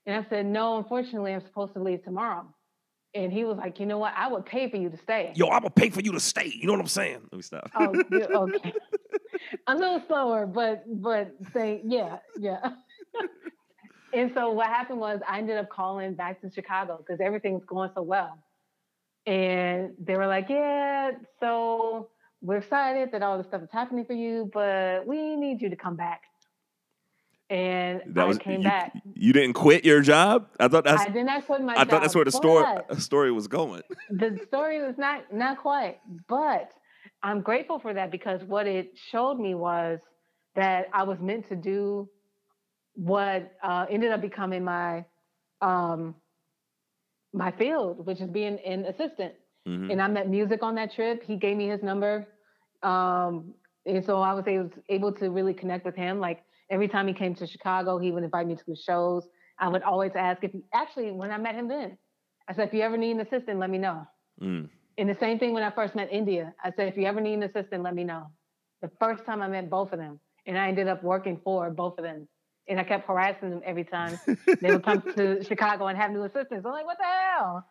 And 0.06 0.24
I 0.24 0.28
said, 0.30 0.46
no, 0.46 0.78
unfortunately, 0.78 1.34
I'm 1.34 1.44
supposed 1.44 1.72
to 1.74 1.82
leave 1.82 2.04
tomorrow. 2.04 2.46
And 3.14 3.32
he 3.32 3.44
was 3.44 3.56
like, 3.56 3.80
you 3.80 3.86
know 3.86 3.98
what? 3.98 4.12
I 4.16 4.28
would 4.28 4.44
pay 4.44 4.70
for 4.70 4.76
you 4.76 4.90
to 4.90 4.96
stay. 4.98 5.32
Yo, 5.34 5.46
I 5.46 5.58
would 5.60 5.74
pay 5.74 5.90
for 5.90 6.00
you 6.00 6.12
to 6.12 6.20
stay. 6.20 6.52
You 6.54 6.66
know 6.66 6.74
what 6.74 6.80
I'm 6.80 6.86
saying? 6.88 7.20
Let 7.32 7.36
me 7.36 7.42
stop. 7.42 7.70
Oh, 7.74 7.94
okay. 8.14 8.72
a 9.66 9.74
little 9.74 10.02
slower, 10.06 10.46
but 10.46 10.84
but 10.86 11.34
say 11.52 11.80
yeah, 11.84 12.18
yeah. 12.38 12.60
and 14.12 14.30
so 14.34 14.52
what 14.52 14.66
happened 14.66 15.00
was 15.00 15.20
I 15.26 15.38
ended 15.38 15.56
up 15.56 15.70
calling 15.70 16.14
back 16.14 16.40
to 16.42 16.50
Chicago 16.50 16.98
because 16.98 17.20
everything's 17.20 17.64
going 17.64 17.90
so 17.94 18.02
well. 18.02 18.38
And 19.26 19.94
they 19.98 20.16
were 20.16 20.26
like, 20.26 20.48
Yeah, 20.48 21.12
so 21.40 22.08
we're 22.40 22.58
excited 22.58 23.10
that 23.12 23.22
all 23.22 23.38
this 23.38 23.46
stuff 23.46 23.62
is 23.62 23.70
happening 23.72 24.04
for 24.04 24.12
you, 24.12 24.50
but 24.52 25.06
we 25.06 25.34
need 25.36 25.60
you 25.60 25.70
to 25.70 25.76
come 25.76 25.96
back. 25.96 26.22
And 27.50 28.02
that 28.14 28.24
I 28.24 28.28
was, 28.28 28.38
came 28.38 28.60
you, 28.60 28.68
back. 28.68 28.92
You 29.14 29.32
didn't 29.32 29.54
quit 29.54 29.84
your 29.84 30.02
job? 30.02 30.48
I 30.60 30.68
thought 30.68 30.84
that's 30.84 31.02
I 31.02 31.08
did 31.08 31.24
not 31.24 31.46
quit 31.46 31.62
my 31.62 31.72
I 31.72 31.76
job. 31.78 31.88
thought 31.88 32.02
that's 32.02 32.14
where 32.14 32.24
the 32.24 32.32
story 32.32 32.66
story 32.98 33.32
was 33.32 33.48
going. 33.48 33.82
The 34.10 34.38
story 34.46 34.82
was 34.82 34.96
not 34.98 35.32
not 35.32 35.58
quite, 35.58 35.98
but 36.28 36.70
I'm 37.22 37.40
grateful 37.40 37.78
for 37.78 37.94
that 37.94 38.10
because 38.10 38.42
what 38.44 38.66
it 38.66 38.92
showed 39.10 39.38
me 39.38 39.54
was 39.54 39.98
that 40.56 40.88
I 40.92 41.04
was 41.04 41.18
meant 41.20 41.48
to 41.48 41.56
do 41.56 42.08
what 42.94 43.52
uh, 43.62 43.86
ended 43.88 44.10
up 44.10 44.20
becoming 44.20 44.64
my 44.64 45.04
um, 45.60 46.14
my 47.32 47.50
field, 47.52 48.06
which 48.06 48.20
is 48.20 48.28
being 48.28 48.58
an 48.66 48.84
assistant. 48.84 49.34
Mm-hmm. 49.66 49.90
And 49.90 50.02
I 50.02 50.08
met 50.08 50.28
Musiq 50.28 50.62
on 50.62 50.74
that 50.76 50.92
trip. 50.94 51.22
He 51.24 51.36
gave 51.36 51.56
me 51.56 51.68
his 51.68 51.82
number, 51.82 52.26
um, 52.82 53.54
and 53.86 54.04
so 54.04 54.20
I 54.20 54.32
was 54.32 54.46
able 54.46 54.70
able 54.88 55.12
to 55.12 55.30
really 55.30 55.54
connect 55.54 55.84
with 55.84 55.94
him. 55.94 56.20
Like 56.20 56.42
every 56.70 56.88
time 56.88 57.06
he 57.06 57.14
came 57.14 57.34
to 57.36 57.46
Chicago, 57.46 57.98
he 57.98 58.10
would 58.10 58.24
invite 58.24 58.46
me 58.46 58.56
to 58.56 58.64
his 58.66 58.82
shows. 58.82 59.28
I 59.58 59.68
would 59.68 59.82
always 59.82 60.12
ask 60.14 60.44
if 60.44 60.52
he 60.52 60.62
actually 60.72 61.10
when 61.12 61.30
I 61.30 61.38
met 61.38 61.54
him 61.54 61.68
then, 61.68 61.98
I 62.48 62.54
said, 62.54 62.68
if 62.68 62.74
you 62.74 62.80
ever 62.80 62.96
need 62.96 63.12
an 63.12 63.20
assistant, 63.20 63.58
let 63.58 63.70
me 63.70 63.78
know. 63.78 64.06
Mm. 64.40 64.68
And 64.96 65.08
the 65.08 65.16
same 65.20 65.38
thing 65.38 65.52
when 65.52 65.62
I 65.62 65.70
first 65.70 65.94
met 65.94 66.08
India. 66.10 66.54
I 66.64 66.72
said, 66.74 66.88
if 66.88 66.96
you 66.96 67.04
ever 67.04 67.20
need 67.20 67.34
an 67.34 67.42
assistant, 67.44 67.82
let 67.82 67.94
me 67.94 68.04
know. 68.04 68.30
The 68.82 68.90
first 69.00 69.24
time 69.24 69.42
I 69.42 69.48
met 69.48 69.68
both 69.68 69.92
of 69.92 69.98
them, 69.98 70.18
and 70.46 70.58
I 70.58 70.68
ended 70.68 70.88
up 70.88 71.02
working 71.02 71.40
for 71.44 71.70
both 71.70 71.98
of 71.98 72.04
them. 72.04 72.26
And 72.68 72.78
I 72.78 72.84
kept 72.84 73.06
harassing 73.06 73.50
them 73.50 73.62
every 73.64 73.84
time 73.84 74.18
they 74.60 74.70
would 74.70 74.84
come 74.84 75.02
to 75.16 75.42
Chicago 75.42 75.86
and 75.86 75.96
have 75.96 76.10
new 76.10 76.24
assistants. 76.24 76.66
I'm 76.66 76.72
like, 76.72 76.84
what 76.84 76.98
the 76.98 77.04
hell? 77.04 77.66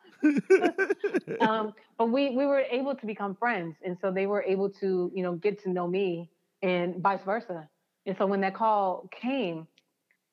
um, 1.50 1.74
but 1.98 2.10
we 2.10 2.32
we 2.32 2.48
were 2.48 2.64
able 2.72 2.95
to 2.95 3.06
become 3.06 3.36
friends, 3.36 3.76
and 3.86 3.95
so 4.02 4.12
they 4.12 4.26
were 4.26 4.41
able 4.41 4.72
to 4.72 5.12
you 5.14 5.22
know 5.22 5.34
get 5.34 5.62
to 5.64 5.70
know 5.70 5.88
me, 5.88 6.32
and 6.64 6.95
vice 6.95 7.22
versa. 7.24 7.70
And 8.08 8.16
so 8.18 8.26
when 8.26 8.41
that 8.41 8.55
call 8.55 9.10
came, 9.12 9.68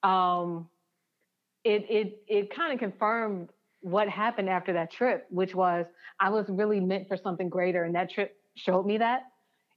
um, 0.02 0.68
it 1.64 1.84
it 1.90 2.22
it 2.28 2.54
kind 2.54 2.72
of 2.72 2.78
confirmed 2.78 3.50
what 3.80 4.08
happened 4.08 4.48
after 4.48 4.72
that 4.72 4.90
trip, 4.90 5.26
which 5.28 5.54
was 5.54 5.84
I 6.20 6.30
was 6.30 6.46
really 6.48 6.80
meant 6.80 7.08
for 7.08 7.16
something 7.16 7.48
greater. 7.48 7.84
And 7.84 7.94
that 7.96 8.10
trip 8.10 8.36
showed 8.54 8.86
me 8.86 8.98
that. 8.98 9.24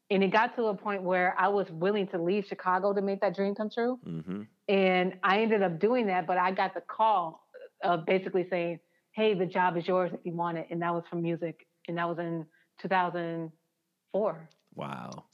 And 0.10 0.24
it 0.24 0.32
got 0.32 0.56
to 0.56 0.68
a 0.68 0.74
point 0.74 1.04
where 1.04 1.36
I 1.38 1.50
was 1.50 1.68
willing 1.70 2.08
to 2.10 2.22
leave 2.22 2.46
Chicago 2.46 2.94
to 2.94 3.02
make 3.02 3.20
that 3.20 3.36
dream 3.36 3.56
come 3.56 3.70
true. 3.70 4.00
Mm-hmm. 4.08 4.44
And 4.70 5.16
I 5.24 5.42
ended 5.42 5.64
up 5.64 5.80
doing 5.80 6.08
that, 6.08 6.26
but 6.26 6.38
I 6.38 6.52
got 6.52 6.74
the 6.74 6.82
call 6.82 7.46
of 7.84 8.06
basically 8.06 8.48
saying, 8.50 8.80
hey, 9.12 9.34
the 9.34 9.46
job 9.46 9.76
is 9.76 9.86
yours 9.86 10.12
if 10.14 10.22
you 10.24 10.34
want 10.34 10.58
it. 10.58 10.68
And 10.70 10.82
that 10.82 10.94
was 10.94 11.04
from 11.10 11.24
Musiq. 11.24 11.56
And 11.90 11.98
that 11.98 12.08
was 12.08 12.20
in 12.20 12.46
2004. 12.82 14.50
Wow. 14.76 15.26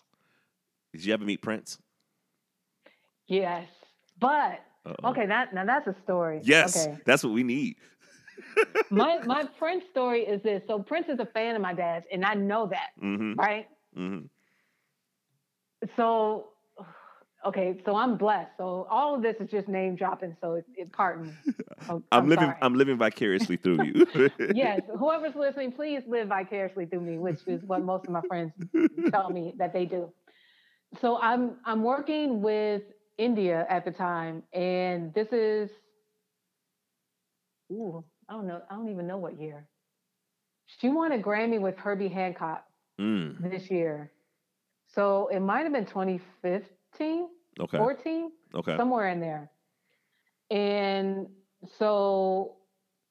Did 0.92 1.06
you 1.06 1.14
ever 1.14 1.26
meet 1.26 1.42
Prince? 1.44 1.78
Yes. 3.34 3.68
But, 4.20 4.62
Uh-oh. 4.86 5.10
okay, 5.10 5.26
that, 5.26 5.54
now 5.54 5.66
that's 5.66 5.88
a 5.88 5.96
story. 6.04 6.42
Yes. 6.44 6.88
Okay. 6.88 6.98
That's 7.06 7.24
what 7.24 7.34
we 7.34 7.44
need 7.44 7.76
my 8.90 9.20
my 9.26 9.44
Prince 9.58 9.84
story 9.92 10.22
is 10.22 10.42
this. 10.44 10.62
So 10.68 10.80
Prince 10.80 11.08
is 11.10 11.20
a 11.20 11.26
fan 11.26 11.56
of 11.56 11.62
my 11.62 11.74
dad's, 11.74 12.06
and 12.12 12.26
I 12.26 12.34
know 12.34 12.68
that, 12.68 12.90
mm-hmm. 13.02 13.34
right? 13.40 13.68
Mm-hmm. 13.98 14.26
So, 15.98 16.50
okay, 17.46 17.82
so 17.86 17.96
I'm 17.96 18.18
blessed. 18.18 18.52
So 18.58 18.88
all 18.90 19.16
of 19.16 19.22
this 19.22 19.36
is 19.40 19.50
just 19.50 19.68
name 19.68 19.96
dropping. 19.96 20.36
So 20.42 20.54
it, 20.56 20.66
it 20.76 20.92
pardon 20.94 21.28
me. 21.28 21.54
I'm, 21.90 22.04
I'm 22.12 22.30
living. 22.30 22.46
Sorry. 22.46 22.58
I'm 22.62 22.76
living 22.76 22.98
vicariously 22.98 23.58
through 23.58 23.84
you. 23.84 24.30
yes, 24.54 24.82
whoever's 24.98 25.36
listening, 25.36 25.72
please 25.72 26.04
live 26.08 26.30
vicariously 26.30 26.86
through 26.86 27.02
me, 27.02 27.18
which 27.18 27.40
is 27.48 27.62
what 27.64 27.84
most 27.84 28.06
of 28.06 28.12
my 28.12 28.22
friends 28.28 28.54
tell 29.12 29.30
me 29.30 29.54
that 29.58 29.74
they 29.74 29.86
do. 29.86 30.12
So 31.02 31.20
I'm 31.22 31.56
I'm 31.66 31.84
working 31.84 32.42
with 32.42 32.84
India 33.18 33.66
at 33.70 33.86
the 33.86 33.92
time, 33.92 34.44
and 34.54 35.14
this 35.14 35.28
is. 35.32 35.70
Ooh, 37.72 38.04
I 38.30 38.34
don't 38.34 38.48
know. 38.48 38.62
I 38.70 38.76
don't 38.76 38.90
even 38.90 39.08
know 39.08 39.18
what 39.18 39.40
year. 39.40 39.68
She 40.80 40.90
won 40.90 41.12
a 41.12 41.18
Grammy 41.18 41.60
with 41.60 41.78
Herbie 41.78 42.08
Hancock 42.08 42.66
mm. 43.00 43.52
this 43.52 43.70
year. 43.70 44.12
So 44.94 45.30
it 45.32 45.40
might 45.40 45.64
have 45.64 45.74
been 45.74 45.86
2015, 45.86 47.28
okay. 47.60 47.78
14, 47.78 48.32
okay. 48.56 48.78
somewhere 48.78 49.10
in 49.10 49.20
there. 49.20 49.50
And 50.52 51.28
so 51.80 52.58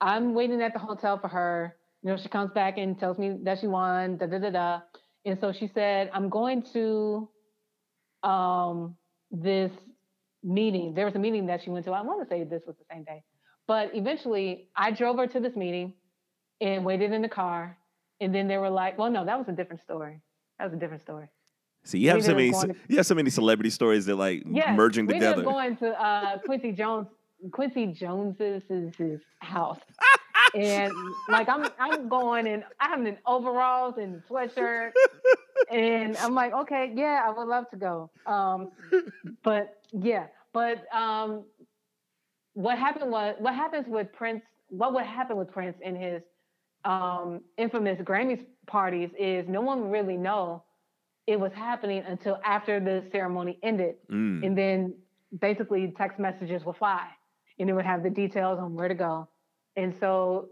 I'm 0.01 0.35
waiting 0.35 0.63
at 0.63 0.73
the 0.73 0.79
hotel 0.79 1.19
for 1.19 1.29
her. 1.29 1.77
You 2.03 2.11
know, 2.11 2.17
she 2.17 2.29
comes 2.29 2.51
back 2.53 2.79
and 2.79 2.99
tells 2.99 3.19
me 3.19 3.39
that 3.43 3.61
she 3.61 3.67
won, 3.67 4.17
da 4.17 4.27
da 4.27 4.39
da 4.39 4.51
da. 4.51 4.81
And 5.25 5.39
so 5.41 5.53
she 5.53 5.71
said, 5.73 6.11
I'm 6.13 6.29
going 6.29 6.63
to 6.73 7.29
um, 8.23 8.97
this 9.31 9.73
meeting. 10.43 10.95
There 10.95 11.05
was 11.05 11.15
a 11.15 11.19
meeting 11.19 11.47
that 11.47 11.63
she 11.63 11.71
went 11.71 11.85
to. 11.87 11.93
I 11.93 12.03
want 12.03 12.23
to 12.23 12.29
say 12.29 12.45
this 12.45 12.63
was 12.67 12.77
the 12.77 12.85
same 12.91 13.05
day. 13.05 13.23
But 13.67 13.91
eventually, 13.95 14.69
I 14.77 14.91
drove 14.91 15.17
her 15.19 15.27
to 15.27 15.41
this 15.41 15.55
meeting 15.55 15.95
and 16.61 16.85
waited 16.85 17.13
in 17.13 17.23
the 17.23 17.29
car. 17.29 17.77
And 18.21 18.35
then 18.35 18.49
they 18.49 18.59
were 18.59 18.71
like, 18.71 18.99
well, 18.99 19.11
no, 19.11 19.25
that 19.25 19.39
was 19.39 19.49
a 19.49 19.53
different 19.53 19.83
story. 19.83 20.21
That 20.59 20.67
was 20.67 20.75
a 20.75 20.77
different 20.77 21.03
story. 21.03 21.29
See, 21.85 21.99
you 21.99 22.11
have 22.11 22.23
so 22.25 22.35
many, 22.35 22.53
to, 22.53 22.75
you 22.89 22.97
have 22.99 23.07
so 23.07 23.15
many 23.17 23.31
celebrity 23.31 23.71
stories 23.71 24.07
that 24.07 24.15
like 24.15 24.45
yes, 24.49 24.77
merging 24.77 25.07
we 25.07 25.15
together. 25.15 25.39
We 25.39 25.45
going 25.45 25.77
to 25.79 26.01
uh, 26.01 26.39
Quincy 26.39 26.71
Jones, 26.71 27.09
Quincy 27.51 27.87
Jones's 27.87 28.63
his 28.69 29.21
house, 29.41 29.81
and 30.55 30.93
like 31.29 31.49
I'm, 31.49 31.69
I'm 31.81 32.09
going 32.09 32.47
and 32.47 32.63
I'm 32.79 33.05
in 33.09 33.19
overalls 33.27 33.95
and 33.99 34.23
sweatshirt, 34.31 34.93
and 35.71 36.17
I'm 36.19 36.35
like, 36.35 36.53
okay, 36.53 36.93
yeah, 36.95 37.23
I 37.25 37.31
would 37.31 37.49
love 37.49 37.69
to 37.71 37.77
go. 37.77 38.11
Um, 38.27 38.71
but 39.43 39.81
yeah, 39.93 40.27
but 40.53 40.85
um, 40.95 41.45
what 42.55 42.79
happened 42.79 43.11
was 43.11 43.37
what 43.39 43.55
happens 43.55 43.87
with 43.89 44.13
Prince. 44.13 44.43
What 44.69 44.95
would 44.95 45.05
happen 45.05 45.37
with 45.37 45.51
Prince 45.51 45.77
in 45.83 45.95
his 45.95 46.23
um, 46.85 47.43
infamous 47.59 47.99
Grammys 48.01 48.45
parties 48.67 49.11
is 49.19 49.47
no 49.49 49.61
one 49.61 49.91
really 49.91 50.17
know 50.17 50.65
it 51.27 51.39
was 51.39 51.53
happening 51.53 52.03
until 52.07 52.41
after 52.45 52.81
the 52.81 53.05
ceremony 53.13 53.59
ended, 53.63 53.95
mm. 54.11 54.45
and 54.45 54.57
then 54.57 54.95
basically 55.41 55.93
text 55.97 56.19
messages 56.19 56.65
would 56.65 56.77
fly, 56.77 57.07
and 57.59 57.71
it 57.71 57.73
would 57.73 57.85
have 57.85 58.03
the 58.03 58.11
details 58.11 58.59
on 58.59 58.75
where 58.75 58.89
to 58.89 58.95
go. 58.95 59.29
And 59.77 59.95
so 60.01 60.49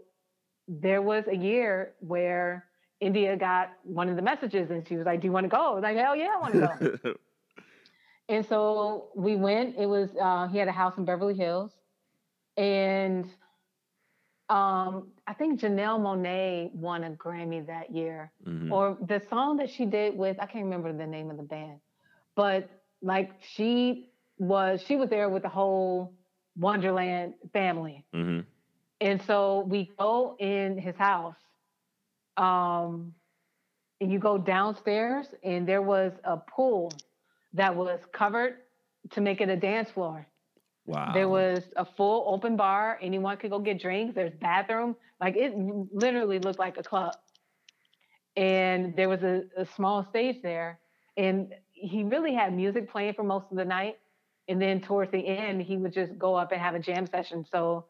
there 0.67 1.01
was 1.01 1.25
a 1.27 1.35
year 1.35 1.93
where 1.99 2.65
India 3.01 3.35
got 3.35 3.71
one 3.83 4.09
of 4.09 4.15
the 4.15 4.21
messages, 4.21 4.69
and 4.71 4.87
she 4.87 4.95
was 4.95 5.05
like, 5.05 5.21
"Do 5.21 5.27
you 5.27 5.33
want 5.33 5.45
to 5.45 5.49
go?" 5.49 5.71
I 5.71 5.73
was 5.73 5.83
like, 5.83 5.97
"Hell 5.97 6.15
yeah, 6.15 6.33
I 6.35 6.39
want 6.39 6.53
to 6.53 6.59
go." 6.59 7.13
And 8.29 8.45
so 8.45 9.09
we 9.15 9.35
went. 9.35 9.75
It 9.77 9.87
was 9.87 10.09
uh, 10.21 10.47
he 10.47 10.57
had 10.57 10.67
a 10.67 10.71
house 10.71 10.97
in 10.97 11.05
Beverly 11.05 11.33
Hills, 11.35 11.73
and 12.57 13.25
um, 14.49 15.11
I 15.27 15.33
think 15.33 15.59
Janelle 15.61 15.99
Monáe 15.99 16.73
won 16.73 17.03
a 17.03 17.11
Grammy 17.11 17.65
that 17.67 17.91
year, 17.91 18.31
Mhm. 18.45 18.71
or 18.71 18.97
the 19.01 19.19
song 19.29 19.57
that 19.57 19.69
she 19.69 19.85
did 19.85 20.17
with 20.17 20.37
I 20.39 20.45
can't 20.45 20.65
remember 20.65 20.91
the 20.93 21.07
name 21.07 21.29
of 21.31 21.37
the 21.37 21.43
band, 21.43 21.79
but 22.35 22.69
like 23.01 23.31
she 23.41 24.11
was 24.37 24.81
she 24.81 24.95
was 24.95 25.09
there 25.09 25.29
with 25.29 25.43
the 25.43 25.49
whole 25.49 26.13
Wondaland 26.59 27.33
family, 27.53 28.05
Mhm. 28.13 28.45
and 28.99 29.21
so 29.23 29.61
we 29.61 29.85
go 29.97 30.35
in 30.39 30.77
his 30.77 30.95
house, 30.97 31.37
um, 32.37 33.13
and 33.99 34.11
you 34.11 34.19
go 34.19 34.37
downstairs, 34.37 35.27
and 35.43 35.67
there 35.67 35.81
was 35.81 36.13
a 36.23 36.37
pool 36.37 36.91
that 37.53 37.75
was 37.75 37.99
covered 38.13 38.55
to 39.11 39.21
make 39.21 39.41
it 39.41 39.49
a 39.49 39.55
dance 39.55 39.91
floor. 39.91 40.25
Wow. 40.85 41.11
There 41.13 41.29
was 41.29 41.63
a 41.75 41.85
full 41.85 42.25
open 42.27 42.55
bar. 42.55 42.97
Anyone 43.01 43.37
could 43.37 43.51
go 43.51 43.59
get 43.59 43.79
drinks. 43.79 44.15
There's 44.15 44.33
bathroom. 44.33 44.95
Like 45.19 45.35
it 45.37 45.53
literally 45.55 46.39
looked 46.39 46.59
like 46.59 46.77
a 46.77 46.83
club. 46.83 47.15
And 48.35 48.95
there 48.95 49.09
was 49.09 49.21
a, 49.23 49.43
a 49.57 49.65
small 49.65 50.05
stage 50.09 50.41
there. 50.41 50.79
And 51.17 51.53
he 51.71 52.03
really 52.03 52.33
had 52.33 52.55
music 52.55 52.89
playing 52.89 53.13
for 53.13 53.23
most 53.23 53.47
of 53.51 53.57
the 53.57 53.65
night. 53.65 53.97
And 54.47 54.61
then 54.61 54.81
towards 54.81 55.11
the 55.11 55.25
end, 55.25 55.61
he 55.61 55.77
would 55.77 55.93
just 55.93 56.17
go 56.17 56.35
up 56.35 56.51
and 56.51 56.59
have 56.59 56.73
a 56.73 56.79
jam 56.79 57.05
session. 57.05 57.45
So 57.51 57.85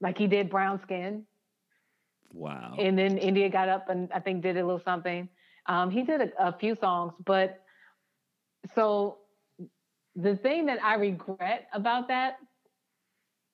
like 0.00 0.18
he 0.18 0.26
did 0.26 0.50
brown 0.50 0.80
skin. 0.82 1.24
Wow. 2.34 2.74
And 2.78 2.98
then 2.98 3.16
India 3.16 3.48
got 3.48 3.68
up 3.68 3.88
and 3.88 4.10
I 4.12 4.18
think 4.18 4.42
did 4.42 4.56
a 4.56 4.64
little 4.64 4.80
something. 4.84 5.28
Um, 5.66 5.90
he 5.90 6.02
did 6.02 6.20
a, 6.20 6.48
a 6.48 6.58
few 6.58 6.74
songs, 6.74 7.14
but 7.24 7.62
so 8.74 9.18
the 10.16 10.36
thing 10.36 10.66
that 10.66 10.82
I 10.82 10.94
regret 10.94 11.68
about 11.72 12.08
that 12.08 12.36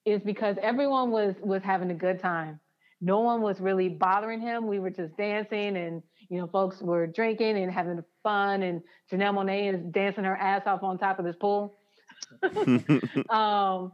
is 0.05 0.21
because 0.23 0.57
everyone 0.63 1.11
was 1.11 1.35
was 1.41 1.63
having 1.63 1.91
a 1.91 1.95
good 1.95 2.21
time. 2.21 2.59
No 3.01 3.21
one 3.21 3.43
was 3.43 3.61
really 3.61 3.89
bothering 3.89 4.41
him. 4.41 4.67
We 4.67 4.79
were 4.79 4.91
just 4.91 5.17
dancing, 5.17 5.77
and 5.77 6.03
you 6.29 6.39
know, 6.39 6.47
folks 6.47 6.81
were 6.81 7.07
drinking 7.07 7.57
and 7.57 7.73
having 7.73 8.03
fun. 8.23 8.63
And 8.63 8.83
Janelle 9.11 9.35
Monáe 9.35 9.75
is 9.75 9.81
dancing 9.93 10.25
her 10.25 10.37
ass 10.37 10.63
off 10.67 10.83
on 10.83 10.99
top 10.99 11.19
of 11.19 11.25
this 11.25 11.37
pool. 11.37 11.79
um, 13.31 13.93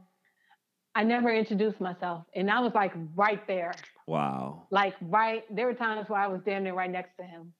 I 0.94 1.04
never 1.04 1.32
introduced 1.32 1.80
myself, 1.80 2.24
and 2.34 2.50
I 2.50 2.60
was 2.60 2.72
like 2.74 2.92
right 3.14 3.46
there, 3.46 3.74
wow. 4.06 4.66
like 4.70 4.94
right. 5.02 5.44
There 5.54 5.66
were 5.66 5.74
times 5.74 6.08
where 6.08 6.20
I 6.20 6.26
was 6.28 6.40
standing 6.42 6.72
right 6.74 6.90
next 6.90 7.16
to 7.18 7.24
him, 7.24 7.52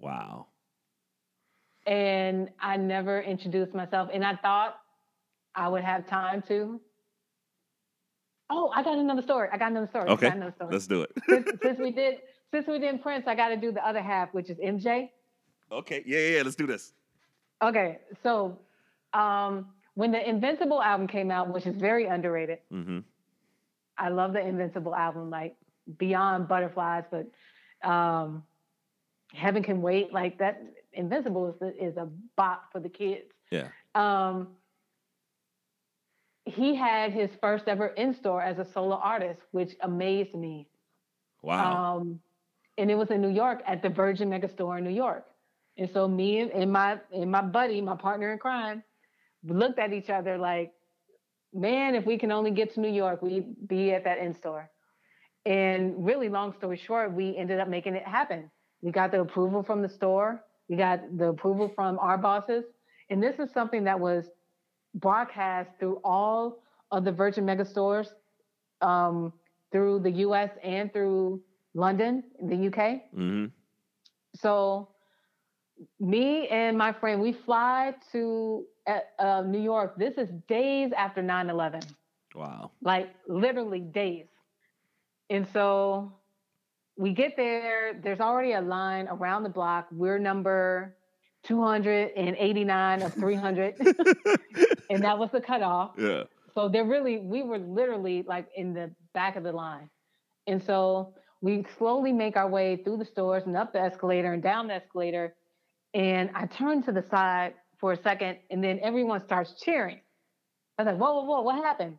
Wow. 0.00 0.46
and 1.86 2.50
I 2.60 2.76
never 2.76 3.20
introduced 3.22 3.74
myself. 3.74 4.10
And 4.12 4.24
I 4.24 4.36
thought 4.36 4.76
I 5.54 5.68
would 5.68 5.84
have 5.84 6.06
time 6.06 6.42
to. 6.48 6.80
Oh, 8.50 8.70
I 8.74 8.82
got 8.82 8.98
another 8.98 9.22
story. 9.22 9.48
I 9.52 9.56
got 9.56 9.70
another 9.70 9.86
story. 9.88 10.08
Okay. 10.10 10.26
I 10.26 10.30
got 10.30 10.36
another 10.36 10.52
story. 10.54 10.70
Let's 10.72 10.86
do 10.86 11.02
it. 11.02 11.10
since, 11.28 11.48
since 11.62 11.78
we 11.78 11.90
did 11.90 12.18
since 12.52 12.66
we 12.66 12.78
did 12.78 13.02
Prince, 13.02 13.24
I 13.26 13.34
got 13.34 13.48
to 13.48 13.56
do 13.56 13.72
the 13.72 13.84
other 13.86 14.02
half, 14.02 14.32
which 14.34 14.50
is 14.50 14.58
MJ. 14.58 15.10
okay. 15.72 16.02
Yeah, 16.06 16.18
yeah, 16.18 16.36
yeah. 16.36 16.42
Let's 16.42 16.56
do 16.56 16.66
this. 16.66 16.92
Okay, 17.62 17.98
so 18.22 18.58
um, 19.14 19.68
when 19.94 20.10
the 20.12 20.28
Invincible 20.28 20.82
album 20.82 21.06
came 21.06 21.30
out, 21.30 21.52
which 21.52 21.66
is 21.66 21.74
very 21.76 22.06
underrated, 22.06 22.58
Mm-hmm. 22.72 22.98
I 23.96 24.08
love 24.08 24.32
the 24.32 24.40
Invincible 24.40 24.94
album, 24.94 25.30
like 25.30 25.56
beyond 25.98 26.48
Butterflies, 26.48 27.04
but 27.10 27.88
um, 27.88 28.42
Heaven 29.32 29.62
Can 29.62 29.82
Wait, 29.82 30.12
like 30.12 30.38
that. 30.38 30.62
Invincible 30.96 31.48
is 31.48 31.58
the, 31.58 31.84
is 31.84 31.96
a 31.96 32.08
bop 32.36 32.70
for 32.70 32.78
the 32.78 32.88
kids. 32.88 33.32
Yeah. 33.50 33.66
Um, 33.96 34.48
he 36.44 36.76
had 36.76 37.12
his 37.12 37.30
first 37.40 37.66
ever 37.66 37.88
in 37.88 38.14
store 38.14 38.42
as 38.42 38.60
a 38.60 38.64
solo 38.64 38.96
artist, 38.96 39.40
which 39.50 39.74
amazed 39.80 40.34
me. 40.34 40.68
Wow. 41.42 41.96
Um, 41.96 42.20
and 42.78 42.90
it 42.90 42.94
was 42.94 43.10
in 43.10 43.20
New 43.20 43.30
York 43.30 43.62
at 43.66 43.82
the 43.82 43.88
Virgin 43.88 44.30
Megastore 44.30 44.78
in 44.78 44.84
New 44.84 44.90
York. 44.90 45.26
And 45.76 45.90
so 45.92 46.06
me 46.06 46.40
and, 46.40 46.52
and 46.52 46.72
my 46.72 47.00
and 47.12 47.30
my 47.30 47.42
buddy, 47.42 47.80
my 47.80 47.96
partner 47.96 48.32
in 48.32 48.38
crime, 48.38 48.84
looked 49.44 49.80
at 49.80 49.92
each 49.92 50.10
other 50.10 50.38
like, 50.38 50.73
man, 51.54 51.94
if 51.94 52.04
we 52.04 52.18
can 52.18 52.32
only 52.32 52.50
get 52.50 52.74
to 52.74 52.80
New 52.80 52.90
York, 52.90 53.22
we'd 53.22 53.68
be 53.68 53.92
at 53.92 54.04
that 54.04 54.18
in 54.18 54.34
store. 54.34 54.70
And 55.46 56.04
really, 56.04 56.28
long 56.28 56.52
story 56.54 56.76
short, 56.76 57.12
we 57.12 57.36
ended 57.36 57.60
up 57.60 57.68
making 57.68 57.94
it 57.94 58.06
happen. 58.06 58.50
We 58.82 58.90
got 58.90 59.12
the 59.12 59.20
approval 59.20 59.62
from 59.62 59.82
the 59.82 59.88
store. 59.88 60.42
We 60.68 60.76
got 60.76 61.00
the 61.16 61.28
approval 61.28 61.70
from 61.74 61.98
our 61.98 62.18
bosses. 62.18 62.64
And 63.10 63.22
this 63.22 63.38
is 63.38 63.52
something 63.52 63.84
that 63.84 63.98
was 63.98 64.30
broadcast 64.94 65.70
through 65.78 66.00
all 66.04 66.62
of 66.90 67.04
the 67.04 67.12
Virgin 67.12 67.44
Megastores 67.44 68.08
um, 68.80 69.32
through 69.72 70.00
the 70.00 70.10
US 70.10 70.50
and 70.62 70.92
through 70.92 71.42
London, 71.74 72.24
the 72.42 72.66
UK. 72.68 72.76
mm-hmm. 73.14 73.46
So 74.36 74.88
me 76.00 76.48
and 76.48 76.76
my 76.76 76.92
friend, 76.92 77.20
we 77.20 77.32
fly 77.32 77.94
to 78.12 78.64
uh, 78.86 78.98
uh, 79.18 79.42
New 79.42 79.60
York. 79.60 79.96
This 79.96 80.14
is 80.16 80.28
days 80.48 80.92
after 80.96 81.22
9-11, 81.22 81.84
Wow. 82.34 82.70
like 82.82 83.14
literally 83.28 83.80
days. 83.80 84.26
And 85.30 85.46
so 85.52 86.12
we 86.96 87.12
get 87.12 87.36
there, 87.36 87.98
there's 88.02 88.20
already 88.20 88.52
a 88.52 88.60
line 88.60 89.08
around 89.08 89.42
the 89.42 89.48
block. 89.48 89.88
We're 89.90 90.18
number 90.18 90.96
289 91.44 93.02
of 93.02 93.14
300. 93.14 93.74
and 94.90 95.02
that 95.02 95.18
was 95.18 95.30
the 95.32 95.40
cutoff. 95.40 95.92
Yeah. 95.98 96.24
So 96.54 96.68
they're 96.68 96.84
really, 96.84 97.18
we 97.18 97.42
were 97.42 97.58
literally 97.58 98.22
like 98.26 98.46
in 98.56 98.74
the 98.74 98.90
back 99.12 99.36
of 99.36 99.42
the 99.42 99.52
line. 99.52 99.90
And 100.46 100.62
so 100.62 101.14
we 101.40 101.64
slowly 101.78 102.12
make 102.12 102.36
our 102.36 102.48
way 102.48 102.76
through 102.76 102.98
the 102.98 103.04
stores 103.04 103.44
and 103.46 103.56
up 103.56 103.72
the 103.72 103.80
escalator 103.80 104.32
and 104.32 104.42
down 104.42 104.68
the 104.68 104.74
escalator. 104.74 105.34
And 105.94 106.30
I 106.34 106.46
turn 106.46 106.82
to 106.84 106.92
the 106.92 107.02
side 107.02 107.54
for 107.84 107.92
a 107.92 108.02
second 108.02 108.38
and 108.48 108.64
then 108.64 108.80
everyone 108.82 109.22
starts 109.26 109.60
cheering. 109.62 110.00
I 110.78 110.84
was 110.84 110.92
like, 110.92 110.98
whoa, 110.98 111.16
whoa, 111.16 111.24
whoa, 111.24 111.42
what 111.42 111.56
happened? 111.56 111.98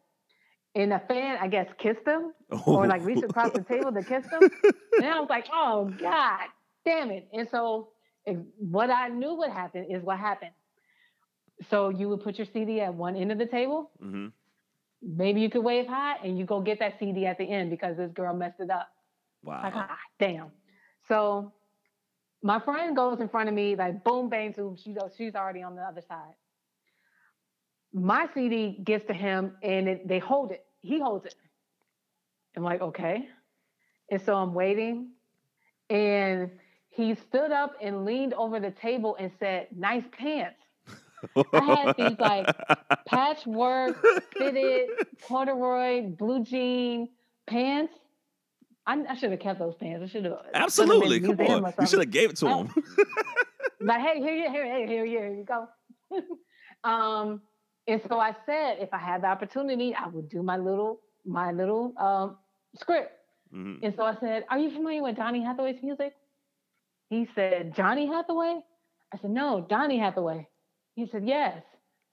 And 0.74 0.92
a 0.92 0.98
fan, 1.08 1.38
I 1.40 1.48
guess, 1.48 1.68
kissed 1.78 2.08
him 2.08 2.34
or 2.66 2.88
like 2.88 3.06
reached 3.06 3.24
across 3.24 3.52
the 3.52 3.62
table 3.70 3.92
to 3.92 4.02
kiss 4.02 4.26
him. 4.26 4.50
And 4.98 5.06
I 5.06 5.20
was 5.20 5.30
like, 5.30 5.46
oh 5.54 5.94
God, 6.00 6.48
damn 6.86 7.12
it. 7.12 7.28
And 7.34 7.48
so 7.52 7.90
what 8.58 8.90
I 8.90 9.10
knew 9.10 9.36
would 9.36 9.52
happen 9.52 9.86
is 9.88 10.02
what 10.02 10.18
happened. 10.18 10.54
So 11.70 11.90
you 11.90 12.10
would 12.10 12.24
put 12.24 12.40
your 12.40 12.48
CD 12.52 12.82
at 12.82 12.92
one 12.92 13.16
end 13.16 13.32
of 13.32 13.38
the 13.38 13.46
table. 13.46 13.92
Mm-hmm. 14.04 14.30
Maybe 15.04 15.40
you 15.40 15.52
could 15.52 15.64
wave 15.64 15.86
high 15.86 16.16
and 16.24 16.36
you 16.36 16.46
go 16.46 16.62
get 16.62 16.80
that 16.80 16.98
CD 16.98 17.28
at 17.28 17.38
the 17.38 17.44
end 17.44 17.70
because 17.70 17.96
this 17.96 18.12
girl 18.12 18.36
messed 18.36 18.60
it 18.60 18.72
up. 18.72 18.90
Wow. 19.44 19.62
Like, 19.62 19.74
ah, 19.76 19.98
damn. 20.18 20.48
So 21.08 21.54
my 22.46 22.60
friend 22.60 22.96
goes 22.96 23.20
in 23.20 23.28
front 23.28 23.50
of 23.50 23.56
me, 23.56 23.76
like 23.76 24.04
boom, 24.04 24.30
bang, 24.30 24.52
boom. 24.52 24.78
She 24.78 24.94
goes, 24.94 25.14
she's 25.18 25.34
already 25.34 25.64
on 25.64 25.76
the 25.76 25.82
other 25.82 26.02
side. 26.08 26.36
My 27.92 28.28
CD 28.36 28.80
gets 28.84 29.04
to 29.08 29.14
him 29.14 29.54
and 29.64 29.88
it, 29.88 30.08
they 30.08 30.20
hold 30.20 30.52
it. 30.52 30.64
He 30.82 31.00
holds 31.00 31.26
it. 31.26 31.34
I'm 32.56 32.62
like, 32.62 32.82
okay. 32.82 33.28
And 34.12 34.22
so 34.22 34.36
I'm 34.36 34.54
waiting. 34.54 35.10
And 35.90 36.52
he 36.90 37.16
stood 37.16 37.52
up 37.52 37.74
and 37.82 38.06
leaned 38.06 38.36
over 38.36 38.60
the 38.60 38.70
table 38.70 39.18
and 39.20 39.32
said, 39.40 39.68
nice 39.76 40.04
pants. 40.12 40.60
I 41.52 41.64
had 41.64 41.96
these 41.98 42.20
like 42.20 42.46
patchwork 43.08 44.06
fitted 44.38 44.90
corduroy 45.28 46.10
blue 46.10 46.44
jean 46.44 47.10
pants. 47.48 47.96
I, 48.88 49.04
I 49.10 49.16
should 49.16 49.32
have 49.32 49.40
kept 49.40 49.60
those 49.60 49.76
pants. 49.76 50.04
I 50.04 50.08
should 50.08 50.26
have 50.26 50.40
Absolutely. 50.54 51.20
Come 51.20 51.40
on. 51.40 51.74
You 51.80 51.88
should 51.88 52.00
have 52.00 52.12
gave 52.12 52.30
it 52.32 52.36
to 52.38 52.48
Oh. 52.50 52.64
him. 52.64 52.74
Like, 53.82 54.02
hey, 54.02 54.20
here, 54.20 54.36
you- 54.36 54.50
here, 54.52 54.66
here, 54.66 54.88
here, 54.88 55.06
here 55.06 55.34
you 55.34 55.44
go. 55.44 55.68
um, 56.90 57.42
and 57.88 58.02
so 58.08 58.20
I 58.20 58.36
said, 58.46 58.78
if 58.80 58.94
I 58.94 58.98
had 58.98 59.22
the 59.24 59.28
opportunity, 59.28 59.94
I 59.96 60.08
would 60.08 60.30
do 60.30 60.42
my 60.44 60.58
little, 60.58 61.02
my 61.26 61.52
little 61.52 61.94
um, 62.00 62.38
script. 62.80 63.12
Mhm. 63.54 63.80
And 63.84 63.94
so 63.96 64.04
I 64.04 64.16
said, 64.20 64.44
"Are 64.50 64.58
you 64.58 64.72
familiar 64.72 65.04
with 65.04 65.16
Donny 65.18 65.44
Hathaway's 65.44 65.82
music?" 65.84 66.14
He 67.12 67.28
said, 67.36 67.76
"Johnny 67.76 68.08
Hathaway." 68.08 68.60
I 69.14 69.18
said, 69.22 69.30
"No, 69.30 69.66
Donny 69.70 70.00
Hathaway." 70.00 70.48
He 70.96 71.06
said, 71.12 71.28
"Yes." 71.28 71.62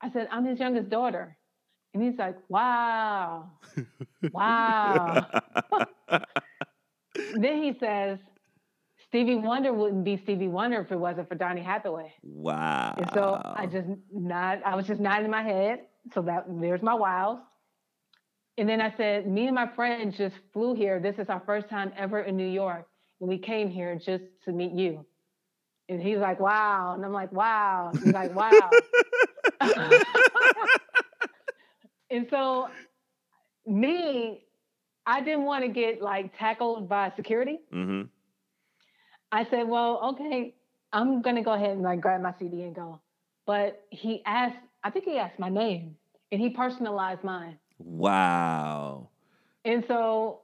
I 0.02 0.10
said, 0.12 0.28
"I'm 0.30 0.44
his 0.44 0.60
youngest 0.60 0.90
daughter," 0.90 1.34
and 1.94 2.02
he's 2.02 2.18
like, 2.18 2.36
"Wow, 2.50 3.50
wow." 4.32 5.26
Then 7.34 7.62
he 7.62 7.76
says, 7.78 8.18
"Stevie 9.08 9.36
Wonder 9.36 9.72
wouldn't 9.72 10.04
be 10.04 10.16
Stevie 10.16 10.48
Wonder 10.48 10.80
if 10.80 10.92
it 10.92 10.98
wasn't 10.98 11.28
for 11.28 11.34
Donny 11.34 11.62
Hathaway." 11.62 12.12
wow. 12.22 12.94
And 12.96 13.10
so 13.12 13.40
I 13.44 13.66
just 13.66 13.88
not 14.12 14.60
I 14.64 14.74
was 14.74 14.86
just 14.86 15.00
nodding 15.00 15.30
my 15.30 15.42
head. 15.42 15.80
So 16.14 16.22
that 16.22 16.46
there's 16.48 16.82
my 16.82 16.94
wows. 16.94 17.38
And 18.58 18.68
then 18.68 18.80
I 18.80 18.94
said, 18.96 19.26
me 19.26 19.46
and 19.46 19.54
my 19.54 19.66
friend 19.66 20.12
just 20.14 20.36
flew 20.52 20.74
here. 20.74 21.00
This 21.00 21.18
is 21.18 21.28
our 21.28 21.42
first 21.46 21.68
time 21.68 21.90
ever 21.96 22.20
in 22.20 22.36
New 22.36 22.48
York, 22.48 22.86
and 23.20 23.28
we 23.28 23.38
came 23.38 23.70
here 23.70 23.94
just 23.96 24.24
to 24.44 24.52
meet 24.52 24.72
you. 24.72 25.06
And 25.88 26.02
he's 26.02 26.18
like, 26.18 26.38
wow. 26.38 26.94
And 26.94 27.04
I'm 27.04 27.12
like, 27.12 27.32
wow. 27.32 27.90
He's 27.92 28.12
like, 28.12 28.34
wow. 28.34 28.70
and 32.10 32.26
so 32.30 32.68
me, 33.66 34.44
I 35.06 35.20
didn't 35.20 35.44
want 35.44 35.64
to 35.64 35.68
get 35.68 36.00
like 36.00 36.36
tackled 36.38 36.88
by 36.88 37.12
security. 37.16 37.58
Mm-hmm. 37.72 38.02
I 39.32 39.46
said, 39.50 39.66
well, 39.66 40.00
okay, 40.14 40.54
I'm 40.92 41.22
gonna 41.22 41.42
go 41.42 41.52
ahead 41.52 41.70
and 41.70 41.82
like 41.82 42.00
grab 42.00 42.20
my 42.20 42.34
CD 42.38 42.62
and 42.62 42.74
go. 42.74 43.00
But 43.46 43.82
he 43.90 44.22
asked, 44.26 44.58
I 44.84 44.90
think 44.90 45.04
he 45.04 45.18
asked 45.18 45.38
my 45.38 45.48
name 45.48 45.96
and 46.30 46.40
he 46.40 46.50
personalized 46.50 47.24
mine. 47.24 47.58
Wow. 47.78 49.08
And 49.64 49.84
so, 49.88 50.42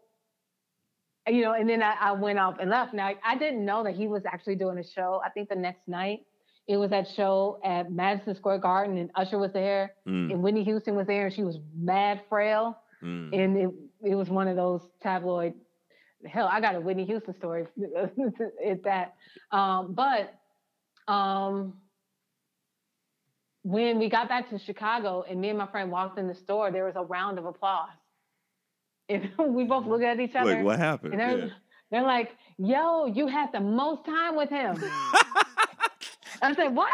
you 1.29 1.43
know, 1.43 1.53
and 1.53 1.69
then 1.69 1.83
I, 1.83 1.95
I 2.01 2.13
went 2.13 2.39
off 2.39 2.57
and 2.61 2.71
left. 2.71 2.95
Now 2.95 3.13
I 3.25 3.37
didn't 3.37 3.65
know 3.65 3.85
that 3.85 3.95
he 3.95 4.09
was 4.09 4.23
actually 4.27 4.57
doing 4.57 4.79
a 4.79 4.85
show. 4.85 5.21
I 5.25 5.29
think 5.31 5.49
the 5.49 5.57
next 5.57 5.87
night 5.87 6.21
it 6.67 6.77
was 6.77 6.91
that 6.91 7.07
show 7.15 7.61
at 7.65 7.91
Madison 7.93 8.35
Square 8.35 8.59
Garden 8.59 8.99
and 8.99 9.11
Usher 9.15 9.39
was 9.39 9.53
there 9.53 9.93
Mm, 10.07 10.33
and 10.33 10.43
Whitney 10.43 10.65
Houston 10.65 10.97
was 10.97 11.07
there 11.07 11.27
and 11.27 11.35
she 11.35 11.43
was 11.45 11.59
mad 11.77 12.23
frail. 12.29 12.79
mm. 13.03 13.33
and 13.33 13.57
it 13.57 13.71
it 14.03 14.15
was 14.15 14.29
one 14.29 14.49
of 14.49 14.57
those 14.57 14.83
tabloid. 15.03 15.55
Hell, 16.27 16.49
I 16.51 16.61
got 16.61 16.75
a 16.75 16.81
Whitney 16.81 17.05
Houston 17.05 17.35
story 17.35 17.67
at 18.67 18.83
that. 18.85 19.15
Um, 19.53 19.95
but 19.95 20.35
um, 21.13 21.75
when 23.63 23.99
we 23.99 24.09
got 24.09 24.29
back 24.29 24.51
to 24.51 24.59
Chicago 24.59 25.25
and 25.29 25.41
me 25.41 25.49
and 25.51 25.59
my 25.59 25.67
friend 25.67 25.91
walked 25.91 26.19
in 26.19 26.27
the 26.27 26.35
store, 26.35 26.71
there 26.71 26.85
was 26.85 26.97
a 26.97 27.03
round 27.05 27.39
of 27.39 27.45
applause, 27.47 27.91
and 29.09 29.31
we 29.39 29.65
both 29.65 29.87
looked 29.87 30.05
at 30.05 30.19
each 30.21 30.35
other, 30.35 30.57
Like 30.57 30.65
what 30.65 30.79
happened? 30.79 31.13
and 31.15 31.21
they're 31.21 31.39
Yeah. 31.47 31.53
they're 31.91 32.03
like, 32.03 32.31
"Yo, 32.59 33.07
you 33.07 33.27
had 33.29 33.51
the 33.53 33.61
most 33.61 34.05
time 34.05 34.37
with 34.37 34.51
him." 34.51 34.77
I 36.43 36.55
said, 36.55 36.75
"What?" 36.75 36.89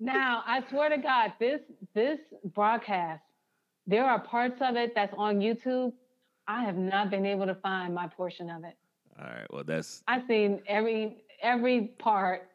now 0.00 0.42
I 0.46 0.62
swear 0.70 0.88
to 0.90 0.98
God, 0.98 1.32
this 1.40 1.60
this 1.94 2.18
broadcast, 2.54 3.22
there 3.86 4.04
are 4.04 4.18
parts 4.18 4.60
of 4.60 4.76
it 4.76 4.94
that's 4.94 5.14
on 5.16 5.38
YouTube. 5.38 5.92
I 6.48 6.64
have 6.64 6.76
not 6.76 7.10
been 7.10 7.26
able 7.26 7.46
to 7.46 7.54
find 7.54 7.94
my 7.94 8.06
portion 8.06 8.50
of 8.50 8.64
it. 8.64 8.76
All 9.18 9.26
right. 9.26 9.46
Well, 9.50 9.64
that's 9.64 10.02
I've 10.06 10.22
seen 10.28 10.60
every 10.66 11.24
every 11.42 11.92
part. 11.98 12.48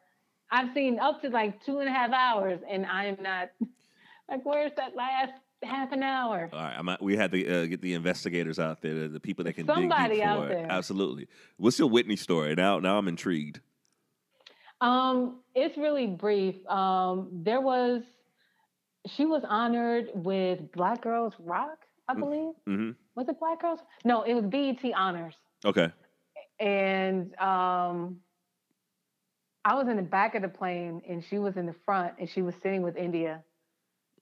I've 0.52 0.74
seen 0.74 1.00
up 1.00 1.22
to 1.22 1.30
like 1.30 1.64
two 1.66 1.80
and 1.80 1.90
a 1.90 1.92
half 1.92 2.12
hours, 2.12 2.60
and 2.70 2.86
I 2.86 3.06
am 3.06 3.18
not 3.22 3.50
like, 4.30 4.46
where's 4.46 4.72
that 4.78 4.96
last 4.96 5.34
half 5.64 5.92
an 5.92 6.04
hour? 6.04 6.50
all 6.52 6.60
right. 6.60 6.76
I'm 6.78 6.86
not, 6.86 7.02
we 7.02 7.16
had 7.16 7.32
to 7.32 7.64
uh, 7.64 7.66
get 7.68 7.82
the 7.82 7.94
investigators 7.94 8.60
out 8.60 8.82
there, 8.82 8.94
the, 8.94 9.08
the 9.08 9.20
people 9.20 9.46
that 9.46 9.54
can 9.54 9.66
dig 9.66 9.76
Somebody 9.76 10.16
deep 10.16 10.26
out 10.26 10.48
there. 10.50 10.68
Absolutely. 10.70 11.28
What's 11.58 11.80
your 11.80 11.90
Whitney 11.90 12.16
story? 12.16 12.56
Now, 12.56 12.80
now 12.80 12.98
I'm 12.98 13.08
intrigued. 13.08 13.62
Um, 14.82 15.42
it's 15.54 15.78
really 15.78 16.08
brief. 16.08 16.66
Um, 16.68 17.30
there 17.32 17.62
was 17.62 18.02
she 19.08 19.26
was 19.26 19.44
honored 19.48 20.10
with 20.14 20.72
Black 20.72 21.02
Girls 21.02 21.34
Rock, 21.40 21.86
I 22.08 22.14
Mm. 22.16 22.20
believe. 22.20 22.54
Mm-hmm. 22.68 22.92
Was 23.16 23.28
it 23.30 23.40
Black 23.40 23.62
Girls? 23.62 23.80
No, 24.06 24.24
it 24.24 24.34
was 24.34 24.46
BET 24.46 24.84
Honors. 24.96 25.36
Okay. 25.66 25.92
And 26.60 27.36
um, 27.40 28.22
I 29.66 29.76
was 29.76 29.88
in 29.88 29.96
the 29.98 30.04
back 30.04 30.36
of 30.36 30.42
the 30.42 30.50
plane, 30.50 31.02
and 31.08 31.24
she 31.24 31.40
was 31.40 31.58
in 31.58 31.66
the 31.66 31.74
front, 31.86 32.14
and 32.20 32.30
she 32.30 32.42
was 32.42 32.56
sitting 32.62 32.82
with 32.82 32.96
India. 32.98 33.44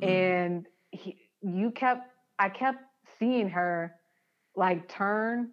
Mm. 0.02 0.08
And 0.08 0.66
he, 0.92 1.18
you 1.42 1.72
kept, 1.72 2.10
I 2.38 2.50
kept 2.50 2.80
seeing 3.20 3.50
her 3.50 3.96
like 4.56 4.88
turn 4.90 5.52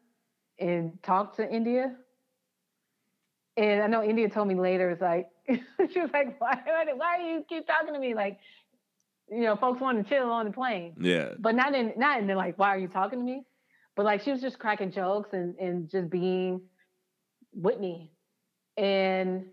and 0.59 1.01
talk 1.03 1.37
to 1.37 1.49
India. 1.49 1.97
And 3.57 3.83
I 3.83 3.87
know 3.87 4.03
India 4.03 4.29
told 4.29 4.49
me 4.49 4.55
later, 4.55 4.91
it's 4.91 5.01
like, 5.01 5.29
she 5.49 6.01
was 6.01 6.11
like, 6.13 6.41
why, 6.41 6.59
why 6.97 7.19
do 7.19 7.25
you 7.25 7.45
keep 7.49 7.67
talking 7.67 7.95
to 7.95 8.01
me? 8.01 8.15
Like, 8.15 8.39
you 9.31 9.43
know, 9.43 9.57
folks 9.57 9.81
want 9.81 10.03
to 10.03 10.09
chill 10.09 10.31
on 10.31 10.47
the 10.47 10.53
plane. 10.53 10.95
Yeah. 11.01 11.31
but 11.39 11.55
not 11.55 11.75
in 11.75 11.93
not 11.97 12.21
in 12.21 12.27
the 12.27 12.35
like 12.35 12.59
why 12.59 12.69
are 12.69 12.79
you 12.79 12.89
talking 12.89 13.19
to 13.19 13.25
me? 13.25 13.43
But 13.97 14.05
like 14.05 14.23
she 14.23 14.31
was 14.31 14.41
just 14.41 14.59
cracking 14.59 14.93
jokes 14.93 15.31
and 15.33 15.57
and 15.57 15.91
just 15.91 16.11
being 16.11 16.61
whitney 17.53 18.13
and 18.77 19.47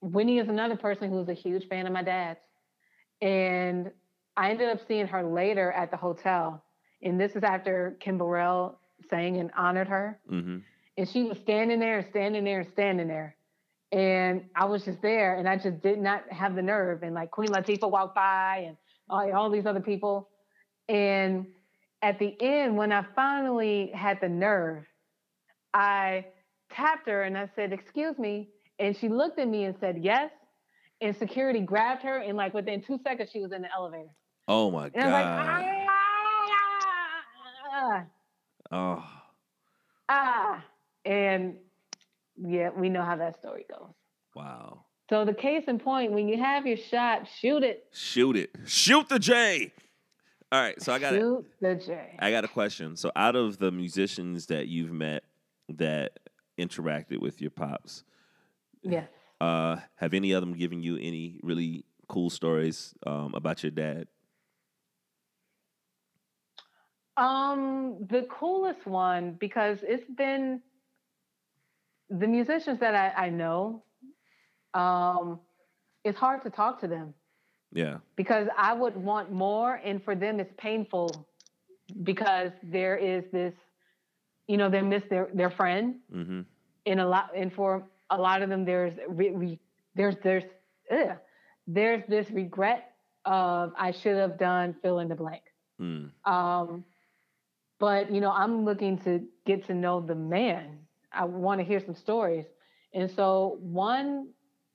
whitney 0.00 0.38
is 0.38 0.48
another 0.48 0.76
person 0.76 1.10
who's 1.10 1.28
a 1.28 1.34
huge 1.34 1.68
fan 1.68 1.86
of 1.86 1.92
my 1.92 2.02
dad's. 2.02 2.40
And 3.20 3.90
i 4.36 4.50
ended 4.50 4.68
up 4.68 4.80
seeing 4.86 5.06
her 5.06 5.22
later 5.24 5.72
at 5.72 5.90
the 5.90 5.96
hotel. 5.96 6.64
And 7.02 7.20
this 7.20 7.36
is 7.36 7.42
after 7.42 7.96
kim 8.00 8.18
burrell 8.18 8.80
sang 9.10 9.36
and 9.38 9.50
honored 9.56 9.88
her. 9.88 10.18
Mm-hmm. 10.30 10.58
and 10.96 11.08
she 11.08 11.22
was 11.24 11.38
standing 11.38 11.78
there 11.78 11.98
and 11.98 12.06
standing 12.10 12.44
there 12.44 12.60
and 12.60 12.68
standing 12.72 13.08
there. 13.08 13.36
And 13.92 14.44
i 14.54 14.64
was 14.64 14.84
just 14.84 15.02
there 15.02 15.36
and 15.36 15.48
i 15.48 15.56
just 15.56 15.80
did 15.82 15.98
not 15.98 16.30
have 16.32 16.54
the 16.54 16.62
nerve. 16.62 17.02
And 17.02 17.14
like 17.14 17.30
queen 17.30 17.48
latifah 17.48 17.90
walked 17.90 18.14
by 18.14 18.64
and 18.66 18.76
all, 19.10 19.32
all 19.32 19.50
these 19.50 19.66
other 19.66 19.80
people 19.80 20.28
and 20.88 21.46
at 22.02 22.18
the 22.18 22.36
end 22.40 22.76
when 22.76 22.92
i 22.92 23.04
finally 23.14 23.90
had 23.94 24.20
the 24.20 24.28
nerve 24.28 24.84
i 25.74 26.24
tapped 26.70 27.08
her 27.08 27.22
and 27.22 27.36
i 27.36 27.48
said 27.54 27.72
excuse 27.72 28.18
me 28.18 28.48
and 28.78 28.96
she 28.96 29.08
looked 29.08 29.38
at 29.38 29.48
me 29.48 29.64
and 29.64 29.74
said 29.80 29.98
yes 30.02 30.30
and 31.00 31.16
security 31.16 31.60
grabbed 31.60 32.02
her 32.02 32.18
and 32.18 32.36
like 32.36 32.54
within 32.54 32.80
two 32.82 32.98
seconds 33.02 33.30
she 33.32 33.40
was 33.40 33.52
in 33.52 33.62
the 33.62 33.68
elevator 33.74 34.08
Oh 34.46 34.70
my 34.70 34.90
and 34.94 35.02
i 35.02 35.06
was 35.06 35.12
like 35.12 35.24
god. 37.70 38.06
ah, 38.72 38.98
oh. 38.98 39.04
ah. 40.08 40.64
and 41.04 41.56
yeah 42.36 42.70
we 42.74 42.88
know 42.88 43.02
how 43.02 43.16
that 43.16 43.38
story 43.38 43.66
goes 43.68 43.92
Wow. 44.34 44.84
So 45.08 45.24
the 45.24 45.32
case 45.34 45.64
in 45.68 45.78
point, 45.78 46.12
when 46.12 46.28
you 46.28 46.36
have 46.38 46.66
your 46.66 46.76
shot, 46.76 47.26
shoot 47.40 47.62
it. 47.62 47.86
Shoot 47.92 48.36
it. 48.36 48.50
Shoot 48.66 49.08
the 49.08 49.18
J. 49.18 49.72
All 50.52 50.60
right. 50.60 50.80
So 50.82 50.92
I 50.92 50.98
got 50.98 51.14
it. 51.14 51.20
shoot 51.20 51.46
the 51.60 51.74
J. 51.76 52.16
I 52.18 52.30
got 52.30 52.44
a 52.44 52.48
question. 52.48 52.94
So 52.96 53.10
out 53.16 53.34
of 53.36 53.58
the 53.58 53.70
musicians 53.70 54.46
that 54.46 54.68
you've 54.68 54.92
met 54.92 55.24
that 55.70 56.18
interacted 56.58 57.20
with 57.20 57.40
your 57.40 57.50
pops, 57.50 58.04
Yes. 58.82 59.08
uh, 59.40 59.76
have 59.96 60.12
any 60.12 60.32
of 60.32 60.40
them 60.42 60.52
given 60.54 60.82
you 60.82 60.96
any 60.98 61.40
really 61.42 61.84
cool 62.08 62.28
stories 62.30 62.94
um, 63.06 63.32
about 63.34 63.62
your 63.62 63.70
dad? 63.70 64.08
Um, 67.16 68.06
the 68.08 68.26
coolest 68.30 68.86
one 68.86 69.32
because 69.40 69.78
it's 69.82 70.08
been 70.16 70.60
the 72.10 72.26
musicians 72.26 72.78
that 72.80 72.94
I, 72.94 73.26
I 73.26 73.28
know. 73.30 73.82
Um, 74.74 75.40
it's 76.04 76.18
hard 76.18 76.42
to 76.42 76.50
talk 76.50 76.80
to 76.80 76.88
them 76.88 77.14
Yeah. 77.72 77.98
because 78.16 78.48
I 78.56 78.72
would 78.72 78.96
want 78.96 79.32
more, 79.32 79.74
and 79.84 80.02
for 80.02 80.14
them 80.14 80.40
it's 80.40 80.52
painful 80.56 81.26
because 82.02 82.52
there 82.62 82.96
is 82.96 83.24
this, 83.32 83.54
you 84.46 84.56
know, 84.56 84.68
they 84.68 84.82
miss 84.82 85.04
their 85.10 85.28
their 85.34 85.50
friend, 85.50 85.96
Mm-hmm. 86.12 86.40
in 86.84 86.98
a 87.00 87.06
lot 87.06 87.30
and 87.34 87.52
for 87.52 87.84
a 88.10 88.18
lot 88.18 88.42
of 88.42 88.48
them 88.48 88.64
there's 88.64 88.94
re, 89.08 89.30
re, 89.30 89.58
there's 89.94 90.16
there's 90.22 90.44
ugh, 90.90 91.16
there's 91.66 92.02
this 92.08 92.30
regret 92.30 92.92
of 93.24 93.72
I 93.76 93.90
should 93.92 94.16
have 94.16 94.38
done 94.38 94.74
fill 94.82 94.98
in 95.00 95.08
the 95.08 95.14
blank. 95.14 95.42
Mm. 95.80 96.10
Um, 96.24 96.84
but 97.78 98.10
you 98.10 98.20
know, 98.20 98.30
I'm 98.30 98.64
looking 98.64 98.98
to 98.98 99.24
get 99.46 99.64
to 99.66 99.74
know 99.74 100.00
the 100.00 100.14
man. 100.14 100.78
I 101.12 101.24
want 101.24 101.60
to 101.60 101.64
hear 101.64 101.80
some 101.80 101.94
stories, 101.94 102.46
and 102.94 103.10
so 103.10 103.58
one 103.60 104.28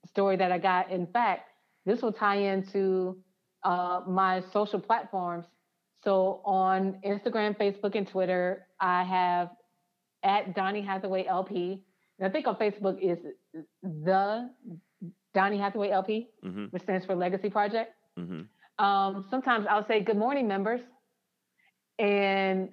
story 0.06 0.36
that 0.36 0.52
I 0.52 0.58
got, 0.58 0.90
in 0.90 1.06
fact, 1.06 1.50
this 1.86 2.02
will 2.02 2.12
tie 2.12 2.36
into 2.36 3.18
uh, 3.62 4.00
my 4.06 4.42
social 4.52 4.80
platforms. 4.80 5.46
So 6.02 6.40
on 6.44 6.98
Instagram, 7.04 7.56
Facebook, 7.56 7.94
and 7.96 8.06
Twitter, 8.06 8.66
I 8.80 9.04
have 9.04 9.50
at 10.22 10.54
Donny 10.54 10.82
Hathaway 10.82 11.26
LP. 11.26 11.82
And 12.18 12.28
I 12.28 12.30
think 12.30 12.46
on 12.46 12.56
Facebook 12.56 12.98
is 13.00 13.18
the 13.82 14.50
Donny 15.34 15.58
Hathaway 15.58 15.90
LP, 15.90 16.28
Mm-hmm. 16.44 16.64
which 16.66 16.82
stands 16.82 17.04
for 17.06 17.14
Legacy 17.14 17.50
Project 17.50 17.92
Mm-hmm. 18.18 18.84
um, 18.84 19.26
sometimes 19.28 19.66
I'll 19.68 19.86
say 19.86 20.00
good 20.00 20.16
morning, 20.16 20.46
members. 20.46 20.80
And 21.98 22.68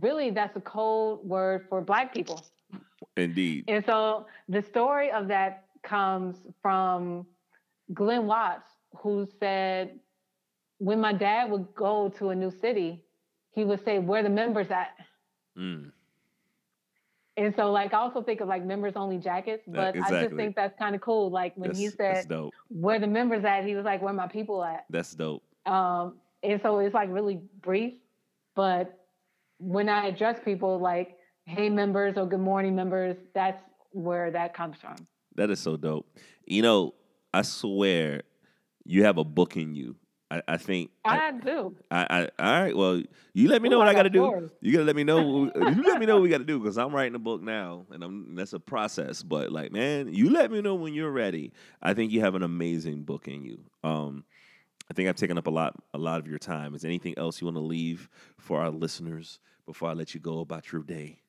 really, 0.00 0.30
that's 0.30 0.56
a 0.56 0.60
code 0.60 1.20
word 1.24 1.66
for 1.68 1.80
Black 1.82 2.12
people. 2.14 2.42
Indeed. 3.16 3.64
And 3.68 3.84
so 3.84 4.26
the 4.48 4.62
story 4.62 5.10
of 5.10 5.28
that 5.28 5.65
comes 5.86 6.36
from 6.60 7.26
Glenn 7.94 8.26
Watts, 8.26 8.70
who 8.98 9.26
said, 9.40 9.98
when 10.78 11.00
my 11.00 11.12
dad 11.12 11.50
would 11.50 11.74
go 11.74 12.12
to 12.18 12.30
a 12.30 12.34
new 12.34 12.50
city, 12.50 13.02
he 13.52 13.64
would 13.64 13.82
say, 13.84 13.98
Where 13.98 14.22
the 14.22 14.28
members 14.28 14.70
at? 14.70 14.94
Mm. 15.58 15.90
And 17.38 17.54
so, 17.54 17.70
like, 17.70 17.94
I 17.94 17.98
also 17.98 18.22
think 18.22 18.40
of 18.40 18.48
like 18.48 18.64
members 18.64 18.94
only 18.96 19.18
jackets, 19.18 19.62
but 19.66 19.94
I 19.96 20.24
just 20.24 20.34
think 20.36 20.56
that's 20.56 20.78
kind 20.78 20.94
of 20.94 21.00
cool. 21.00 21.30
Like, 21.30 21.54
when 21.56 21.74
he 21.74 21.86
That's, 21.86 21.96
that's 21.96 22.20
said, 22.22 22.28
dope. 22.28 22.54
Where 22.68 22.98
the 22.98 23.06
members 23.06 23.44
at? 23.44 23.64
He 23.64 23.74
was 23.74 23.84
like, 23.84 24.02
Where 24.02 24.12
my 24.12 24.28
people 24.28 24.62
at? 24.62 24.84
That's 24.90 25.14
dope. 25.14 25.42
Um, 25.64 26.16
and 26.42 26.60
so 26.62 26.78
it's 26.78 26.94
like 26.94 27.08
really 27.10 27.40
brief, 27.62 27.94
but 28.54 28.98
when 29.58 29.88
I 29.88 30.06
address 30.06 30.38
people 30.44 30.78
like, 30.78 31.16
hey 31.46 31.70
members 31.70 32.16
or 32.16 32.26
good 32.26 32.40
morning 32.40 32.74
members, 32.74 33.16
that's 33.34 33.62
where 33.92 34.30
that 34.30 34.54
comes 34.54 34.76
from. 34.80 34.96
That 35.36 35.50
is 35.50 35.60
so 35.60 35.76
dope. 35.76 36.06
You 36.46 36.62
know, 36.62 36.94
I 37.32 37.42
swear, 37.42 38.22
you 38.84 39.04
have 39.04 39.18
a 39.18 39.24
book 39.24 39.56
in 39.56 39.74
you. 39.74 39.96
I, 40.30 40.42
I 40.48 40.56
think 40.56 40.90
I, 41.04 41.28
I 41.28 41.32
do. 41.32 41.76
I, 41.90 42.06
I 42.10 42.44
all 42.44 42.62
right. 42.62 42.76
Well, 42.76 43.02
you 43.32 43.48
let 43.48 43.62
me 43.62 43.68
know 43.68 43.76
Ooh, 43.76 43.80
what 43.80 43.88
I 43.88 43.94
got 43.94 44.04
to 44.04 44.10
do. 44.10 44.50
You 44.60 44.72
gotta 44.72 44.84
let 44.84 44.96
me 44.96 45.04
know. 45.04 45.44
you 45.54 45.82
let 45.84 46.00
me 46.00 46.06
know 46.06 46.16
what 46.16 46.22
we 46.22 46.28
got 46.28 46.38
to 46.38 46.44
do 46.44 46.58
because 46.58 46.78
I'm 46.78 46.92
writing 46.92 47.14
a 47.14 47.20
book 47.20 47.42
now, 47.42 47.86
and 47.92 48.02
I'm 48.02 48.34
that's 48.34 48.52
a 48.52 48.58
process. 48.58 49.22
But 49.22 49.52
like, 49.52 49.70
man, 49.70 50.12
you 50.12 50.30
let 50.30 50.50
me 50.50 50.62
know 50.62 50.74
when 50.74 50.94
you're 50.94 51.12
ready. 51.12 51.52
I 51.80 51.94
think 51.94 52.10
you 52.10 52.22
have 52.22 52.34
an 52.34 52.42
amazing 52.42 53.04
book 53.04 53.28
in 53.28 53.44
you. 53.44 53.60
Um, 53.84 54.24
I 54.90 54.94
think 54.94 55.08
I've 55.08 55.16
taken 55.16 55.38
up 55.38 55.46
a 55.46 55.50
lot 55.50 55.74
a 55.94 55.98
lot 55.98 56.18
of 56.18 56.26
your 56.26 56.38
time. 56.38 56.74
Is 56.74 56.82
there 56.82 56.90
anything 56.90 57.14
else 57.16 57.40
you 57.40 57.46
want 57.46 57.56
to 57.56 57.62
leave 57.62 58.08
for 58.36 58.60
our 58.60 58.70
listeners 58.70 59.38
before 59.64 59.90
I 59.90 59.92
let 59.92 60.12
you 60.12 60.18
go 60.18 60.40
about 60.40 60.72
your 60.72 60.82
day? 60.82 61.20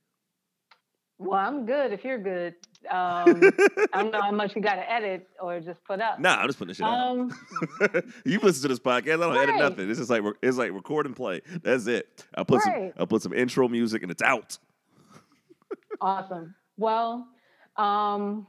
Well, 1.19 1.39
I'm 1.39 1.65
good 1.65 1.91
if 1.93 2.03
you're 2.05 2.19
good. 2.19 2.53
Um, 2.91 3.51
I 3.93 4.03
don't 4.03 4.11
know 4.11 4.21
how 4.21 4.31
much 4.31 4.55
you 4.55 4.61
got 4.61 4.75
to 4.75 4.91
edit 4.91 5.27
or 5.41 5.59
just 5.59 5.83
put 5.83 5.99
up. 5.99 6.19
Nah, 6.19 6.35
I'm 6.35 6.47
just 6.47 6.59
putting 6.59 6.69
this 6.69 6.77
shit 6.77 6.85
Um, 6.85 7.31
out. 7.81 8.03
you 8.25 8.39
listen 8.39 8.61
to 8.63 8.67
this 8.67 8.79
podcast. 8.79 9.15
I 9.15 9.17
don't 9.17 9.37
edit 9.37 9.55
nothing. 9.57 9.89
It's 9.89 9.97
just 9.99 10.11
like 10.11 10.21
it's 10.43 10.57
like 10.57 10.71
record 10.71 11.05
and 11.07 11.15
play. 11.15 11.41
That's 11.63 11.87
it. 11.87 12.25
I 12.35 12.43
put 12.43 12.63
Right. 12.65 12.93
some 12.95 13.01
I 13.01 13.05
put 13.05 13.21
some 13.23 13.33
intro 13.33 13.67
music 13.67 14.03
and 14.03 14.11
it's 14.11 14.21
out. 14.21 14.57
Awesome. 16.01 16.53
Well, 16.77 17.27
um, 17.77 18.45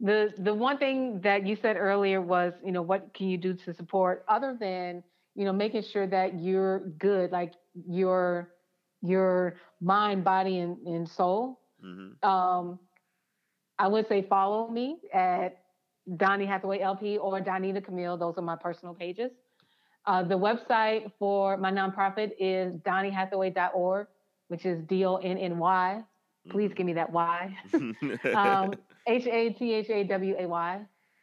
the 0.00 0.32
the 0.38 0.54
one 0.54 0.78
thing 0.78 1.20
that 1.20 1.46
you 1.46 1.56
said 1.56 1.76
earlier 1.76 2.20
was, 2.20 2.54
you 2.64 2.72
know, 2.72 2.82
what 2.82 3.12
can 3.14 3.28
you 3.28 3.36
do 3.36 3.52
to 3.54 3.74
support 3.74 4.24
other 4.28 4.56
than, 4.58 5.04
you 5.34 5.44
know, 5.44 5.52
making 5.52 5.82
sure 5.82 6.06
that 6.06 6.40
you're 6.40 6.80
good, 6.98 7.30
like 7.30 7.52
your 7.88 8.48
your 9.02 9.56
mind, 9.80 10.24
body, 10.24 10.58
and, 10.58 10.78
and 10.86 11.08
soul. 11.08 11.60
Mm-hmm. 11.84 12.28
Um, 12.28 12.78
I 13.78 13.88
would 13.88 14.08
say 14.08 14.22
follow 14.22 14.68
me 14.68 14.98
at 15.12 15.62
Donny 16.16 16.46
Hathaway 16.46 16.80
LP 16.80 17.18
or 17.18 17.40
Donnita 17.40 17.84
Camille. 17.84 18.16
Those 18.16 18.34
are 18.38 18.42
my 18.42 18.56
personal 18.56 18.94
pages. 18.94 19.32
Uh, 20.04 20.22
the 20.22 20.38
website 20.38 21.10
for 21.18 21.56
my 21.56 21.70
nonprofit 21.70 22.32
is 22.38 22.74
donnyhathaway.org, 22.76 24.06
which 24.48 24.66
is 24.66 24.82
D 24.84 25.04
O 25.04 25.16
N 25.16 25.38
N 25.38 25.58
Y. 25.58 26.02
Please 26.50 26.72
give 26.74 26.86
me 26.86 26.92
that 26.94 27.10
Y. 27.12 27.56
um, 28.34 28.74
H 29.06 29.26
A 29.26 29.50
T 29.50 29.72
H 29.74 29.90
A 29.90 30.04
W 30.04 30.34
A 30.38 30.46
Y. 30.46 30.80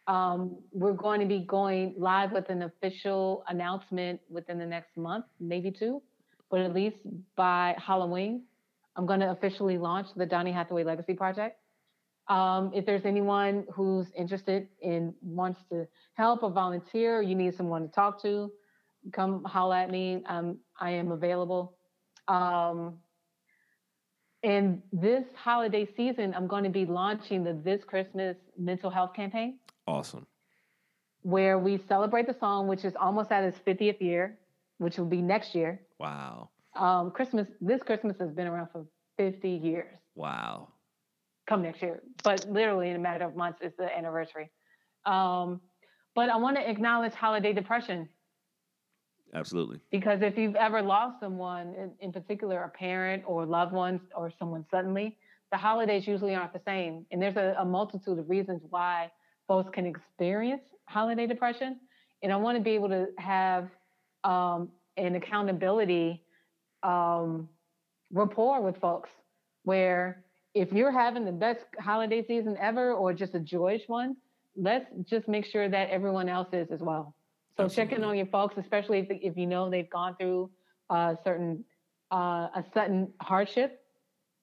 Um, 0.07 0.57
we're 0.71 0.93
going 0.93 1.19
to 1.19 1.27
be 1.27 1.39
going 1.39 1.93
live 1.97 2.31
with 2.31 2.49
an 2.49 2.63
official 2.63 3.43
announcement 3.47 4.19
within 4.29 4.57
the 4.57 4.65
next 4.65 4.97
month, 4.97 5.25
maybe 5.39 5.69
two, 5.69 6.01
but 6.49 6.61
at 6.61 6.73
least 6.73 6.97
by 7.35 7.75
Halloween, 7.77 8.43
I'm 8.95 9.05
going 9.05 9.19
to 9.21 9.31
officially 9.31 9.77
launch 9.77 10.07
the 10.15 10.25
Donny 10.25 10.51
Hathaway 10.51 10.83
Legacy 10.83 11.13
Project. 11.13 11.57
Um, 12.27 12.71
if 12.75 12.85
there's 12.85 13.05
anyone 13.05 13.65
who's 13.73 14.07
interested 14.15 14.67
in 14.81 15.13
wants 15.21 15.61
to 15.71 15.87
help 16.13 16.43
or 16.43 16.51
volunteer, 16.51 17.21
you 17.21 17.33
need 17.33 17.55
someone 17.55 17.83
to 17.83 17.87
talk 17.87 18.21
to, 18.21 18.51
come 19.13 19.43
holler 19.45 19.77
at 19.77 19.89
me. 19.89 20.23
Um, 20.27 20.59
I 20.79 20.91
am 20.91 21.11
available. 21.11 21.75
Um, 22.27 22.99
and 24.43 24.81
this 24.93 25.25
holiday 25.35 25.87
season, 25.97 26.33
I'm 26.35 26.47
going 26.47 26.63
to 26.63 26.69
be 26.69 26.85
launching 26.85 27.43
the 27.43 27.53
This 27.53 27.83
Christmas 27.83 28.37
Mental 28.57 28.89
Health 28.89 29.13
Campaign, 29.13 29.59
awesome. 29.87 30.25
where 31.23 31.57
we 31.57 31.77
celebrate 31.87 32.27
the 32.27 32.35
song, 32.39 32.67
which 32.67 32.85
is 32.85 32.95
almost 32.95 33.31
at 33.31 33.43
its 33.43 33.57
50th 33.59 33.99
year, 33.99 34.37
which 34.77 34.97
will 34.97 35.05
be 35.05 35.21
next 35.21 35.55
year. 35.55 35.81
Wow. 35.99 36.49
Um, 36.75 37.11
Christmas, 37.11 37.47
this 37.61 37.83
Christmas 37.83 38.17
has 38.19 38.31
been 38.31 38.47
around 38.47 38.69
for 38.71 38.85
50 39.17 39.49
years. 39.49 39.97
Wow. 40.15 40.69
Come 41.47 41.63
next 41.63 41.81
year, 41.81 42.01
but 42.23 42.45
literally 42.49 42.89
in 42.89 42.95
a 42.95 42.99
matter 42.99 43.25
of 43.25 43.35
months, 43.35 43.59
it's 43.61 43.75
the 43.77 43.95
anniversary. 43.95 44.49
Um, 45.05 45.61
but 46.15 46.29
I 46.29 46.37
want 46.37 46.57
to 46.57 46.69
acknowledge 46.69 47.13
holiday 47.13 47.53
depression 47.53 48.07
Absolutely. 49.33 49.79
because 49.91 50.21
if 50.21 50.37
you've 50.37 50.55
ever 50.55 50.81
lost 50.81 51.19
someone, 51.19 51.73
in, 51.75 51.91
in 52.01 52.11
particular 52.11 52.63
a 52.63 52.69
parent 52.69 53.23
or 53.25 53.45
loved 53.45 53.73
ones 53.73 54.01
or 54.15 54.31
someone 54.37 54.65
suddenly, 54.69 55.17
the 55.51 55.57
holidays 55.57 56.07
usually 56.07 56.35
aren't 56.35 56.53
the 56.53 56.61
same. 56.65 57.05
And 57.11 57.21
there's 57.21 57.37
a, 57.37 57.55
a 57.59 57.65
multitude 57.65 58.19
of 58.19 58.29
reasons 58.29 58.61
why 58.69 59.11
folks 59.47 59.69
can 59.73 59.85
experience 59.85 60.63
holiday 60.85 61.25
depression. 61.25 61.79
And 62.21 62.31
I 62.31 62.35
want 62.35 62.57
to 62.57 62.63
be 62.63 62.71
able 62.71 62.89
to 62.89 63.07
have 63.17 63.69
um, 64.23 64.69
an 64.97 65.15
accountability 65.15 66.23
um, 66.83 67.47
rapport 68.11 68.61
with 68.61 68.77
folks 68.77 69.09
where 69.63 70.23
if 70.53 70.71
you're 70.71 70.91
having 70.91 71.25
the 71.25 71.31
best 71.31 71.65
holiday 71.79 72.25
season 72.25 72.57
ever 72.59 72.93
or 72.93 73.13
just 73.13 73.35
a 73.35 73.39
joyous 73.39 73.83
one, 73.87 74.15
let's 74.55 74.85
just 75.05 75.27
make 75.27 75.45
sure 75.45 75.69
that 75.69 75.89
everyone 75.89 76.27
else 76.27 76.47
is 76.53 76.67
as 76.71 76.79
well. 76.79 77.15
So 77.55 77.67
check 77.67 77.91
in 77.91 78.03
on 78.03 78.15
your 78.15 78.25
folks, 78.27 78.55
especially 78.57 78.99
if, 78.99 79.07
if 79.09 79.37
you 79.37 79.45
know 79.45 79.69
they've 79.69 79.89
gone 79.89 80.15
through 80.17 80.49
a 80.89 81.17
certain 81.23 81.63
uh, 82.11 82.47
a 82.55 82.63
sudden 82.73 83.11
hardship, 83.21 83.81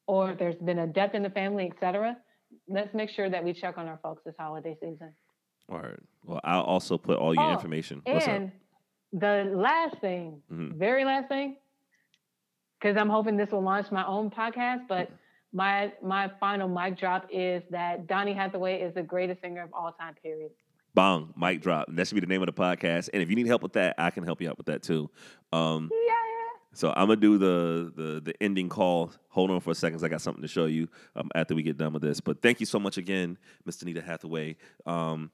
or 0.06 0.30
if 0.32 0.38
there's 0.38 0.54
been 0.56 0.80
a 0.80 0.86
death 0.86 1.14
in 1.14 1.22
the 1.22 1.30
family, 1.30 1.70
et 1.72 1.80
cetera. 1.80 2.16
Let's 2.68 2.94
make 2.94 3.10
sure 3.10 3.28
that 3.28 3.42
we 3.42 3.52
check 3.52 3.76
on 3.78 3.88
our 3.88 3.98
folks 4.02 4.22
this 4.24 4.34
holiday 4.38 4.76
season. 4.80 5.12
All 5.68 5.78
right. 5.78 5.98
Well, 6.24 6.40
I'll 6.44 6.62
also 6.62 6.96
put 6.96 7.18
all 7.18 7.34
your 7.34 7.42
Oh, 7.42 7.52
information. 7.52 8.02
What's 8.04 8.28
up? 8.28 8.42
The 9.18 9.50
last 9.54 9.96
thing, 10.00 10.42
Mhm. 10.52 10.74
very 10.74 11.04
last 11.04 11.28
thing, 11.28 11.56
because 12.78 12.96
I'm 12.96 13.08
hoping 13.08 13.36
this 13.36 13.50
will 13.50 13.62
launch 13.62 13.90
my 13.90 14.04
own 14.06 14.30
podcast, 14.30 14.86
but 14.88 15.10
my 15.52 15.92
my 16.02 16.28
final 16.38 16.68
mic 16.68 16.98
drop 16.98 17.26
is 17.30 17.62
that 17.70 18.06
Donny 18.06 18.34
Hathaway 18.34 18.80
is 18.82 18.92
the 18.94 19.02
greatest 19.02 19.40
singer 19.40 19.62
of 19.62 19.72
all 19.72 19.92
time. 19.92 20.14
Period. 20.22 20.50
Bong, 20.94 21.32
mic 21.36 21.60
drop. 21.62 21.86
That 21.90 22.06
should 22.06 22.14
be 22.14 22.20
the 22.20 22.26
name 22.26 22.42
of 22.42 22.46
the 22.46 22.52
podcast. 22.52 23.08
And 23.12 23.22
if 23.22 23.30
you 23.30 23.36
need 23.36 23.46
help 23.46 23.62
with 23.62 23.72
that, 23.74 23.94
I 23.98 24.10
can 24.10 24.22
help 24.24 24.40
you 24.40 24.48
out 24.50 24.58
with 24.58 24.66
that 24.66 24.82
too. 24.82 25.10
Um, 25.52 25.90
Yeah. 26.06 26.12
so 26.72 26.90
I'm 26.96 27.06
gonna 27.08 27.16
do 27.16 27.38
the 27.38 27.92
the 27.96 28.20
the 28.20 28.42
ending 28.42 28.68
call. 28.68 29.12
Hold 29.30 29.50
on 29.50 29.60
for 29.60 29.70
a 29.70 29.74
second, 29.74 30.02
I 30.04 30.08
got 30.08 30.20
something 30.20 30.42
to 30.42 30.48
show 30.48 30.66
you 30.66 30.88
um, 31.14 31.30
after 31.34 31.54
we 31.54 31.62
get 31.62 31.78
done 31.78 31.94
with 31.94 32.02
this. 32.02 32.20
But 32.20 32.42
thank 32.42 32.60
you 32.60 32.66
so 32.66 32.78
much 32.78 32.98
again, 32.98 33.38
Miss 33.64 33.80
Anita 33.80 34.02
Hathaway. 34.02 34.56
Um, 34.84 35.30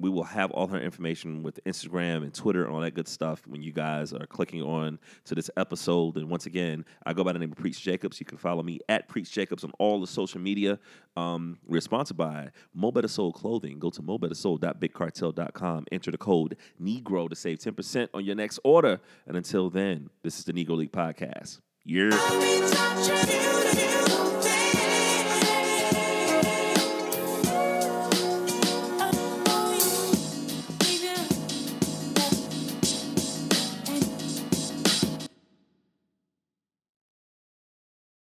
we 0.00 0.10
will 0.10 0.24
have 0.24 0.50
all 0.50 0.66
her 0.66 0.80
information 0.80 1.42
with 1.42 1.60
Instagram 1.64 2.22
and 2.22 2.34
Twitter 2.34 2.64
and 2.64 2.74
all 2.74 2.80
that 2.80 2.94
good 2.94 3.06
stuff 3.06 3.46
when 3.46 3.62
you 3.62 3.72
guys 3.72 4.12
are 4.12 4.26
clicking 4.26 4.60
on 4.62 4.98
to 5.24 5.34
this 5.34 5.48
episode. 5.56 6.16
And 6.16 6.28
once 6.28 6.46
again, 6.46 6.84
I 7.06 7.12
go 7.12 7.22
by 7.22 7.32
the 7.32 7.38
name 7.38 7.52
of 7.52 7.58
Preach 7.58 7.80
Jacobs. 7.80 8.18
You 8.18 8.26
can 8.26 8.38
follow 8.38 8.62
me 8.62 8.80
at 8.88 9.08
Preach 9.08 9.30
Jacobs 9.30 9.62
on 9.62 9.70
all 9.78 10.00
the 10.00 10.06
social 10.06 10.40
media. 10.40 10.78
Um, 11.16 11.58
we're 11.66 11.80
sponsored 11.80 12.16
by 12.16 12.50
Mo' 12.74 12.90
Betta 12.90 13.08
Soul 13.08 13.32
Clothing. 13.32 13.78
Go 13.78 13.90
to 13.90 14.02
mobettasoul.bigcartel.com. 14.02 15.86
Enter 15.92 16.10
the 16.10 16.18
code 16.18 16.56
Negro 16.82 17.28
to 17.28 17.36
save 17.36 17.58
10% 17.58 18.08
on 18.12 18.24
your 18.24 18.34
next 18.34 18.58
order. 18.64 19.00
And 19.26 19.36
until 19.36 19.70
then, 19.70 20.10
this 20.22 20.38
is 20.38 20.44
the 20.44 20.52
Negro 20.52 20.76
League 20.76 20.92
Podcast. 20.92 21.60
Yeah. 21.84 22.10